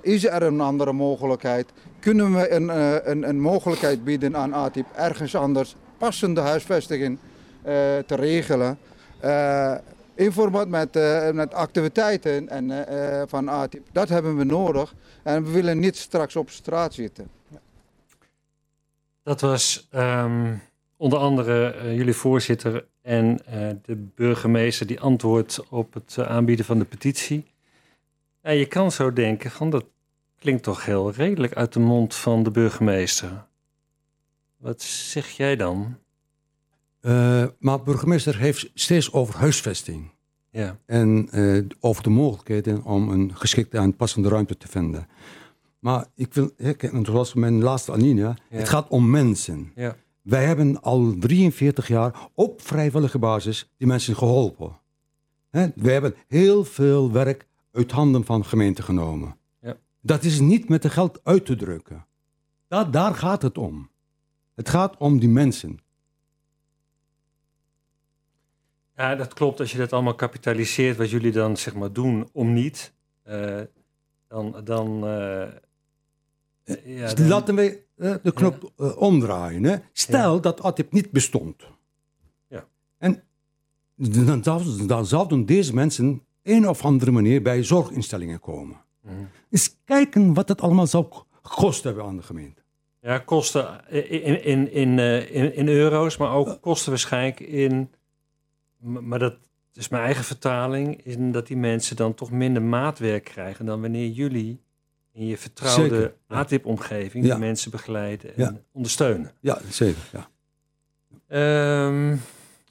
Is 0.01 0.27
er 0.27 0.43
een 0.43 0.61
andere 0.61 0.93
mogelijkheid? 0.93 1.67
Kunnen 2.01 2.35
we 2.35 2.51
een, 2.51 2.69
een, 3.11 3.29
een, 3.29 3.41
mogelijkheid 3.41 4.05
bieden 4.05 4.37
aan 4.37 4.53
ATIP 4.53 4.87
ergens 4.95 5.37
anders 5.37 5.77
passende 5.99 6.41
huisvesting 6.41 7.19
te 8.07 8.15
regelen? 8.15 8.79
In 10.25 10.33
verband 10.33 10.69
met, 10.69 10.95
met 11.35 11.55
activiteiten 11.55 12.49
en, 12.49 13.29
van 13.29 13.49
ATIP. 13.49 13.87
Dat 13.93 14.09
hebben 14.09 14.37
we 14.37 14.45
nodig. 14.45 14.95
En 15.23 15.45
we 15.45 15.51
willen 15.51 15.79
niet 15.79 15.97
straks 15.97 16.37
op 16.37 16.51
straat 16.51 16.95
zitten. 16.95 17.29
Dat 19.23 19.41
was 19.41 19.89
um, 19.95 20.63
onder 20.97 21.19
andere 21.19 21.75
jullie 21.95 22.15
voorzitter 22.15 22.87
en 23.03 23.41
de 23.83 23.97
burgemeester 24.15 24.87
die 24.87 25.01
antwoordt 25.01 25.69
op 25.69 25.95
het 25.95 26.19
aanbieden 26.19 26.65
van 26.65 26.79
de 26.79 26.85
petitie. 26.85 27.45
En 28.41 28.57
je 28.57 28.67
kan 28.67 28.93
zo 28.93 29.13
denken 29.13 29.51
van 29.51 29.71
dat 29.71 29.85
klinkt 30.39 30.63
toch 30.63 30.85
heel 30.85 31.13
redelijk 31.13 31.55
uit 31.55 31.73
de 31.73 31.81
mond 31.81 32.15
van 32.15 32.43
de 32.43 32.51
burgemeester. 32.51 33.45
Wat 34.57 34.83
zeg 34.83 35.29
jij 35.29 35.57
dan? 35.57 35.99
Uh, 37.03 37.45
maar 37.59 37.83
burgemeester 37.83 38.39
heeft 38.39 38.71
steeds 38.75 39.13
over 39.13 39.37
huisvesting. 39.37 40.11
Ja. 40.51 40.79
En 40.87 41.29
over 41.81 42.03
de 42.03 42.11
mogelijkheden 42.11 42.83
om 42.85 43.09
een 43.09 43.37
geschikte 43.37 43.79
en 43.79 43.97
passende 43.97 44.29
ruimte 44.29 44.57
te 44.57 44.69
vinden. 44.69 45.07
Maar 45.79 46.07
ik 46.15 46.35
wil, 46.35 46.51
zoals 47.03 47.35
mijn 47.35 47.63
laatste 47.63 47.93
alinea, 47.93 48.37
ja. 48.51 48.57
het 48.57 48.69
gaat 48.69 48.89
om 48.89 49.11
mensen. 49.11 49.73
Ja. 49.75 49.97
Wij 50.23 50.45
hebben 50.45 50.83
al 50.83 51.15
43 51.19 51.89
jaar 51.89 52.29
op 52.35 52.61
vrijwillige 52.63 53.19
basis 53.19 53.73
die 53.77 53.87
mensen 53.87 54.17
geholpen. 54.17 54.81
We 55.51 55.91
hebben 55.91 56.15
heel 56.29 56.65
veel 56.65 57.13
werk 57.13 57.47
uit 57.73 57.91
handen 57.91 58.25
van 58.25 58.45
gemeenten 58.45 58.85
genomen. 58.85 59.37
Ja. 59.61 59.77
Dat 60.01 60.25
is 60.25 60.41
niet 60.41 60.69
met 60.69 60.83
de 60.83 60.91
geld 60.91 61.21
uit 61.25 61.47
te 61.47 61.57
drukken. 61.57 62.07
Dat, 62.69 62.93
daar 62.93 63.15
gaat 63.15 63.43
het 63.43 63.59
om. 63.59 63.91
Het 64.55 64.69
gaat 64.69 64.97
om 64.97 65.19
die 65.19 65.29
mensen. 65.29 65.79
Ja, 68.97 69.15
dat 69.15 69.35
klopt. 69.35 69.61
Als 69.61 69.73
je 69.73 69.79
dat 69.79 69.93
allemaal 69.93 70.15
kapitaliseert, 70.15 70.97
wat 70.97 71.11
jullie 71.11 71.33
dan 71.33 71.57
zeg 71.57 71.75
maar 71.75 71.93
doen 71.93 72.29
om 72.33 72.53
niet, 72.53 72.93
uh, 73.29 73.61
dan. 74.29 74.61
dan 74.65 75.09
uh, 75.09 75.47
ja, 76.85 77.15
dan... 77.15 77.29
Laten 77.29 77.55
we 77.55 77.83
de 78.23 78.33
knop 78.35 78.73
ja. 78.77 78.87
omdraaien. 78.87 79.65
Hè. 79.65 79.77
Stel 79.93 80.35
ja. 80.35 80.41
dat 80.41 80.63
ATIP 80.63 80.93
niet 80.93 81.11
bestond. 81.11 81.63
Ja. 82.49 82.65
En 82.99 83.23
dan, 83.95 84.43
dan 84.87 85.07
zouden 85.07 85.47
deze 85.47 85.75
mensen 85.75 86.23
een 86.43 86.69
of 86.69 86.85
andere 86.85 87.11
manier 87.11 87.43
bij 87.43 87.65
zorginstellingen 87.65 88.41
komen. 88.41 88.77
Mm. 89.01 89.29
Eens 89.51 89.77
kijken 89.85 90.35
wat 90.35 90.49
het 90.49 90.61
allemaal 90.61 90.87
zou 90.87 91.07
kosten 91.43 91.87
hebben 91.87 92.05
aan 92.05 92.17
de 92.17 92.23
gemeente. 92.23 92.63
Ja, 93.01 93.19
kosten 93.19 93.81
in, 93.89 94.45
in, 94.45 94.73
in, 94.73 94.99
in, 95.29 95.55
in 95.55 95.69
euro's, 95.69 96.17
maar 96.17 96.33
ook 96.35 96.61
kosten 96.61 96.91
waarschijnlijk 96.91 97.41
in. 97.41 97.91
Maar 98.83 99.19
dat 99.19 99.35
is 99.75 99.89
mijn 99.89 100.05
eigen 100.05 100.25
vertaling, 100.25 101.05
in 101.05 101.33
dat 101.33 101.47
die 101.47 101.57
mensen 101.57 101.97
dan 101.97 102.15
toch 102.15 102.31
minder 102.31 102.63
maatwerk 102.63 103.25
krijgen 103.25 103.67
dan 103.67 103.81
wanneer 103.81 104.09
jullie 104.09 104.61
in 105.13 105.27
je 105.27 105.39
vertrouwde 105.39 106.15
ATIP-omgeving 106.27 107.27
ja. 107.27 107.37
mensen 107.37 107.71
begeleiden 107.71 108.37
en 108.37 108.43
ja. 108.43 108.61
ondersteunen. 108.73 109.33
Ja, 109.41 109.61
zeker. 109.71 110.03
Ja. 110.13 110.31
Um, 111.87 112.21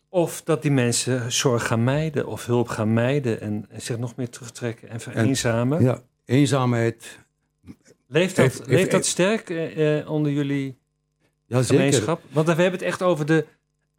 of 0.09 0.41
dat 0.41 0.61
die 0.61 0.71
mensen 0.71 1.31
zorg 1.31 1.67
gaan 1.67 1.83
mijden 1.83 2.27
of 2.27 2.45
hulp 2.45 2.67
gaan 2.67 2.93
mijden 2.93 3.41
en, 3.41 3.65
en 3.69 3.81
zich 3.81 3.97
nog 3.97 4.15
meer 4.15 4.29
terugtrekken 4.29 4.89
en 4.89 4.99
vereenzamen. 4.99 5.77
En, 5.77 5.83
ja, 5.83 6.01
eenzaamheid. 6.25 7.19
Leeft 8.07 8.35
dat, 8.35 8.45
heeft, 8.45 8.67
leeft 8.67 8.91
dat 8.91 9.05
sterk 9.05 9.49
uh, 9.49 10.09
onder 10.09 10.31
jullie 10.31 10.77
ja, 11.45 11.63
gemeenschap? 11.63 12.19
Zeker. 12.19 12.33
Want 12.33 12.47
we 12.47 12.61
hebben 12.61 12.79
het 12.79 12.89
echt 12.89 13.01
over 13.01 13.25
de, 13.25 13.45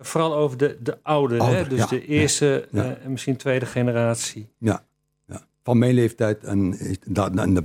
vooral 0.02 0.34
over 0.34 0.56
de, 0.56 0.76
de 0.80 0.98
oude, 1.02 1.38
Ouder, 1.38 1.58
hè? 1.58 1.68
dus 1.68 1.78
ja, 1.78 1.86
de 1.86 2.06
eerste 2.06 2.68
en 2.72 2.98
uh, 3.02 3.06
misschien 3.06 3.36
tweede 3.36 3.66
generatie. 3.66 4.48
Ja, 4.58 4.84
ja. 5.26 5.46
van 5.62 5.78
mijn 5.78 5.94
leeftijd 5.94 6.44
en 6.44 6.78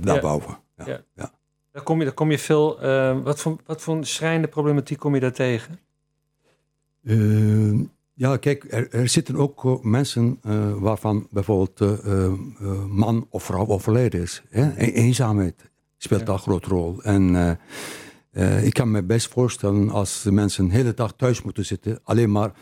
daarboven. 0.00 0.58
Ja, 0.76 0.86
ja. 0.86 1.00
ja. 1.14 1.32
Daar, 1.72 1.82
kom 1.82 1.98
je, 1.98 2.04
daar 2.04 2.14
kom 2.14 2.30
je 2.30 2.38
veel. 2.38 2.84
Uh, 2.84 3.22
wat, 3.22 3.40
voor, 3.40 3.56
wat 3.66 3.82
voor 3.82 4.04
schrijnende 4.04 4.48
problematiek 4.48 4.98
kom 4.98 5.14
je 5.14 5.20
daar 5.20 5.32
tegen? 5.32 5.78
Uh, 7.02 7.86
ja, 8.14 8.36
kijk, 8.36 8.64
er, 8.68 8.90
er 8.90 9.08
zitten 9.08 9.36
ook 9.36 9.64
uh, 9.64 9.82
mensen 9.82 10.38
waarvan 10.80 11.26
bijvoorbeeld 11.30 11.80
man 12.88 13.26
of 13.30 13.42
vrouw 13.42 13.66
overleden 13.66 14.20
is. 14.20 14.42
Hè? 14.50 14.72
E 14.76 14.92
eenzaamheid 14.92 15.70
speelt 15.96 16.26
daar 16.26 16.34
een 16.34 16.40
grote 16.40 16.68
rol. 16.68 17.02
En 17.02 17.58
ik 18.62 18.72
kan 18.72 18.90
me 18.90 19.02
best 19.02 19.28
voorstellen 19.28 19.90
als 19.90 20.22
de 20.22 20.32
mensen 20.32 20.64
een 20.64 20.70
hele 20.70 20.94
dag 20.94 21.12
thuis 21.12 21.42
moeten 21.42 21.64
zitten, 21.64 22.00
alleen 22.02 22.30
maar 22.30 22.52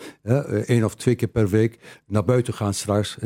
één 0.66 0.84
of 0.84 0.94
twee 0.94 1.14
keer 1.14 1.28
per 1.28 1.48
week 1.48 2.00
naar 2.06 2.24
buiten 2.24 2.54
gaan 2.54 2.74
straks 2.74 3.18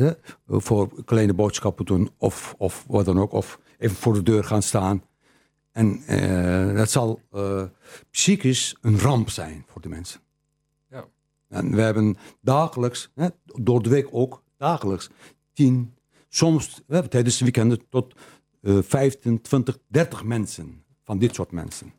voor 0.47 1.03
kleine 1.03 1.33
boodschappen 1.33 1.85
doen 1.85 2.09
of, 2.17 2.55
of 2.57 2.85
wat 2.87 3.05
dan 3.05 3.19
ook. 3.19 3.31
Of 3.31 3.59
even 3.77 3.95
voor 3.95 4.13
de 4.13 4.23
deur 4.23 4.43
gaan 4.43 4.61
staan. 4.61 5.03
En 5.71 6.03
uh, 6.09 6.75
dat 6.75 6.91
zal 6.91 7.21
uh, 7.33 7.63
psychisch 8.09 8.75
een 8.81 8.99
ramp 8.99 9.29
zijn 9.29 9.65
voor 9.67 9.81
de 9.81 9.89
mensen. 9.89 10.21
Ja. 10.89 11.07
En 11.47 11.75
we 11.75 11.81
hebben 11.81 12.17
dagelijks, 12.41 13.11
door 13.43 13.83
de 13.83 13.89
week 13.89 14.07
ook, 14.11 14.43
dagelijks 14.57 15.09
10, 15.53 15.93
soms 16.29 16.81
tijdens 17.09 17.37
de 17.37 17.43
weekenden 17.43 17.89
tot 17.89 18.15
eh 18.61 18.77
15, 18.81 19.41
20, 19.41 19.77
30 19.87 20.23
mensen. 20.23 20.83
Van 21.03 21.19
dit 21.19 21.35
soort 21.35 21.51
mensen. 21.51 21.93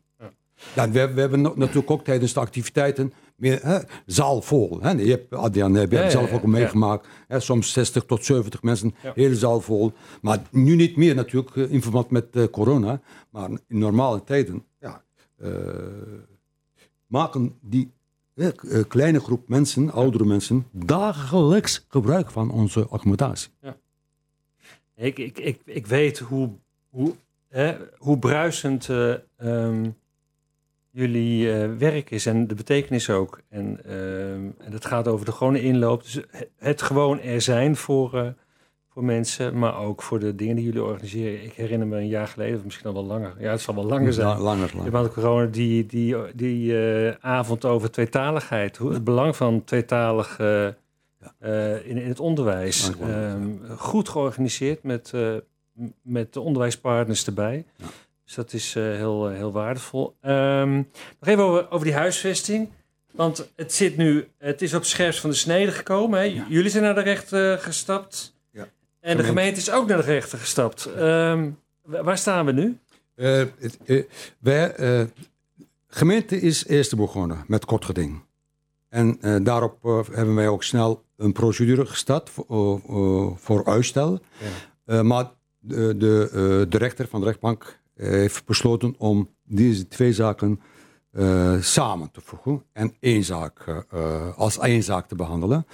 Ja. 0.75 0.83
Ja, 0.83 0.91
we, 0.91 1.13
we 1.13 1.19
hebben 1.19 1.41
na- 1.41 1.51
natuurlijk 1.55 1.91
ook 1.91 2.03
tijdens 2.03 2.33
de 2.33 2.39
activiteiten 2.39 3.13
meer 3.35 3.59
hè, 3.63 3.79
zaal 4.05 4.41
vol. 4.41 4.79
Hè. 4.81 4.91
Je 4.91 5.09
hebt, 5.09 5.33
Adrian, 5.33 5.73
heb 5.73 5.91
je 5.91 5.97
Ja, 5.97 6.03
ja, 6.03 6.09
zelf 6.09 6.29
ja, 6.29 6.35
ook 6.35 6.43
meegemaakt. 6.45 7.07
Hè, 7.27 7.39
soms 7.39 7.71
60 7.73 8.03
tot 8.05 8.25
70 8.25 8.63
mensen, 8.63 8.95
Ja. 9.03 9.11
hele 9.15 9.35
zaal 9.35 9.61
vol. 9.61 9.91
Maar 10.21 10.41
nu 10.51 10.75
niet 10.75 10.95
meer 10.97 11.15
natuurlijk 11.15 11.55
eh, 11.55 11.71
in 11.71 11.81
verband 11.81 12.09
met 12.09 12.35
eh, 12.35 12.43
corona. 12.51 13.01
Maar 13.29 13.49
in 13.49 13.77
normale 13.77 14.23
tijden 14.23 14.65
ja, 14.79 15.03
eh, 15.37 15.49
maken 17.07 17.55
die 17.61 17.91
kleine 18.87 19.19
groep 19.19 19.47
mensen, 19.49 19.91
oudere 19.91 20.25
mensen, 20.25 20.67
dagelijks 20.71 21.85
gebruik 21.87 22.31
van 22.31 22.51
onze 22.51 22.87
accommodatie. 22.89 23.51
Ik, 24.95 25.17
ik, 25.19 25.39
ik, 25.39 25.61
ik 25.65 25.87
weet 25.87 26.19
hoe, 26.19 26.49
hoe, 26.89 27.13
hè, 27.49 27.75
hoe 27.97 28.19
bruisend 28.19 28.89
eh, 28.89 29.13
ehm, 29.37 29.89
jullie 30.93 31.53
eh, 31.53 31.69
werk 31.77 32.11
is 32.11 32.25
en 32.25 32.47
de 32.47 32.55
betekenis 32.55 33.09
ook. 33.09 33.39
En, 33.49 33.79
ehm, 33.85 34.65
en 34.65 34.71
dat 34.71 34.85
gaat 34.85 35.07
over 35.07 35.25
de 35.25 35.31
gewone 35.31 35.61
inloop. 35.61 36.03
Dus 36.03 36.13
het, 36.13 36.49
het 36.57 36.81
gewoon 36.81 37.19
er 37.21 37.41
zijn 37.41 37.75
voor, 37.75 38.17
eh, 38.17 38.27
voor 38.89 39.03
mensen, 39.03 39.59
maar 39.59 39.77
ook 39.77 40.01
voor 40.01 40.19
de 40.19 40.35
dingen 40.35 40.55
die 40.55 40.65
jullie 40.65 40.83
organiseren. 40.83 41.43
Ik 41.43 41.53
herinner 41.53 41.87
me 41.87 41.97
een 41.97 42.07
jaar 42.07 42.27
geleden, 42.27 42.57
of 42.57 42.63
misschien 42.63 42.87
al 42.87 42.93
wel 42.93 43.05
langer. 43.05 43.33
Ja, 43.39 43.51
het 43.51 43.61
zal 43.61 43.75
wel 43.75 43.85
langer 43.85 44.13
zijn. 44.13 44.27
La- 44.27 44.39
langer, 44.39 44.69
Je 44.71 44.77
langer. 44.77 44.95
had 44.95 45.13
corona 45.13 45.45
die, 45.45 45.85
die, 45.85 46.15
die 46.35 46.77
eh, 46.87 47.15
avond 47.19 47.65
over 47.65 47.91
tweetaligheid. 47.91 48.77
Hoe, 48.77 48.93
het 48.93 49.03
belang 49.03 49.35
van 49.35 49.63
tweetalig 49.63 50.39
in, 50.39 51.97
in 51.97 52.07
het 52.07 52.19
onderwijs. 52.19 52.91
Ehm, 53.01 53.49
goed 53.77 54.09
georganiseerd 54.09 54.83
met, 54.83 55.13
met 56.01 56.33
de 56.33 56.39
onderwijspartners 56.39 57.25
erbij. 57.25 57.65
Ja. 57.75 57.85
Dus 58.25 58.35
dat 58.35 58.53
is 58.53 58.75
eh, 58.75 58.83
heel, 58.83 59.29
eh, 59.29 59.35
heel 59.35 59.51
waardevol. 59.51 60.15
Ehm, 60.21 60.75
nog 60.75 60.85
even 61.29 61.43
over, 61.43 61.71
over 61.71 61.85
die 61.85 61.95
huisvesting. 61.95 62.69
Want 63.11 63.51
het 63.55 63.73
zit 63.73 63.97
nu, 63.97 64.27
het 64.37 64.61
is 64.61 64.73
op 64.73 64.83
scherps 64.83 65.19
van 65.19 65.29
de 65.29 65.35
snede 65.35 65.71
gekomen. 65.71 66.19
Hè? 66.19 66.25
Ja. 66.25 66.45
Jullie 66.49 66.69
zijn 66.69 66.83
naar 66.83 66.95
de 66.95 67.01
rechter 67.01 67.57
gestapt. 67.59 68.35
Ja. 68.51 68.67
En 68.99 69.17
de 69.17 69.23
Gemeente. 69.23 69.59
is 69.59 69.71
ook 69.71 69.87
naar 69.87 69.97
de 69.97 70.03
rechter 70.03 70.39
gestapt. 70.39 70.85
Ehm, 70.85 71.49
wa- 71.81 72.03
waar 72.03 72.17
staan 72.17 72.45
we 72.45 72.51
nu? 72.51 72.77
Het, 73.15 73.77
eh, 73.85 74.03
wij, 74.39 74.75
gemeente 75.87 76.39
is 76.41 76.65
eerst 76.67 76.95
begonnen 76.95 77.43
met 77.47 77.65
kort 77.65 77.85
geding. 77.85 78.21
En 78.89 79.17
daarop 79.43 80.05
hebben 80.11 80.35
wij 80.35 80.47
ook 80.47 80.63
snel 80.63 81.03
een 81.17 81.31
procedure 81.33 81.85
gestart 81.85 82.29
voor, 82.29 82.81
voor 83.39 83.65
uitstel. 83.65 84.19
Eh, 84.85 85.01
maar 85.01 85.31
de, 85.59 85.97
de, 85.97 86.65
de 86.69 86.77
rechter 86.77 87.07
van 87.07 87.19
de 87.19 87.25
rechtbank 87.25 87.79
heeft 87.95 88.45
besloten 88.45 88.95
om 88.97 89.29
deze 89.43 89.87
twee 89.87 90.13
zaken 90.13 90.61
eh, 91.11 91.61
samen 91.61 92.11
te 92.11 92.21
voegen 92.21 92.63
en 92.71 92.95
één 92.99 93.23
zaak, 93.23 93.59
eh, 93.59 93.77
eh, 93.91 94.37
als 94.37 94.59
één 94.59 94.83
zaak 94.83 95.07
te 95.07 95.15
behandelen. 95.15 95.65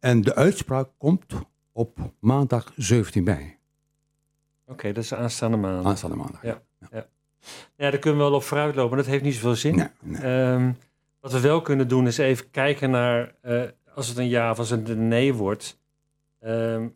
En 0.00 0.20
de 0.20 0.34
uitspraak 0.34 0.88
komt 0.98 1.32
op 1.72 1.98
maandag 2.20 2.72
17 2.76 3.22
mei, 3.24 3.56
Oké, 4.66 4.92
dat 4.92 5.04
is 5.04 5.14
aanstaande 5.14 5.56
maand. 5.56 5.86
aanstaande 5.86 6.16
maandag. 6.16 6.42
Ja. 6.42 6.62
Ja, 7.76 7.90
daar 7.90 7.98
kunnen 7.98 8.20
we 8.20 8.26
wel 8.26 8.34
op 8.34 8.42
vooruitlopen, 8.42 8.88
maar 8.88 8.98
dat 8.98 9.12
heeft 9.12 9.22
niet 9.22 9.34
zoveel 9.34 9.54
zin. 9.54 9.74
Nee, 9.74 9.88
nee. 10.00 10.20
Ehm, 10.22 10.72
wat 11.20 11.32
we 11.32 11.40
wel 11.40 11.60
kunnen 11.60 11.88
doen 11.88 12.06
is 12.06 12.18
even 12.18 12.50
kijken 12.50 12.90
naar, 12.90 13.34
eh, 13.40 13.62
als 13.94 14.08
het 14.08 14.16
een 14.18 14.28
ja 14.28 14.50
of 14.50 14.58
als 14.58 14.70
het 14.70 14.88
een 14.88 15.08
nee 15.08 15.34
wordt. 15.34 15.78
Ehm, 16.40 16.88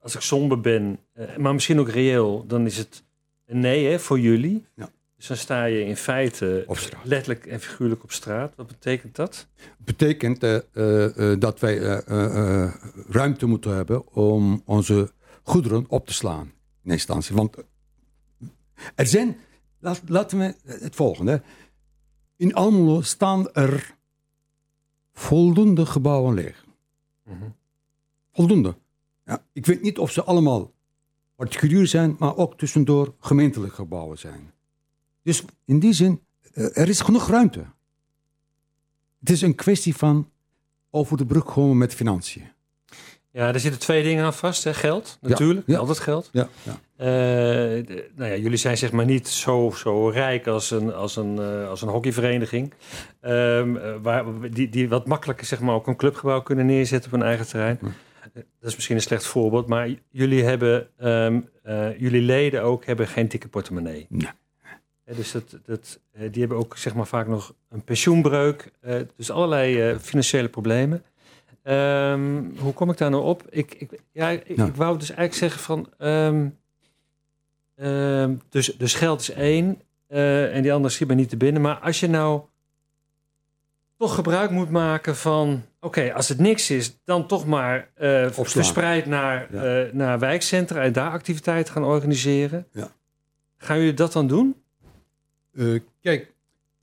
als 0.00 0.14
ik 0.14 0.20
somber 0.20 0.60
ben, 0.60 0.98
eh, 1.12 1.36
maar 1.36 1.52
misschien 1.52 1.80
ook 1.80 1.88
reëel, 1.88 2.46
dan 2.46 2.66
is 2.66 2.78
het 2.78 3.04
nee 3.52 3.86
hè, 3.86 3.98
voor 3.98 4.20
jullie. 4.20 4.66
Ja. 4.74 4.90
Dus 5.22 5.30
dan 5.30 5.40
sta 5.40 5.64
je 5.64 5.84
in 5.84 5.96
feite 5.96 6.66
letterlijk 7.02 7.46
en 7.46 7.60
figuurlijk 7.60 8.02
op 8.02 8.12
straat. 8.12 8.56
Wat 8.56 8.66
betekent 8.66 9.16
dat? 9.16 9.48
betekent 9.78 10.42
eh, 10.42 10.56
eh, 10.72 11.32
eh, 11.32 11.40
dat 11.40 11.60
wij 11.60 12.02
ruimte 13.08 13.46
moeten 13.46 13.74
hebben 13.74 14.12
om 14.12 14.62
onze 14.64 15.12
goederen 15.42 15.84
op 15.88 16.06
te 16.06 16.12
slaan. 16.12 16.52
In 16.82 16.90
eerste 16.90 17.14
instantie. 17.14 17.34
Want 17.34 17.56
er 18.94 19.06
zijn, 19.06 19.36
laat, 19.78 20.02
laten 20.06 20.38
we 20.38 20.54
het 20.64 20.94
volgende. 20.94 21.42
In 22.36 22.54
Almelo 22.54 23.00
staan 23.00 23.52
er 23.52 23.96
voldoende 25.12 25.86
gebouwen 25.86 26.34
leeg. 26.34 26.64
Voldoende. 28.32 28.76
Ja, 29.24 29.44
ik 29.52 29.66
weet 29.66 29.82
niet 29.82 29.98
of 29.98 30.10
ze 30.10 30.22
allemaal 30.22 30.72
particulier 31.48 31.86
zijn, 31.86 32.16
maar 32.18 32.36
ook 32.36 32.58
tussendoor 32.58 33.14
gemeentelijke 33.20 33.74
gebouwen 33.74 34.18
zijn. 34.18 34.52
Dus 35.22 35.44
in 35.64 35.78
die 35.78 35.92
zin, 35.92 36.20
eh, 36.54 36.76
er 36.78 36.88
is 36.88 37.00
genoeg 37.00 37.28
ruimte. 37.28 37.64
Het 39.20 39.30
is 39.30 39.42
een 39.42 39.54
kwestie 39.54 39.96
van 39.96 40.30
over 40.90 41.16
de 41.16 41.26
brug 41.26 41.44
komen 41.44 41.78
met 41.78 41.94
financiën. 41.94 42.50
Ja, 43.30 43.52
er 43.52 43.60
zitten 43.60 43.80
twee 43.80 44.02
dingen 44.02 44.24
aan 44.24 44.34
vast. 44.34 44.64
Hè? 44.64 44.74
Geld, 44.74 45.18
natuurlijk. 45.20 45.66
ja. 45.66 45.78
Altijd 45.78 45.98
geld. 45.98 46.28
Ja, 46.32 46.48
ja. 46.62 46.72
Eh, 46.96 47.06
de- 47.86 48.10
nou 48.16 48.30
ja, 48.30 48.36
jullie 48.36 48.56
zijn 48.58 48.76
zeg 48.78 48.92
maar 48.92 49.04
niet 49.04 49.28
zo, 49.28 49.70
zo 49.76 50.08
rijk 50.08 50.46
als 50.46 50.70
een, 50.70 50.92
als 50.94 51.16
een, 51.16 51.38
eh, 51.38 51.68
als 51.68 51.82
een 51.82 51.88
hockeyvereniging. 51.88 52.72
Ehm, 53.20 53.76
eh, 53.76 53.94
waar, 54.02 54.24
die, 54.50 54.68
die 54.68 54.88
wat 54.88 55.06
makkelijker 55.06 55.46
zeg 55.46 55.60
maar, 55.60 55.74
ook 55.74 55.86
een 55.86 55.96
clubgebouw 55.96 56.42
kunnen 56.42 56.66
neerzetten 56.66 57.12
op 57.12 57.18
hun 57.18 57.26
eigen 57.28 57.46
terrein. 57.46 57.78
Ja. 57.82 57.88
Dat 58.34 58.70
is 58.70 58.74
misschien 58.74 58.96
een 58.96 59.02
slecht 59.02 59.26
voorbeeld, 59.26 59.66
maar 59.66 59.88
jullie 60.10 60.44
hebben, 60.44 60.88
ehm, 60.98 61.40
eh, 61.62 61.98
jullie 61.98 62.20
leden 62.22 62.62
ook 62.62 62.84
hebben 62.84 63.08
geen 63.08 63.28
dikke 63.28 63.48
portemonnee. 63.48 64.06
Nee. 64.08 64.28
Eh, 65.04 65.16
dus 65.16 65.32
dat, 65.32 65.58
dat, 65.64 66.00
eh, 66.12 66.20
die 66.30 66.40
hebben 66.40 66.58
ook 66.58 66.76
zeg 66.76 66.94
maar, 66.94 67.06
vaak 67.06 67.26
nog 67.26 67.54
een 67.68 67.84
pensioenbreuk. 67.84 68.70
eh, 68.80 69.00
dus 69.16 69.30
allerlei 69.30 69.98
financiële 69.98 70.48
problemen. 70.48 71.02
Ehm, 71.62 72.44
hoe 72.58 72.72
kom 72.72 72.90
ik 72.90 72.96
daar 72.98 73.10
nou 73.10 73.22
op? 73.22 73.42
Ik, 73.50 73.74
ik, 73.74 74.00
ja, 74.12 74.28
ik, 74.30 74.56
Ja. 74.56 74.66
ik 74.66 74.74
wou 74.74 74.98
dus 74.98 75.08
eigenlijk 75.10 75.38
zeggen 75.38 75.60
van... 75.60 75.88
ehm, 75.98 76.48
dus, 78.48 78.66
dus 78.76 78.94
geld 78.94 79.20
is 79.20 79.30
één 79.30 79.80
en 80.52 80.62
die 80.62 80.72
andere 80.72 80.94
schiet 80.94 81.08
me 81.08 81.14
niet 81.14 81.28
te 81.28 81.36
binnen. 81.36 81.62
Maar 81.62 81.76
als 81.78 82.00
je 82.00 82.08
nou 82.08 82.42
toch 83.96 84.14
gebruik 84.14 84.50
moet 84.50 84.70
maken 84.70 85.16
van... 85.16 85.62
Oké, 85.84 86.12
als 86.14 86.28
het 86.28 86.38
niks 86.38 86.70
is, 86.70 87.00
dan 87.04 87.26
toch 87.26 87.46
maar 87.46 87.90
eh, 87.94 88.24
Opslaan. 88.26 88.44
verspreid 88.46 89.06
naar, 89.06 89.48
Ja. 89.54 89.84
eh, 89.84 89.92
naar 89.92 90.18
wijkcentra... 90.18 90.82
en 90.82 90.92
daar 90.92 91.10
activiteiten 91.10 91.72
gaan 91.72 91.84
organiseren. 91.84 92.66
Ja. 92.72 92.92
Gaan 93.56 93.78
jullie 93.78 93.94
dat 93.94 94.12
dan 94.12 94.26
doen? 94.26 94.56
Eh, 95.54 95.80
kijk, 96.00 96.32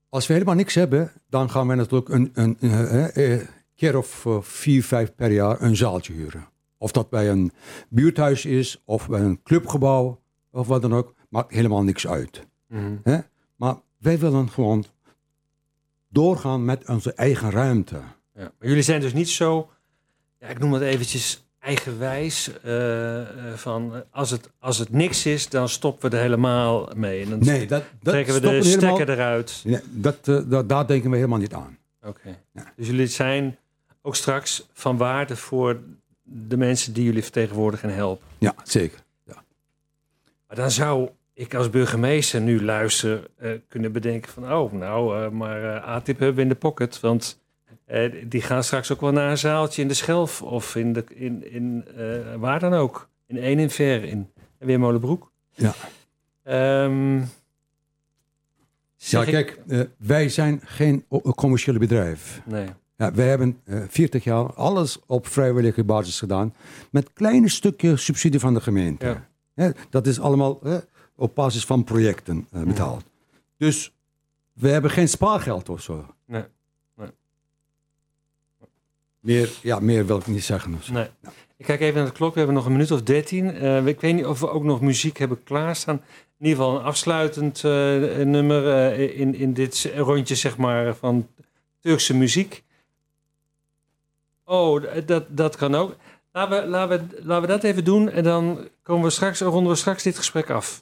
als 0.10 0.28
we 0.28 0.34
helemaal 0.34 0.56
niks 0.56 0.76
hebben, 0.76 1.12
dan 1.30 1.50
gaan 1.50 1.68
we 1.68 1.76
natuurlijk 1.76 2.10
een, 2.10 2.32
een, 2.34 3.48
keer 3.76 3.98
of 3.98 4.26
vier, 4.42 4.84
vijf 4.84 5.16
per 5.16 5.32
jaar 5.32 5.62
een 5.62 5.76
zaaltje 5.76 6.14
huren. 6.14 6.48
Of 6.78 6.92
dat 6.92 7.10
bij 7.10 7.30
een 7.30 7.52
buurthuis 7.90 8.46
is, 8.46 8.82
of 8.86 9.08
bij 9.08 9.22
een 9.22 9.42
clubgebouw, 9.44 10.22
of 10.52 10.68
wat 10.68 10.82
dan 10.82 10.94
ook. 10.94 11.14
Maakt 11.30 11.54
helemaal 11.54 11.84
niks 11.84 12.08
uit. 12.08 12.48
Hè? 13.04 13.20
Maar 13.56 13.76
wij 13.98 14.20
willen 14.20 14.50
gewoon 14.50 14.86
doorgaan 16.10 16.66
met 16.66 16.88
onze 16.88 17.14
eigen 17.14 17.52
ruimte. 17.52 18.02
Ja. 18.40 18.52
Maar 18.60 18.68
jullie 18.68 18.84
zijn 18.84 19.02
dus 19.02 19.14
niet 19.14 19.30
zo, 19.30 19.70
ja, 20.40 20.48
ik 20.48 20.60
noem 20.60 20.74
het 20.74 20.82
eventjes 20.84 21.44
eigenwijs, 21.60 22.52
eh, 22.64 23.22
eh, 23.22 23.54
van 23.56 24.04
als 24.12 24.30
het, 24.32 24.50
als 24.60 24.78
het 24.78 24.92
niks 24.92 25.26
is, 25.26 25.50
dan 25.50 25.70
stoppen 25.70 26.10
we 26.10 26.16
er 26.16 26.22
helemaal 26.22 26.90
mee. 26.96 27.24
En 27.24 27.30
dan 27.30 27.40
Nee, 27.40 27.60
dat, 27.68 27.84
dat 28.02 28.14
trekken 28.14 28.34
we 28.34 28.40
de 28.40 28.48
helemaal- 28.48 28.72
stekker 28.72 29.10
eruit. 29.10 29.62
Nee, 29.66 29.80
dat, 29.90 30.28
eh, 30.28 30.40
dat, 30.46 30.70
daar 30.70 30.88
denken 30.88 31.10
we 31.10 31.16
helemaal 31.16 31.40
niet 31.40 31.54
aan. 31.54 31.78
Oké. 32.04 32.38
Ja. 32.54 32.74
Dus 32.76 32.88
jullie 32.88 33.08
zijn 33.08 33.58
ook 34.02 34.16
straks 34.16 34.68
van 34.74 34.98
waarde 34.98 35.36
voor 35.36 35.80
de 36.24 36.58
mensen 36.58 36.94
die 36.94 37.04
jullie 37.04 37.24
vertegenwoordigen 37.24 37.90
en 37.90 37.96
helpen. 37.96 38.28
Ja, 38.38 38.56
zeker. 38.64 39.00
Maar 40.48 40.58
dan 40.58 40.72
zou 40.72 41.10
ik 41.34 41.54
als 41.54 41.70
burgemeester 41.70 42.42
nu 42.42 42.64
luisteren 42.64 43.24
eh, 43.38 43.52
kunnen 43.68 43.92
bedenken 43.92 44.32
van... 44.32 44.54
oh, 44.54 44.72
nou, 44.72 45.30
maar 45.32 45.80
ATIP 45.80 46.18
hebben 46.18 46.36
we 46.36 46.42
in 46.42 46.50
de 46.50 46.56
pocket. 46.56 47.00
Want 47.00 47.40
eh, 47.90 48.26
die 48.26 48.42
gaan 48.42 48.64
straks 48.64 48.92
ook 48.92 49.02
wel 49.02 49.12
naar 49.12 49.30
een 49.32 49.38
zaaltje 49.38 49.82
in 49.82 49.88
de 49.88 49.94
Schelf... 49.94 50.42
of 50.42 50.76
in, 50.76 50.94
de, 50.94 51.04
in, 51.08 51.52
in 51.52 51.86
eh, 51.98 52.36
waar 52.36 52.60
dan 52.60 52.74
ook. 52.74 53.10
In 53.26 53.38
één 53.38 53.60
in 53.60 53.70
Ver, 53.70 54.04
in 54.04 54.32
Weermolenbroek. 54.58 55.32
Ja. 55.54 55.74
Ehm, 56.44 57.18
Ja, 58.98 59.24
kijk, 59.24 59.60
eh, 59.68 59.82
wij 59.98 60.30
zijn 60.30 60.62
geen 60.64 61.06
commerciële 61.36 61.80
bedrijf. 61.80 62.42
Nee. 62.46 62.68
Ja, 62.98 63.14
wij 63.14 63.28
hebben 63.28 63.60
eh 63.64 63.82
40 63.88 64.24
jaar 64.24 64.54
alles 64.54 65.00
op 65.06 65.28
vrijwillige 65.28 65.84
basis 65.84 66.20
gedaan. 66.20 66.54
Met 66.92 67.14
kleine 67.14 67.50
stukje 67.50 67.98
subsidie 67.98 68.40
van 68.40 68.54
de 68.54 68.62
gemeente. 68.62 69.22
Ja. 69.56 69.74
Dat 69.90 70.08
is 70.08 70.20
allemaal 70.20 70.60
op 71.16 71.36
basis 71.36 71.66
van 71.66 71.84
projecten 71.84 72.48
betaald. 72.52 73.04
Dus 73.58 73.94
we 74.54 74.70
hebben 74.70 74.92
geen 74.92 75.10
spaargeld 75.10 75.70
of 75.70 75.82
zo. 75.82 76.06
Nee. 76.26 76.44
Nee. 76.96 77.10
Meer, 79.20 79.50
ja, 79.62 79.80
meer 79.80 80.06
wil 80.06 80.18
ik 80.18 80.28
niet 80.28 80.44
zeggen. 80.44 80.78
zo. 80.84 80.94
Nee. 80.94 81.08
Ik 81.58 81.66
kijk 81.66 81.80
even 81.82 81.96
naar 81.96 82.06
de 82.06 82.12
klok. 82.12 82.32
We 82.32 82.38
hebben 82.38 82.56
nog 82.56 82.66
een 82.66 82.72
minuut 82.72 82.92
of 82.92 83.02
dertien. 83.02 83.64
Uh, 83.64 83.86
ik 83.86 84.02
weet 84.02 84.16
niet 84.16 84.26
of 84.26 84.40
we 84.40 84.50
ook 84.50 84.64
nog 84.64 84.82
muziek 84.82 85.18
hebben 85.18 85.44
klaarstaan. 85.44 85.96
In 86.40 86.46
ieder 86.46 86.64
geval 86.64 86.80
een 86.80 86.86
afsluitend 86.86 87.64
uh, 87.64 87.72
nummer 88.18 88.64
uh, 88.98 89.20
in, 89.20 89.36
in 89.36 89.54
dit 89.54 89.92
rondje 89.96 90.36
zeg 90.36 90.58
maar, 90.58 90.96
van 90.96 91.28
Turkse 91.80 92.16
muziek. 92.16 92.64
Oh, 94.46 94.84
dat, 95.06 95.26
dat 95.30 95.56
kan 95.56 95.76
ook. 95.76 95.96
Laten 96.32 96.62
we, 96.62 96.68
laten, 96.68 97.08
we, 97.10 97.24
laten 97.24 97.42
we 97.42 97.48
dat 97.48 97.64
even 97.64 97.84
doen 97.84 98.10
en 98.10 98.24
dan 98.24 98.68
komen 98.84 99.04
we 99.04 99.10
straks, 99.10 99.40
ronden 99.42 99.72
we 99.72 99.78
straks 99.78 100.04
dit 100.04 100.18
gesprek 100.18 100.50
af. 100.50 100.82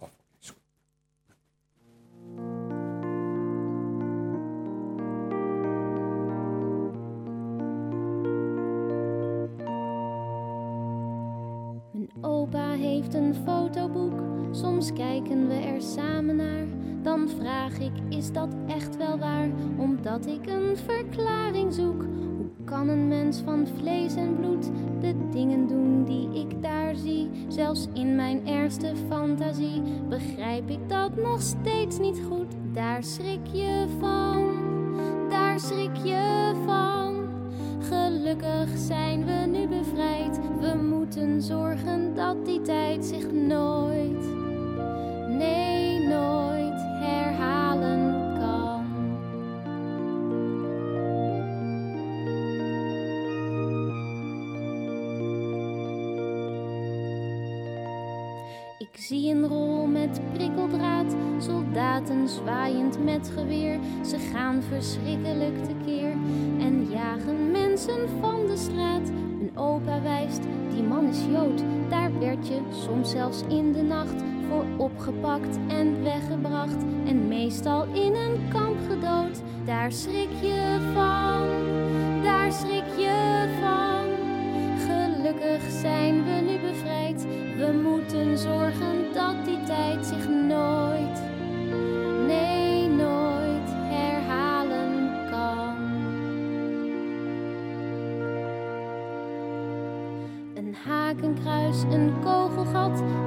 Heeft 12.97 13.13
een 13.13 13.35
fotoboek, 13.45 14.21
soms 14.51 14.93
kijken 14.93 15.47
we 15.47 15.53
er 15.53 15.81
samen 15.81 16.35
naar. 16.35 16.65
Dan 17.01 17.29
vraag 17.29 17.79
ik, 17.79 17.91
is 18.09 18.31
dat 18.31 18.55
echt 18.67 18.97
wel 18.97 19.17
waar? 19.17 19.49
Omdat 19.77 20.25
ik 20.25 20.49
een 20.49 20.77
verklaring 20.77 21.73
zoek 21.73 22.05
kan 22.65 22.89
een 22.89 23.07
mens 23.07 23.41
van 23.45 23.67
vlees 23.77 24.15
en 24.15 24.35
bloed 24.35 24.71
de 24.99 25.15
dingen 25.31 25.67
doen 25.67 26.03
die 26.03 26.29
ik 26.33 26.61
daar 26.61 26.95
zie? 26.95 27.29
Zelfs 27.47 27.87
in 27.93 28.15
mijn 28.15 28.47
ergste 28.47 28.93
fantasie 29.07 29.81
begrijp 30.09 30.69
ik 30.69 30.89
dat 30.89 31.15
nog 31.15 31.41
steeds 31.41 31.99
niet 31.99 32.21
goed. 32.29 32.53
Daar 32.73 33.03
schrik 33.03 33.47
je 33.51 33.85
van, 33.99 34.55
daar 35.29 35.59
schrik 35.59 35.95
je 36.03 36.51
van. 36.65 37.15
Gelukkig 37.79 38.77
zijn 38.77 39.25
we 39.25 39.45
nu 39.57 39.67
We 39.97 40.75
moeten 40.89 41.41
zorgen 41.41 42.15
dat 42.15 42.45
die 42.45 42.61
tijd 42.61 43.05
zich 43.05 43.31
nooit, 43.31 44.25
nee, 45.27 45.99
nooit 45.99 46.81
herhalen 46.99 48.25
Ik 58.77 59.03
zie 59.03 59.31
een 59.31 59.47
rol 59.47 59.85
met 59.87 60.21
prikkeldraad, 60.33 61.15
soldaten 61.37 62.29
zwaaiend 62.29 63.03
met 63.03 63.31
geweer. 63.35 63.79
Ze 64.05 64.17
gaan 64.19 64.61
verschrikkelijk 64.61 65.63
tekeer 65.63 66.11
en 66.59 66.89
jagen 66.89 67.51
mensen 67.51 68.09
van 68.21 68.47
de 68.47 68.57
straat. 68.57 69.26
Opa 69.57 70.01
wijst, 70.01 70.41
die 70.73 70.83
man 70.83 71.07
is 71.07 71.25
Jood. 71.31 71.63
Daar 71.89 72.19
werd 72.19 72.47
je 72.47 72.59
soms 72.71 73.11
zelfs 73.11 73.41
in 73.47 73.71
de 73.71 73.81
nacht 73.81 74.23
voor 74.49 74.65
opgepakt 74.77 75.57
en 75.67 76.03
weggebracht. 76.03 76.83
En 77.05 77.27
meestal 77.27 77.83
in 77.83 78.15
een 78.15 78.47
kamp 78.49 78.77
gedood. 78.89 79.41
Daar 79.65 79.91
schrik 79.91 80.29
je 80.41 80.77
van, 80.93 82.23
daar 82.23 82.51
schrik 82.51 82.87
je 82.97 83.45
van. 83.61 84.05
Gelukkig 84.87 85.71
zijn 85.81 86.23
we 86.23 86.31
nu 86.31 86.69
bevrijd. 86.69 87.25
We 87.57 87.79
moeten 87.83 88.37
zorgen 88.37 89.13
dat 89.13 89.45
die 89.45 89.63
tijd 89.63 90.05
zich 90.05 90.36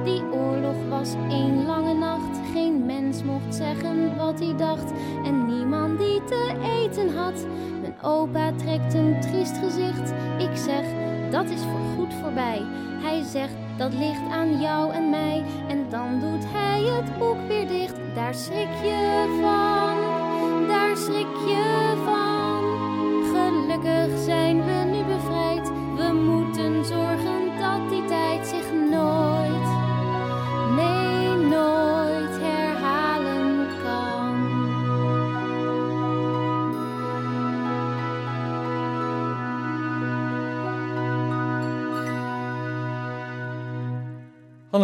die 0.03 0.23
oorlog 0.31 0.75
was 0.89 1.13
één 1.29 1.65
lange 1.65 1.93
nacht. 1.93 2.39
Geen 2.53 2.85
mens 2.85 3.23
mocht 3.23 3.55
zeggen 3.55 4.17
wat 4.17 4.39
hij 4.39 4.55
dacht 4.57 4.91
en 5.23 5.45
niemand 5.45 5.99
die 5.99 6.23
te 6.23 6.53
eten 6.81 7.15
had. 7.15 7.45
Mijn 7.81 8.01
opa 8.01 8.51
trekt 8.51 8.93
een 8.93 9.15
triest 9.19 9.57
gezicht. 9.57 10.13
Ik 10.37 10.55
zeg 10.57 10.85
dat 11.31 11.49
is 11.49 11.61
voorgoed 11.61 12.13
voorbij. 12.21 12.61
Hij 13.01 13.23
zegt 13.23 13.55
dat 13.77 13.93
ligt 13.93 14.29
aan 14.31 14.61
jou 14.61 14.91
en 14.91 15.09
mij. 15.09 15.43
En 15.67 15.89
dan 15.89 16.19
doet 16.19 16.45
hij 16.47 16.81
het 16.81 17.17
boek 17.17 17.37
weer 17.47 17.67
dicht. 17.67 17.95
Daar 18.15 18.33
schrik 18.33 18.73
je 18.83 19.25
van, 19.41 20.67
daar 20.67 20.97
schrik 20.97 21.35
je 21.47 21.93
van. 22.05 22.61
Gelukkig 23.33 24.19
zijn 24.19 24.65
we 24.65 24.80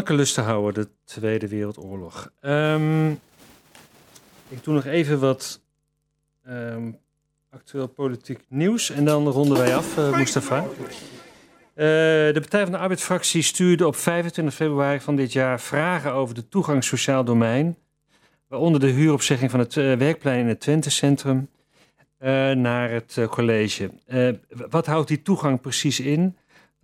Hanneke 0.08 0.26
Lustenhouwer, 0.26 0.74
de 0.74 0.88
Tweede 1.06 1.48
Wereldoorlog. 1.48 2.32
Um, 2.42 3.20
ik 4.50 4.64
doe 4.64 4.74
nog 4.74 4.86
even 4.86 5.20
wat 5.20 5.62
um, 6.50 6.98
actueel 7.50 7.88
politiek 7.88 8.40
nieuws 8.50 8.90
en 8.90 9.06
dan 9.06 9.28
ronden 9.28 9.58
wij 9.58 9.76
af, 9.76 9.98
uh, 9.98 10.18
Mustafa. 10.18 10.62
Uh, 10.64 10.68
de 11.76 12.38
Partij 12.40 12.64
van 12.64 12.72
de 12.72 12.78
Arbeidsfractie 12.78 13.42
stuurde 13.42 13.88
op 13.88 13.96
25 13.96 14.54
februari 14.54 15.00
van 15.00 15.16
dit 15.16 15.34
jaar 15.34 15.60
vragen 15.60 16.12
over 16.12 16.36
de 16.36 16.48
toegang 16.48 16.84
sociaal 16.84 17.24
domein, 17.24 17.78
waaronder 18.48 18.80
de 18.80 18.88
huuropzegging 18.88 19.52
van 19.52 19.60
het 19.60 19.76
uh, 19.76 19.94
werkplein 19.98 20.40
in 20.40 20.48
het 20.48 20.60
Twente-centrum, 20.60 21.50
naar 22.54 22.90
het 22.90 23.18
college. 23.30 23.92
wat 24.70 24.86
houdt 24.86 25.08
die 25.08 25.22
toegang 25.22 25.62
precies 25.62 26.00
in? 26.00 26.38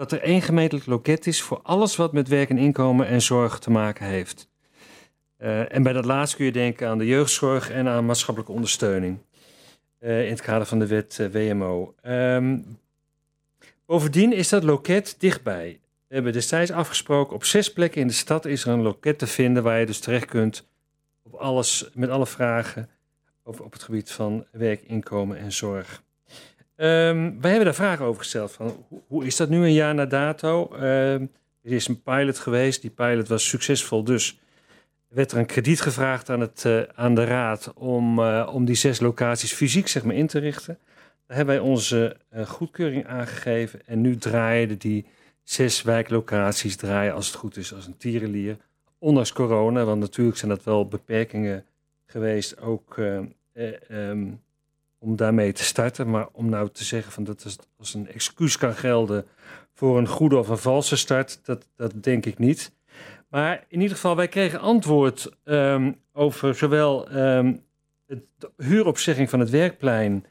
Dat 0.10 0.12
er 0.12 0.22
één 0.22 0.42
gemeentelijk 0.42 0.86
loket 0.86 1.28
is 1.28 1.42
voor 1.42 1.60
alles 1.62 1.96
wat 1.96 2.14
met 2.14 2.28
werk 2.28 2.50
en 2.50 2.58
inkomen 2.58 3.08
en 3.08 3.22
zorg 3.22 3.60
te 3.60 3.72
maken 3.72 4.06
heeft. 4.06 4.50
Uh, 5.40 5.74
en 5.74 5.84
bij 5.84 5.94
dat 5.94 6.06
laatste 6.06 6.36
kun 6.36 6.46
je 6.46 6.52
denken 6.52 6.88
aan 6.88 6.98
de 6.98 7.06
jeugdzorg 7.06 7.72
en 7.72 7.88
aan 7.88 8.06
maatschappelijke 8.06 8.54
ondersteuning. 8.54 9.18
Uh, 10.00 10.24
in 10.24 10.30
het 10.30 10.42
kader 10.42 10.68
van 10.68 10.80
de 10.80 10.88
wet 10.88 11.18
uh, 11.22 11.28
WMO. 11.28 11.96
Um, 12.06 12.80
bovendien 13.86 14.34
is 14.34 14.50
dat 14.50 14.64
loket 14.64 15.16
dichtbij. 15.20 15.80
We 16.08 16.14
hebben 16.16 16.34
destijds 16.34 16.72
afgesproken, 16.72 17.36
op 17.36 17.44
zes 17.44 17.74
plekken 17.74 18.02
in 18.02 18.08
de 18.08 18.14
stad 18.14 18.46
is 18.46 18.66
er 18.66 18.72
een 18.72 18.82
loket 18.82 19.20
te 19.20 19.28
vinden 19.28 19.64
waar 19.64 19.80
je 19.80 19.86
dus 19.86 20.00
terecht 20.00 20.26
kunt 20.26 20.68
op 21.24 21.34
alles, 21.34 21.90
met 21.94 22.10
alle 22.10 22.28
vragen 22.28 22.90
over, 23.44 23.66
op 23.66 23.74
het 23.74 23.84
gebied 23.84 24.12
van 24.12 24.46
werk, 24.52 24.82
inkomen 24.82 25.38
en 25.38 25.52
zorg. 25.52 26.04
Um, 26.76 27.42
wij 27.42 27.50
hebben 27.50 27.66
daar 27.66 27.74
vragen 27.74 28.06
over 28.06 28.22
gesteld. 28.22 28.52
Van, 28.52 28.86
hoe, 29.08 29.26
is 29.26 29.36
dat 29.36 29.50
nu 29.50 29.58
een 29.58 29.74
jaar 29.74 29.96
na 29.96 30.06
dato? 30.06 30.74
Um, 30.74 31.32
er 31.62 31.72
is 31.72 31.88
een 31.88 32.02
pilot 32.02 32.40
geweest. 32.40 32.82
Die 32.82 32.92
pilot 32.92 33.28
was 33.28 33.48
succesvol. 33.48 34.04
Dus 34.04 34.40
werd 35.08 35.32
er 35.32 35.38
een 35.38 35.46
krediet 35.46 35.82
gevraagd 35.82 36.30
aan, 36.30 36.40
het, 36.40 36.64
uh, 36.68 36.82
aan 36.96 37.16
de 37.16 37.24
raad 37.24 37.74
om, 37.74 38.20
uh, 38.20 38.50
om 38.54 38.66
die 38.66 38.76
zes 38.76 39.00
locaties 39.00 39.54
fysiek 39.54 39.88
zeg 39.88 40.04
maar, 40.04 40.16
in 40.16 40.28
te 40.28 40.40
richten. 40.40 40.78
Daar 41.28 41.38
hebben 41.38 41.56
wij 41.56 41.64
onze 41.64 42.18
uh, 42.34 42.46
goedkeuring 42.46 43.06
aangegeven. 43.08 43.80
En 43.86 44.02
nu 44.02 44.18
draaien 44.18 44.78
die 44.78 45.06
zes 45.44 45.82
wijklocaties 45.82 46.76
draaien 46.76 47.14
als 47.14 47.28
het 47.28 47.36
goed 47.36 47.58
is 47.58 47.74
als 47.74 47.86
een 47.86 47.98
tierenlier. 47.98 48.58
Ondanks 48.98 49.34
corona, 49.34 49.84
want 49.84 50.00
natuurlijk 50.00 50.38
zijn 50.38 50.52
dat 50.52 50.64
wel 50.64 50.88
beperkingen 50.88 51.66
geweest. 52.06 52.62
Ook 52.62 52.98
um, 52.98 54.42
om 55.04 55.16
daarmee 55.16 55.52
te 55.52 55.64
starten. 55.64 56.10
Maar 56.10 56.28
om 56.32 56.50
nou 56.50 56.70
te 56.70 56.84
zeggen 56.84 57.12
van 57.12 57.24
dat 57.24 57.44
het 57.44 57.68
als 57.78 57.94
een 57.94 58.08
excuus 58.08 58.58
kan 58.58 58.76
gelden 58.76 59.26
voor 59.74 59.98
een 59.98 60.08
goede 60.08 60.38
of 60.38 60.48
een 60.48 60.58
valse 60.58 60.96
start, 60.96 61.40
dat, 61.44 61.68
dat 61.76 62.04
denk 62.04 62.26
ik 62.26 62.38
niet. 62.38 62.72
Maar 63.30 63.66
in 63.68 63.82
ieder 63.82 63.96
geval, 63.96 64.16
wij 64.16 64.28
kregen 64.28 64.60
antwoord 64.60 65.32
um, 65.44 65.96
over 66.14 66.56
zowel 66.56 67.16
um, 67.18 67.64
de 68.06 68.52
huuropzegging 68.58 69.30
van 69.30 69.40
het 69.40 69.50
werkplein 69.50 70.26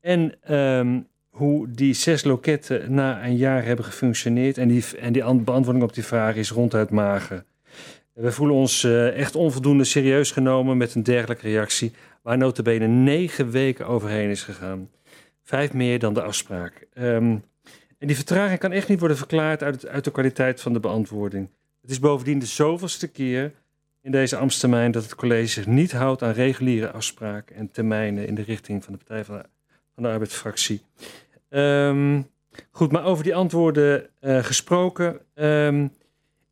en 0.00 0.54
um, 0.54 1.06
hoe 1.28 1.70
die 1.70 1.94
zes 1.94 2.24
loketten 2.24 2.94
na 2.94 3.24
een 3.24 3.36
jaar 3.36 3.64
hebben 3.64 3.84
gefunctioneerd. 3.84 4.58
En 4.58 4.68
die, 4.68 4.84
en 4.98 5.12
die 5.12 5.22
beantwoording 5.22 5.82
op 5.82 5.94
die 5.94 6.04
vraag 6.04 6.34
is 6.36 6.50
ronduit 6.50 6.90
mager. 6.90 7.44
We 8.12 8.32
voelen 8.32 8.56
ons 8.56 8.84
uh, 8.84 9.18
echt 9.18 9.34
onvoldoende 9.34 9.84
serieus 9.84 10.30
genomen 10.30 10.76
met 10.76 10.94
een 10.94 11.02
dergelijke 11.02 11.48
reactie 11.48 11.92
waar 12.22 12.38
notabene 12.38 12.86
negen 12.86 13.50
weken 13.50 13.86
overheen 13.86 14.30
is 14.30 14.42
gegaan. 14.42 14.90
Vijf 15.42 15.72
meer 15.72 15.98
dan 15.98 16.14
de 16.14 16.22
afspraak. 16.22 16.86
Um, 16.94 17.44
en 17.98 18.06
die 18.06 18.16
vertraging 18.16 18.58
kan 18.58 18.72
echt 18.72 18.88
niet 18.88 18.98
worden 18.98 19.16
verklaard 19.16 19.62
uit, 19.62 19.86
uit 19.86 20.04
de 20.04 20.10
kwaliteit 20.10 20.60
van 20.60 20.72
de 20.72 20.80
beantwoording. 20.80 21.48
Het 21.80 21.90
is 21.90 21.98
bovendien 21.98 22.38
de 22.38 22.46
zoveelste 22.46 23.08
keer 23.08 23.52
in 24.00 24.10
deze 24.10 24.36
ambtstermijn 24.36 24.90
dat 24.90 25.02
het 25.02 25.14
college 25.14 25.46
zich 25.46 25.66
niet 25.66 25.92
houdt 25.92 26.22
aan 26.22 26.32
reguliere 26.32 26.90
afspraken 26.90 27.56
en 27.56 27.70
termijnen 27.70 28.26
in 28.26 28.34
de 28.34 28.42
richting 28.42 28.84
van 28.84 28.92
de 28.92 28.98
Partij 28.98 29.24
van 29.24 29.42
de, 29.94 30.08
Arbeidsfractie. 30.08 30.82
Um, 31.48 32.30
Goed, 32.70 32.92
maar 32.92 33.04
over 33.04 33.24
die 33.24 33.34
antwoorden 33.34 34.06
uh, 34.20 34.44
gesproken. 34.44 35.20
Um, 35.34 35.92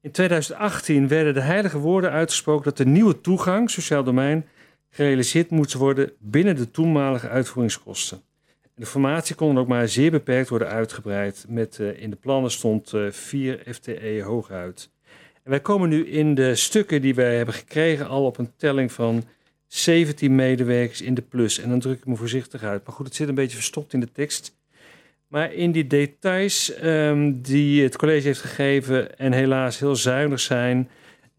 in 0.00 0.10
2018 0.10 1.08
werden 1.08 1.34
de 1.34 1.40
heilige 1.40 1.78
woorden 1.78 2.10
uitgesproken 2.10 2.64
dat 2.64 2.76
de 2.76 2.86
nieuwe 2.86 3.20
toegang, 3.20 3.70
sociaal 3.70 4.04
domein, 4.04 4.46
gerealiseerd 4.90 5.50
moest 5.50 5.72
worden 5.72 6.12
binnen 6.18 6.56
de 6.56 6.70
toenmalige 6.70 7.28
uitvoeringskosten. 7.28 8.22
De 8.74 8.86
formatie 8.86 9.34
kon 9.34 9.58
ook 9.58 9.68
maar 9.68 9.88
zeer 9.88 10.10
beperkt 10.10 10.48
worden 10.48 10.68
uitgebreid. 10.68 11.44
Met, 11.48 11.78
uh, 11.80 12.02
in 12.02 12.10
de 12.10 12.16
plannen 12.16 12.50
stond 12.50 12.92
uh, 12.92 13.10
4 13.10 13.62
FTE 13.72 14.20
hooguit. 14.24 14.90
En 15.42 15.50
wij 15.50 15.60
komen 15.60 15.88
nu 15.88 16.06
in 16.06 16.34
de 16.34 16.54
stukken 16.54 17.02
die 17.02 17.14
wij 17.14 17.36
hebben 17.36 17.54
gekregen 17.54 18.08
al 18.08 18.24
op 18.24 18.38
een 18.38 18.52
telling 18.56 18.92
van 18.92 19.24
17 19.66 20.34
medewerkers 20.34 21.00
in 21.00 21.14
de 21.14 21.22
plus. 21.22 21.58
En 21.58 21.68
dan 21.68 21.80
druk 21.80 21.98
ik 21.98 22.06
me 22.06 22.16
voorzichtig 22.16 22.62
uit. 22.62 22.86
Maar 22.86 22.94
goed, 22.94 23.06
het 23.06 23.14
zit 23.14 23.28
een 23.28 23.34
beetje 23.34 23.56
verstopt 23.56 23.92
in 23.92 24.00
de 24.00 24.12
tekst. 24.12 24.58
Maar 25.26 25.52
in 25.52 25.72
die 25.72 25.86
details 25.86 26.72
um, 26.82 27.42
die 27.42 27.82
het 27.82 27.96
college 27.96 28.26
heeft 28.26 28.40
gegeven 28.40 29.18
en 29.18 29.32
helaas 29.32 29.78
heel 29.78 29.96
zuinig 29.96 30.40
zijn, 30.40 30.88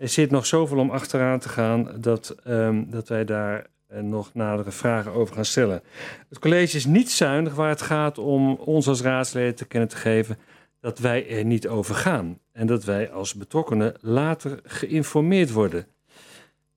er 0.02 0.08
zit 0.08 0.32
nog 0.32 0.46
zoveel 0.46 0.78
om 0.78 0.90
achteraan 0.90 1.40
te 1.40 1.50
gaan 1.50 1.92
dat, 1.98 2.36
um, 2.48 2.90
dat 2.90 3.08
wij 3.08 3.26
daar 3.26 3.68
uh, 3.92 4.00
nog 4.00 4.34
nadere 4.34 4.72
vragen 4.72 5.12
over 5.12 5.36
gaan 5.36 5.46
stellen. 5.46 5.82
Het 6.30 6.40
college 6.40 6.78
is 6.78 6.86
niet 6.86 7.12
zuinig 7.12 7.56
waar 7.56 7.70
het 7.70 7.82
gaat 7.82 8.18
om 8.18 8.54
ons 8.54 8.88
als 8.88 9.02
raadsleden 9.02 9.56
te 9.56 9.66
kennen 9.66 9.90
te 9.90 9.96
geven 9.96 10.38
dat 10.80 11.00
wij 11.00 11.30
er 11.30 11.46
niet 11.46 11.68
over 11.68 11.96
gaan. 11.96 12.40
En 12.52 12.68
dat 12.68 12.84
wij 12.84 13.12
als 13.12 13.34
betrokkenen 13.34 13.94
later 14.00 14.60
geïnformeerd 14.64 15.52
worden. 15.52 15.86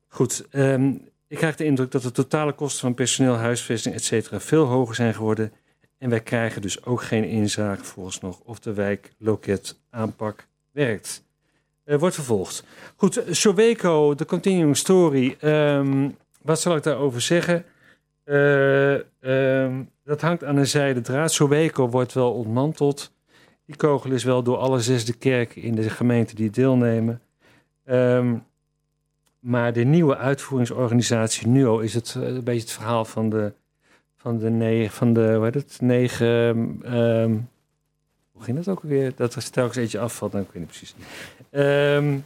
Goed, 0.08 0.46
um, 0.52 1.08
ik 1.28 1.36
krijg 1.36 1.56
de 1.56 1.64
indruk 1.64 1.90
dat 1.90 2.02
de 2.02 2.12
totale 2.12 2.52
kosten 2.52 2.80
van 2.80 2.94
personeel, 2.94 3.34
huisvesting, 3.34 3.94
etc. 3.94 4.28
veel 4.32 4.64
hoger 4.64 4.94
zijn 4.94 5.14
geworden 5.14 5.52
en 5.98 6.10
wij 6.10 6.20
krijgen 6.20 6.62
dus 6.62 6.84
ook 6.84 7.02
geen 7.02 7.24
inzage 7.24 7.84
vooralsnog 7.84 8.40
of 8.40 8.58
de 8.58 8.72
wijkloket 8.72 9.80
aanpak 9.90 10.46
werkt. 10.72 11.24
Uh, 11.86 11.98
wordt 11.98 12.14
vervolgd. 12.14 12.64
Goed, 12.96 13.22
Soweco, 13.30 14.14
de 14.14 14.24
continuing 14.24 14.76
story. 14.76 15.36
Um, 15.40 16.16
wat 16.42 16.60
zal 16.60 16.76
ik 16.76 16.82
daarover 16.82 17.20
zeggen? 17.20 17.64
Uh, 18.24 18.98
um, 19.20 19.90
dat 20.04 20.20
hangt 20.20 20.44
aan 20.44 20.56
een 20.56 20.66
zijde 20.66 21.00
draad. 21.00 21.32
Soweco 21.32 21.88
wordt 21.88 22.12
wel 22.12 22.32
ontmanteld. 22.32 23.12
Die 23.66 23.76
kogel 23.76 24.10
is 24.10 24.24
wel 24.24 24.42
door 24.42 24.56
alle 24.56 24.80
zes 24.80 25.04
de 25.04 25.12
kerken 25.12 25.62
in 25.62 25.74
de 25.74 25.90
gemeente 25.90 26.34
die 26.34 26.50
deelnemen. 26.50 27.20
Um, 27.86 28.44
maar 29.38 29.72
de 29.72 29.84
nieuwe 29.84 30.16
uitvoeringsorganisatie 30.16 31.48
NUO 31.48 31.78
is 31.78 31.94
het 31.94 32.14
uh, 32.18 32.26
een 32.26 32.44
beetje 32.44 32.60
het 32.60 32.70
verhaal 32.70 33.04
van 33.04 33.30
de 33.30 33.52
van 34.24 34.38
de 34.38 34.50
negen, 34.50 34.90
van 34.90 35.12
de, 35.12 35.38
heet 35.42 35.54
het, 35.54 35.78
negen, 35.80 36.80
hoe 38.34 38.54
dat 38.54 38.68
ook 38.68 38.82
weer? 38.82 39.12
Dat 39.16 39.34
er 39.34 39.50
telkens 39.50 39.76
eentje 39.76 39.98
afvalt, 39.98 40.32
nou, 40.32 40.44
ik 40.44 40.50
weet 40.52 40.62
niet 40.62 40.70
precies. 40.70 40.94
Um, 41.50 42.24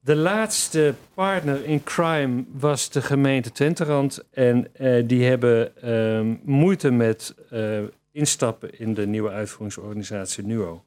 de 0.00 0.16
laatste 0.16 0.94
partner 1.14 1.64
in 1.64 1.82
crime 1.82 2.44
was 2.52 2.90
de 2.90 3.02
gemeente 3.02 3.52
Twenterand. 3.52 4.24
En 4.30 4.68
uh, 4.80 5.02
die 5.06 5.24
hebben 5.24 5.90
um, 5.90 6.40
moeite 6.44 6.90
met 6.90 7.34
uh, 7.52 7.78
instappen 8.12 8.78
in 8.78 8.94
de 8.94 9.06
nieuwe 9.06 9.30
uitvoeringsorganisatie 9.30 10.44
NUO. 10.44 10.84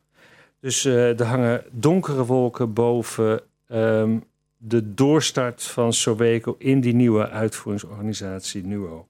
Dus 0.59 0.85
uh, 0.85 1.19
er 1.19 1.25
hangen 1.25 1.63
donkere 1.71 2.25
wolken 2.25 2.73
boven 2.73 3.41
um, 3.67 4.23
de 4.57 4.93
doorstart 4.93 5.63
van 5.63 5.93
Soweco 5.93 6.55
in 6.57 6.81
die 6.81 6.93
nieuwe 6.93 7.29
uitvoeringsorganisatie 7.29 8.65
NUO. 8.65 9.07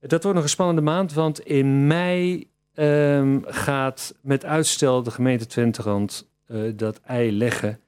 Dat 0.00 0.22
wordt 0.22 0.34
nog 0.34 0.42
een 0.42 0.48
spannende 0.48 0.82
maand, 0.82 1.12
want 1.12 1.40
in 1.40 1.86
mei 1.86 2.49
um, 2.80 3.44
gaat 3.46 4.14
met 4.20 4.44
uitstel 4.44 5.02
de 5.02 5.10
gemeente 5.10 5.46
Twenterand 5.46 6.28
uh, 6.46 6.72
dat 6.76 7.00
ei 7.00 7.32
leggen. 7.32 7.80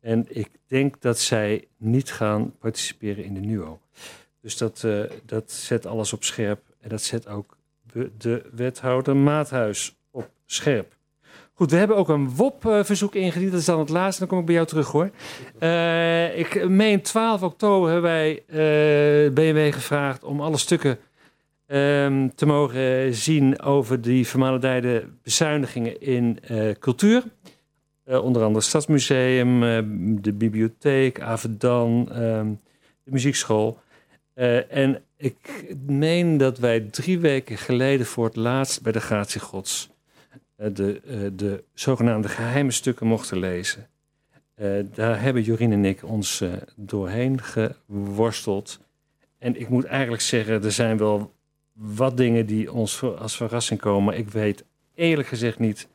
En 0.00 0.26
ik 0.28 0.48
denk 0.66 1.00
dat 1.00 1.18
zij 1.18 1.68
niet 1.76 2.12
gaan 2.12 2.54
participeren 2.58 3.24
in 3.24 3.34
de 3.34 3.40
NUO. 3.40 3.80
Dus 4.40 4.56
dat, 4.56 4.82
uh, 4.84 5.02
dat 5.24 5.52
zet 5.52 5.86
alles 5.86 6.12
op 6.12 6.24
scherp. 6.24 6.60
En 6.80 6.88
dat 6.88 7.02
zet 7.02 7.28
ook 7.28 7.56
de 8.18 8.42
wethouder 8.52 9.16
Maathuis 9.16 9.96
op 10.10 10.30
scherp. 10.46 10.94
Goed, 11.54 11.70
we 11.70 11.76
hebben 11.76 11.96
ook 11.96 12.08
een 12.08 12.34
WOP-verzoek 12.34 13.14
ingediend. 13.14 13.50
Dat 13.50 13.60
is 13.60 13.66
dan 13.66 13.78
het 13.78 13.88
laatste. 13.88 14.20
Dan 14.20 14.28
kom 14.28 14.38
ik 14.38 14.44
bij 14.44 14.54
jou 14.54 14.66
terug 14.66 14.88
hoor. 14.88 15.10
Uh, 15.60 16.38
ik 16.38 16.68
meen 16.68 17.02
12 17.02 17.42
oktober 17.42 17.90
hebben 17.90 18.10
wij 18.10 18.42
uh, 18.46 19.32
BMW 19.32 19.72
gevraagd 19.72 20.24
om 20.24 20.40
alle 20.40 20.56
stukken 20.56 20.98
um, 21.66 22.34
te 22.34 22.46
mogen 22.46 23.14
zien 23.14 23.60
over 23.60 24.00
die 24.00 24.26
vermalendijde 24.26 25.08
bezuinigingen 25.22 26.00
in 26.00 26.38
uh, 26.50 26.70
cultuur. 26.78 27.24
Uh, 28.06 28.24
onder 28.24 28.42
andere 28.42 28.58
het 28.58 28.64
Stadsmuseum, 28.64 29.62
uh, 29.62 29.78
de 30.20 30.32
bibliotheek, 30.32 31.20
Avedan, 31.20 32.08
um, 32.22 32.60
de 33.04 33.10
muziekschool. 33.10 33.78
en 34.68 35.02
ik 35.16 35.64
meen 35.86 36.36
dat 36.36 36.58
wij 36.58 36.80
drie 36.80 37.18
weken 37.18 37.58
geleden 37.58 38.06
voor 38.06 38.24
het 38.24 38.36
laatst 38.36 38.82
bij 38.82 38.92
de 38.92 39.00
Gratie 39.00 39.40
Gods 39.40 39.90
de, 40.56 41.00
de 41.34 41.64
zogenaamde 41.74 42.28
geheime 42.28 42.70
stukken 42.70 43.06
mochten 43.06 43.38
lezen. 43.38 43.88
daar 44.94 45.20
hebben 45.22 45.42
Jorien 45.42 45.72
en 45.72 45.84
ik 45.84 46.04
ons 46.04 46.44
doorheen 46.76 47.42
geworsteld. 47.42 48.80
En 49.38 49.60
ik 49.60 49.68
moet 49.68 49.84
eigenlijk 49.84 50.22
zeggen, 50.22 50.64
er 50.64 50.72
zijn 50.72 50.96
wel 50.96 51.35
wat 51.76 52.16
dingen 52.16 52.46
die 52.46 52.72
ons 52.72 53.02
als 53.02 53.36
verrassing 53.36 53.80
komen. 53.80 54.18
Ik 54.18 54.28
weet 54.28 54.64
eerlijk 54.94 55.28
gezegd 55.28 55.58
niet 55.58 55.88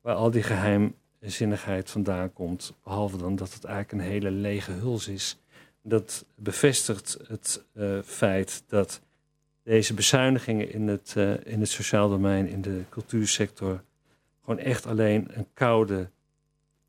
waar 0.00 0.14
al 0.14 0.30
die 0.30 0.42
geheimzinnigheid 0.42 1.90
vandaan 1.90 2.32
komt. 2.32 2.72
Behalve 2.84 3.16
dan 3.16 3.36
dat 3.36 3.54
het 3.54 3.64
eigenlijk 3.64 4.04
een 4.04 4.10
hele 4.10 4.30
lege 4.30 4.72
huls 4.72 5.08
is. 5.08 5.38
Dat 5.82 6.24
bevestigt 6.34 7.18
het 7.28 7.64
uh, 7.74 7.98
feit 8.04 8.62
dat 8.68 9.00
deze 9.62 9.94
bezuinigingen 9.94 10.72
in 10.72 10.88
het, 10.88 11.14
uh, 11.16 11.46
in 11.46 11.60
het 11.60 11.68
sociaal 11.68 12.08
domein, 12.08 12.48
in 12.48 12.62
de 12.62 12.82
cultuursector, 12.88 13.82
gewoon 14.44 14.58
echt 14.58 14.86
alleen 14.86 15.28
een 15.32 15.46
koude 15.54 16.08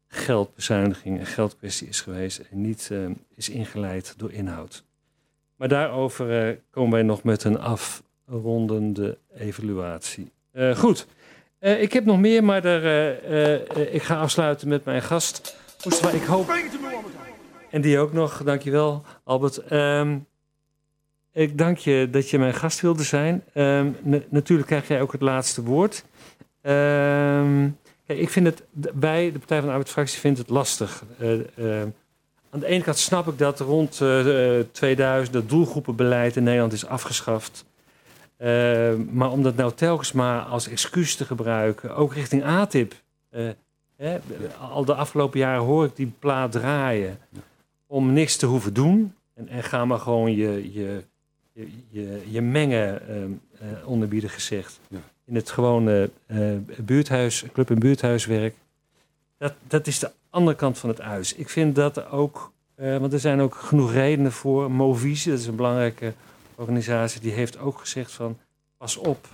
geldbezuiniging, 0.07 1.19
een 1.19 1.25
geldkwestie 1.25 1.87
is 1.87 2.01
geweest 2.01 2.39
en 2.39 2.61
niet 2.61 2.89
uh, 2.91 3.09
is 3.35 3.49
ingeleid 3.49 4.13
door 4.17 4.31
inhoud. 4.31 4.83
Maar 5.55 5.67
daarover 5.67 6.59
komen 6.69 6.91
wij 6.91 7.03
nog 7.03 7.23
met 7.23 7.43
een 7.43 7.59
af, 7.59 8.03
rondende 8.27 9.17
evaluatie. 9.37 10.31
Uh, 10.53 10.75
goed, 10.75 11.07
uh, 11.59 11.81
ik 11.81 11.93
heb 11.93 12.05
nog 12.05 12.19
meer, 12.19 12.43
maar 12.43 12.61
daar, 12.61 12.83
uh, 12.83 13.93
ik 13.93 14.03
ga 14.03 14.19
afsluiten 14.19 14.67
met 14.67 14.85
mijn 14.85 15.01
gast. 15.01 15.57
Mustafa, 15.85 16.15
ik 16.15 16.23
hoop... 16.23 16.53
En 17.69 17.81
die 17.81 17.99
ook 17.99 18.13
nog, 18.13 18.43
dankjewel 18.43 19.03
Albert. 19.23 19.71
Um, 19.71 20.25
ik 21.33 21.57
dank 21.57 21.77
je 21.77 22.07
dat 22.11 22.29
je 22.29 22.39
mijn 22.39 22.53
gast 22.53 22.81
wilde 22.81 23.03
zijn. 23.03 23.43
Um, 23.53 23.95
natuurlijk 24.29 24.67
krijg 24.67 24.87
jij 24.87 25.01
ook 25.01 25.11
het 25.11 25.21
laatste 25.21 25.63
woord. 25.63 26.05
Um, 26.61 27.77
kijk, 28.05 28.19
ik 28.19 28.29
vind 28.29 28.45
het, 28.45 28.63
wij, 28.99 29.31
de 29.31 29.39
Partij 29.39 29.57
van 29.57 29.65
de 29.65 29.71
Arbeidsfractie, 29.71 30.19
vindt 30.19 30.37
het 30.37 30.49
lastig. 30.49 31.03
aan 32.49 32.59
de 32.59 32.65
ene 32.65 32.83
kant 32.83 32.97
snap 32.97 33.27
ik 33.27 33.37
dat 33.37 33.59
rond 33.59 34.01
2000 34.71 35.35
het 35.35 35.49
doelgroepenbeleid 35.49 36.35
in 36.35 36.43
Nederland 36.43 36.73
is 36.73 36.85
afgeschaft. 36.85 37.65
Uh, 38.37 38.93
maar 39.11 39.31
om 39.31 39.43
dat 39.43 39.55
nou 39.55 39.73
telkens 39.73 40.11
maar 40.11 40.41
als 40.41 40.67
excuus 40.67 41.15
te 41.15 41.25
gebruiken, 41.25 41.95
ook 41.95 42.13
richting 42.13 42.43
ATIP. 42.43 42.93
Uh, 43.31 43.49
hè, 43.95 44.17
al 44.71 44.85
de 44.85 44.93
afgelopen 44.93 45.39
jaren 45.39 45.63
hoor 45.63 45.85
ik 45.85 45.95
die 45.95 46.11
plaat 46.19 46.51
draaien 46.51 47.17
om 47.87 48.13
niks 48.13 48.35
te 48.35 48.45
hoeven 48.45 48.73
doen. 48.73 49.13
En, 49.33 49.47
en 49.47 49.63
ga 49.63 49.85
maar 49.85 49.99
gewoon 49.99 50.35
je, 50.35 50.73
je, 50.73 51.03
je, 51.89 52.21
je, 52.29 52.41
mengen, 52.41 53.01
uh, 53.09 53.87
onderbieden 53.87 54.29
gezegd, 54.29 54.79
ja. 54.87 54.99
in 55.25 55.35
het 55.35 55.51
gewone 55.51 56.09
buurthuis, 56.77 57.45
club- 57.53 57.69
en 57.69 57.79
buurthuiswerk. 57.79 58.55
Dat, 59.37 59.53
dat 59.67 59.87
is 59.87 59.99
de 59.99 60.11
andere 60.29 60.57
kant 60.57 60.77
van 60.77 60.89
het 60.89 60.99
huis. 60.99 61.33
Ik 61.33 61.49
vind 61.49 61.75
dat 61.75 62.09
ook, 62.09 62.51
want 62.75 63.13
er 63.13 63.19
zijn 63.19 63.41
ook 63.41 63.55
genoeg 63.55 63.91
redenen 63.91 64.31
voor. 64.31 64.71
Movisie, 64.71 65.31
dat 65.31 65.39
is 65.39 65.47
een 65.47 65.55
belangrijke 65.55 66.13
organisatie 66.55 67.21
die 67.21 67.31
heeft 67.31 67.57
ook 67.57 67.79
gezegd 67.79 68.11
van 68.11 68.37
pas 68.77 68.97
op 68.97 69.27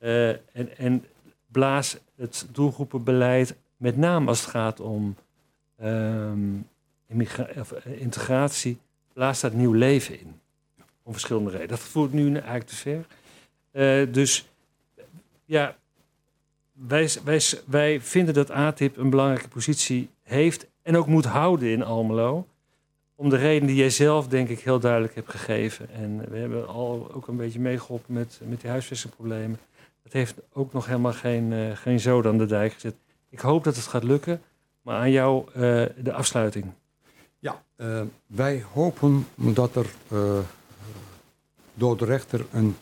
uh, 0.00 0.28
en, 0.28 0.76
en 0.76 1.04
blaas 1.46 1.96
het 2.16 2.46
doelgroepenbeleid, 2.52 3.56
met 3.76 3.96
name 3.96 4.28
als 4.28 4.40
het 4.40 4.50
gaat 4.50 4.80
om 4.80 5.16
of, 7.56 7.72
uh, 7.86 8.00
integratie, 8.00 8.78
blaas 9.12 9.40
dat 9.40 9.52
nieuw 9.52 9.72
leven 9.72 10.20
in. 10.20 10.40
Om 11.02 11.12
verschillende 11.12 11.50
redenen. 11.50 11.68
Dat 11.68 11.78
voert 11.78 12.12
nu 12.12 12.34
eigenlijk 12.34 12.66
te 12.66 12.76
ver. 12.76 13.06
Uh, 13.72 14.12
dus 14.12 14.48
ja, 15.44 15.76
wij, 16.72 17.10
wij, 17.24 17.40
wij 17.66 18.00
vinden 18.00 18.34
dat 18.34 18.50
ATIP 18.50 18.96
een 18.96 19.10
belangrijke 19.10 19.48
positie 19.48 20.10
heeft 20.22 20.66
en 20.82 20.96
ook 20.96 21.06
moet 21.06 21.24
houden 21.24 21.68
in 21.68 21.82
Almelo. 21.82 22.46
Om 23.20 23.28
de 23.28 23.36
reden 23.36 23.66
die 23.66 23.76
jij 23.76 23.90
zelf, 23.90 24.28
denk 24.28 24.48
ik, 24.48 24.60
heel 24.60 24.80
duidelijk 24.80 25.14
hebt 25.14 25.30
gegeven. 25.30 25.90
En 25.90 26.30
we 26.30 26.38
hebben 26.38 26.68
al 26.68 27.10
ook 27.12 27.28
een 27.28 27.36
beetje 27.36 27.60
meegeholpen 27.60 28.14
met, 28.14 28.40
met 28.44 28.60
die 28.60 28.70
huisvestingproblemen. 28.70 29.58
Het 30.02 30.12
heeft 30.12 30.34
ook 30.52 30.72
nog 30.72 30.86
helemaal 30.86 31.12
geen, 31.12 31.52
uh, 31.52 31.76
geen 31.76 32.00
zoden 32.00 32.32
aan 32.32 32.38
de 32.38 32.46
dijk 32.46 32.72
gezet. 32.72 32.94
Ik 33.28 33.40
hoop 33.40 33.64
dat 33.64 33.76
het 33.76 33.86
gaat 33.86 34.02
lukken, 34.02 34.42
maar 34.82 34.96
aan 34.96 35.10
jou 35.10 35.48
uh, 35.48 35.54
de 35.96 36.12
afsluiting. 36.12 36.66
Ja, 37.38 37.62
uh, 37.76 38.02
wij 38.26 38.64
hopen 38.72 39.26
dat 39.34 39.76
er 39.76 39.86
door 41.74 41.96
de 41.96 42.04
rechter 42.04 42.46
een 42.52 42.76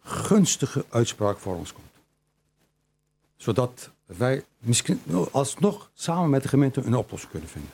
gunstige 0.00 0.84
uitspraak 0.88 1.38
voor 1.38 1.56
ons 1.56 1.72
komt. 1.72 1.92
Zodat 3.36 3.90
wij 4.06 4.44
misschien 4.58 5.02
alsnog 5.30 5.90
samen 5.94 6.30
met 6.30 6.42
de 6.42 6.48
gemeente 6.48 6.82
een 6.82 6.94
oplossing 6.94 7.30
kunnen 7.30 7.48
vinden. 7.48 7.70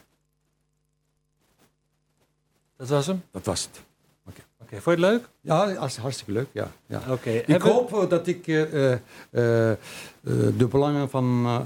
Dat 2.79 2.89
was 2.89 3.07
hem? 3.07 3.23
Dat 3.31 3.47
was 3.47 3.63
het. 3.63 3.83
Oké, 4.27 4.41
okay. 4.63 4.81
vond 4.81 4.99
je 4.99 5.05
het 5.05 5.13
leuk? 5.13 5.29
Ja, 5.41 5.89
hartstikke 6.01 6.33
leuk. 6.33 6.47
Ja, 6.53 6.71
ja. 6.87 7.03
Oké. 7.09 7.31
Ik 7.31 7.61
hoop 7.61 8.07
dat 8.09 8.27
ik 8.27 8.47
uh, 8.47 8.91
uh, 8.91 8.99
de 9.31 10.67
belangen 10.71 11.11
van, 11.11 11.63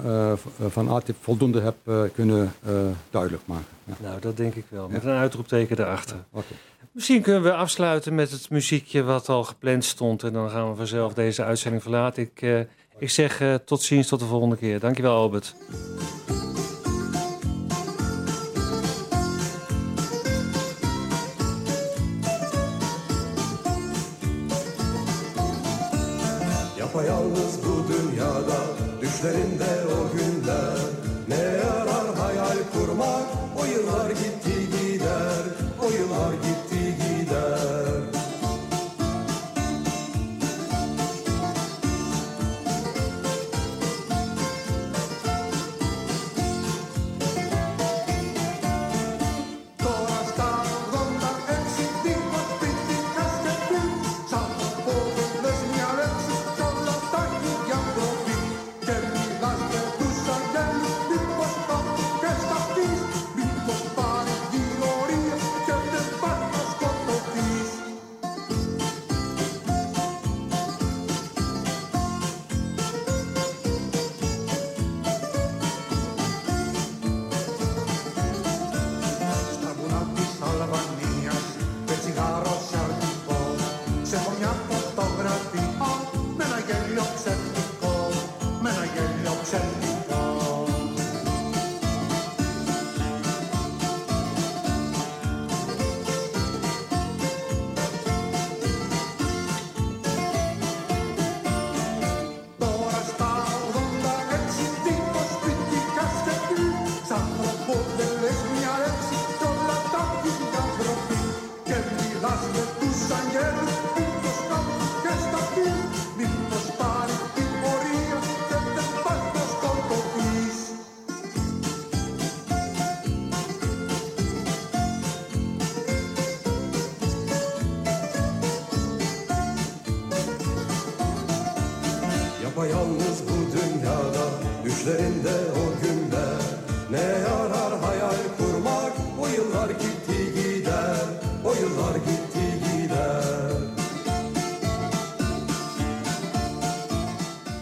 van 0.69 0.89
ATIP 0.89 1.17
voldoende 1.21 1.61
heb 1.61 1.77
kunnen 2.15 2.53
duidelijk 3.11 3.43
maken. 3.47 3.67
Ja. 3.85 3.95
Nou, 3.99 4.21
dat 4.21 4.37
denk 4.37 4.55
ik 4.55 4.65
wel. 4.69 4.89
Met 4.89 5.05
een 5.05 5.11
uitroepteken 5.11 5.79
erachter. 5.79 6.17
Okay. 6.31 6.57
Misschien 6.93 7.23
kunnen 7.23 7.43
we 7.43 7.55
afsluiten 7.55 8.15
met 8.15 8.31
het 8.31 8.51
muziekje 8.51 9.03
wat 9.03 9.29
al 9.29 9.45
gepland 9.45 9.85
stond. 9.85 10.23
En 10.23 10.33
dan 10.33 10.51
gaan 10.51 10.71
we 10.71 10.77
vanzelf 10.77 11.15
deze 11.15 11.45
uitzending 11.45 11.83
verlaten. 11.83 12.23
Ik, 12.23 12.67
ik 12.99 13.11
zeg 13.11 13.61
tot 13.65 13.83
ziens, 13.83 14.09
tot 14.09 14.21
de 14.21 14.27
volgende 14.27 14.57
keer. 14.57 14.81
Dankjewel, 14.81 15.17
Albert. 15.17 15.55
that 29.23 29.37
in 29.37 29.52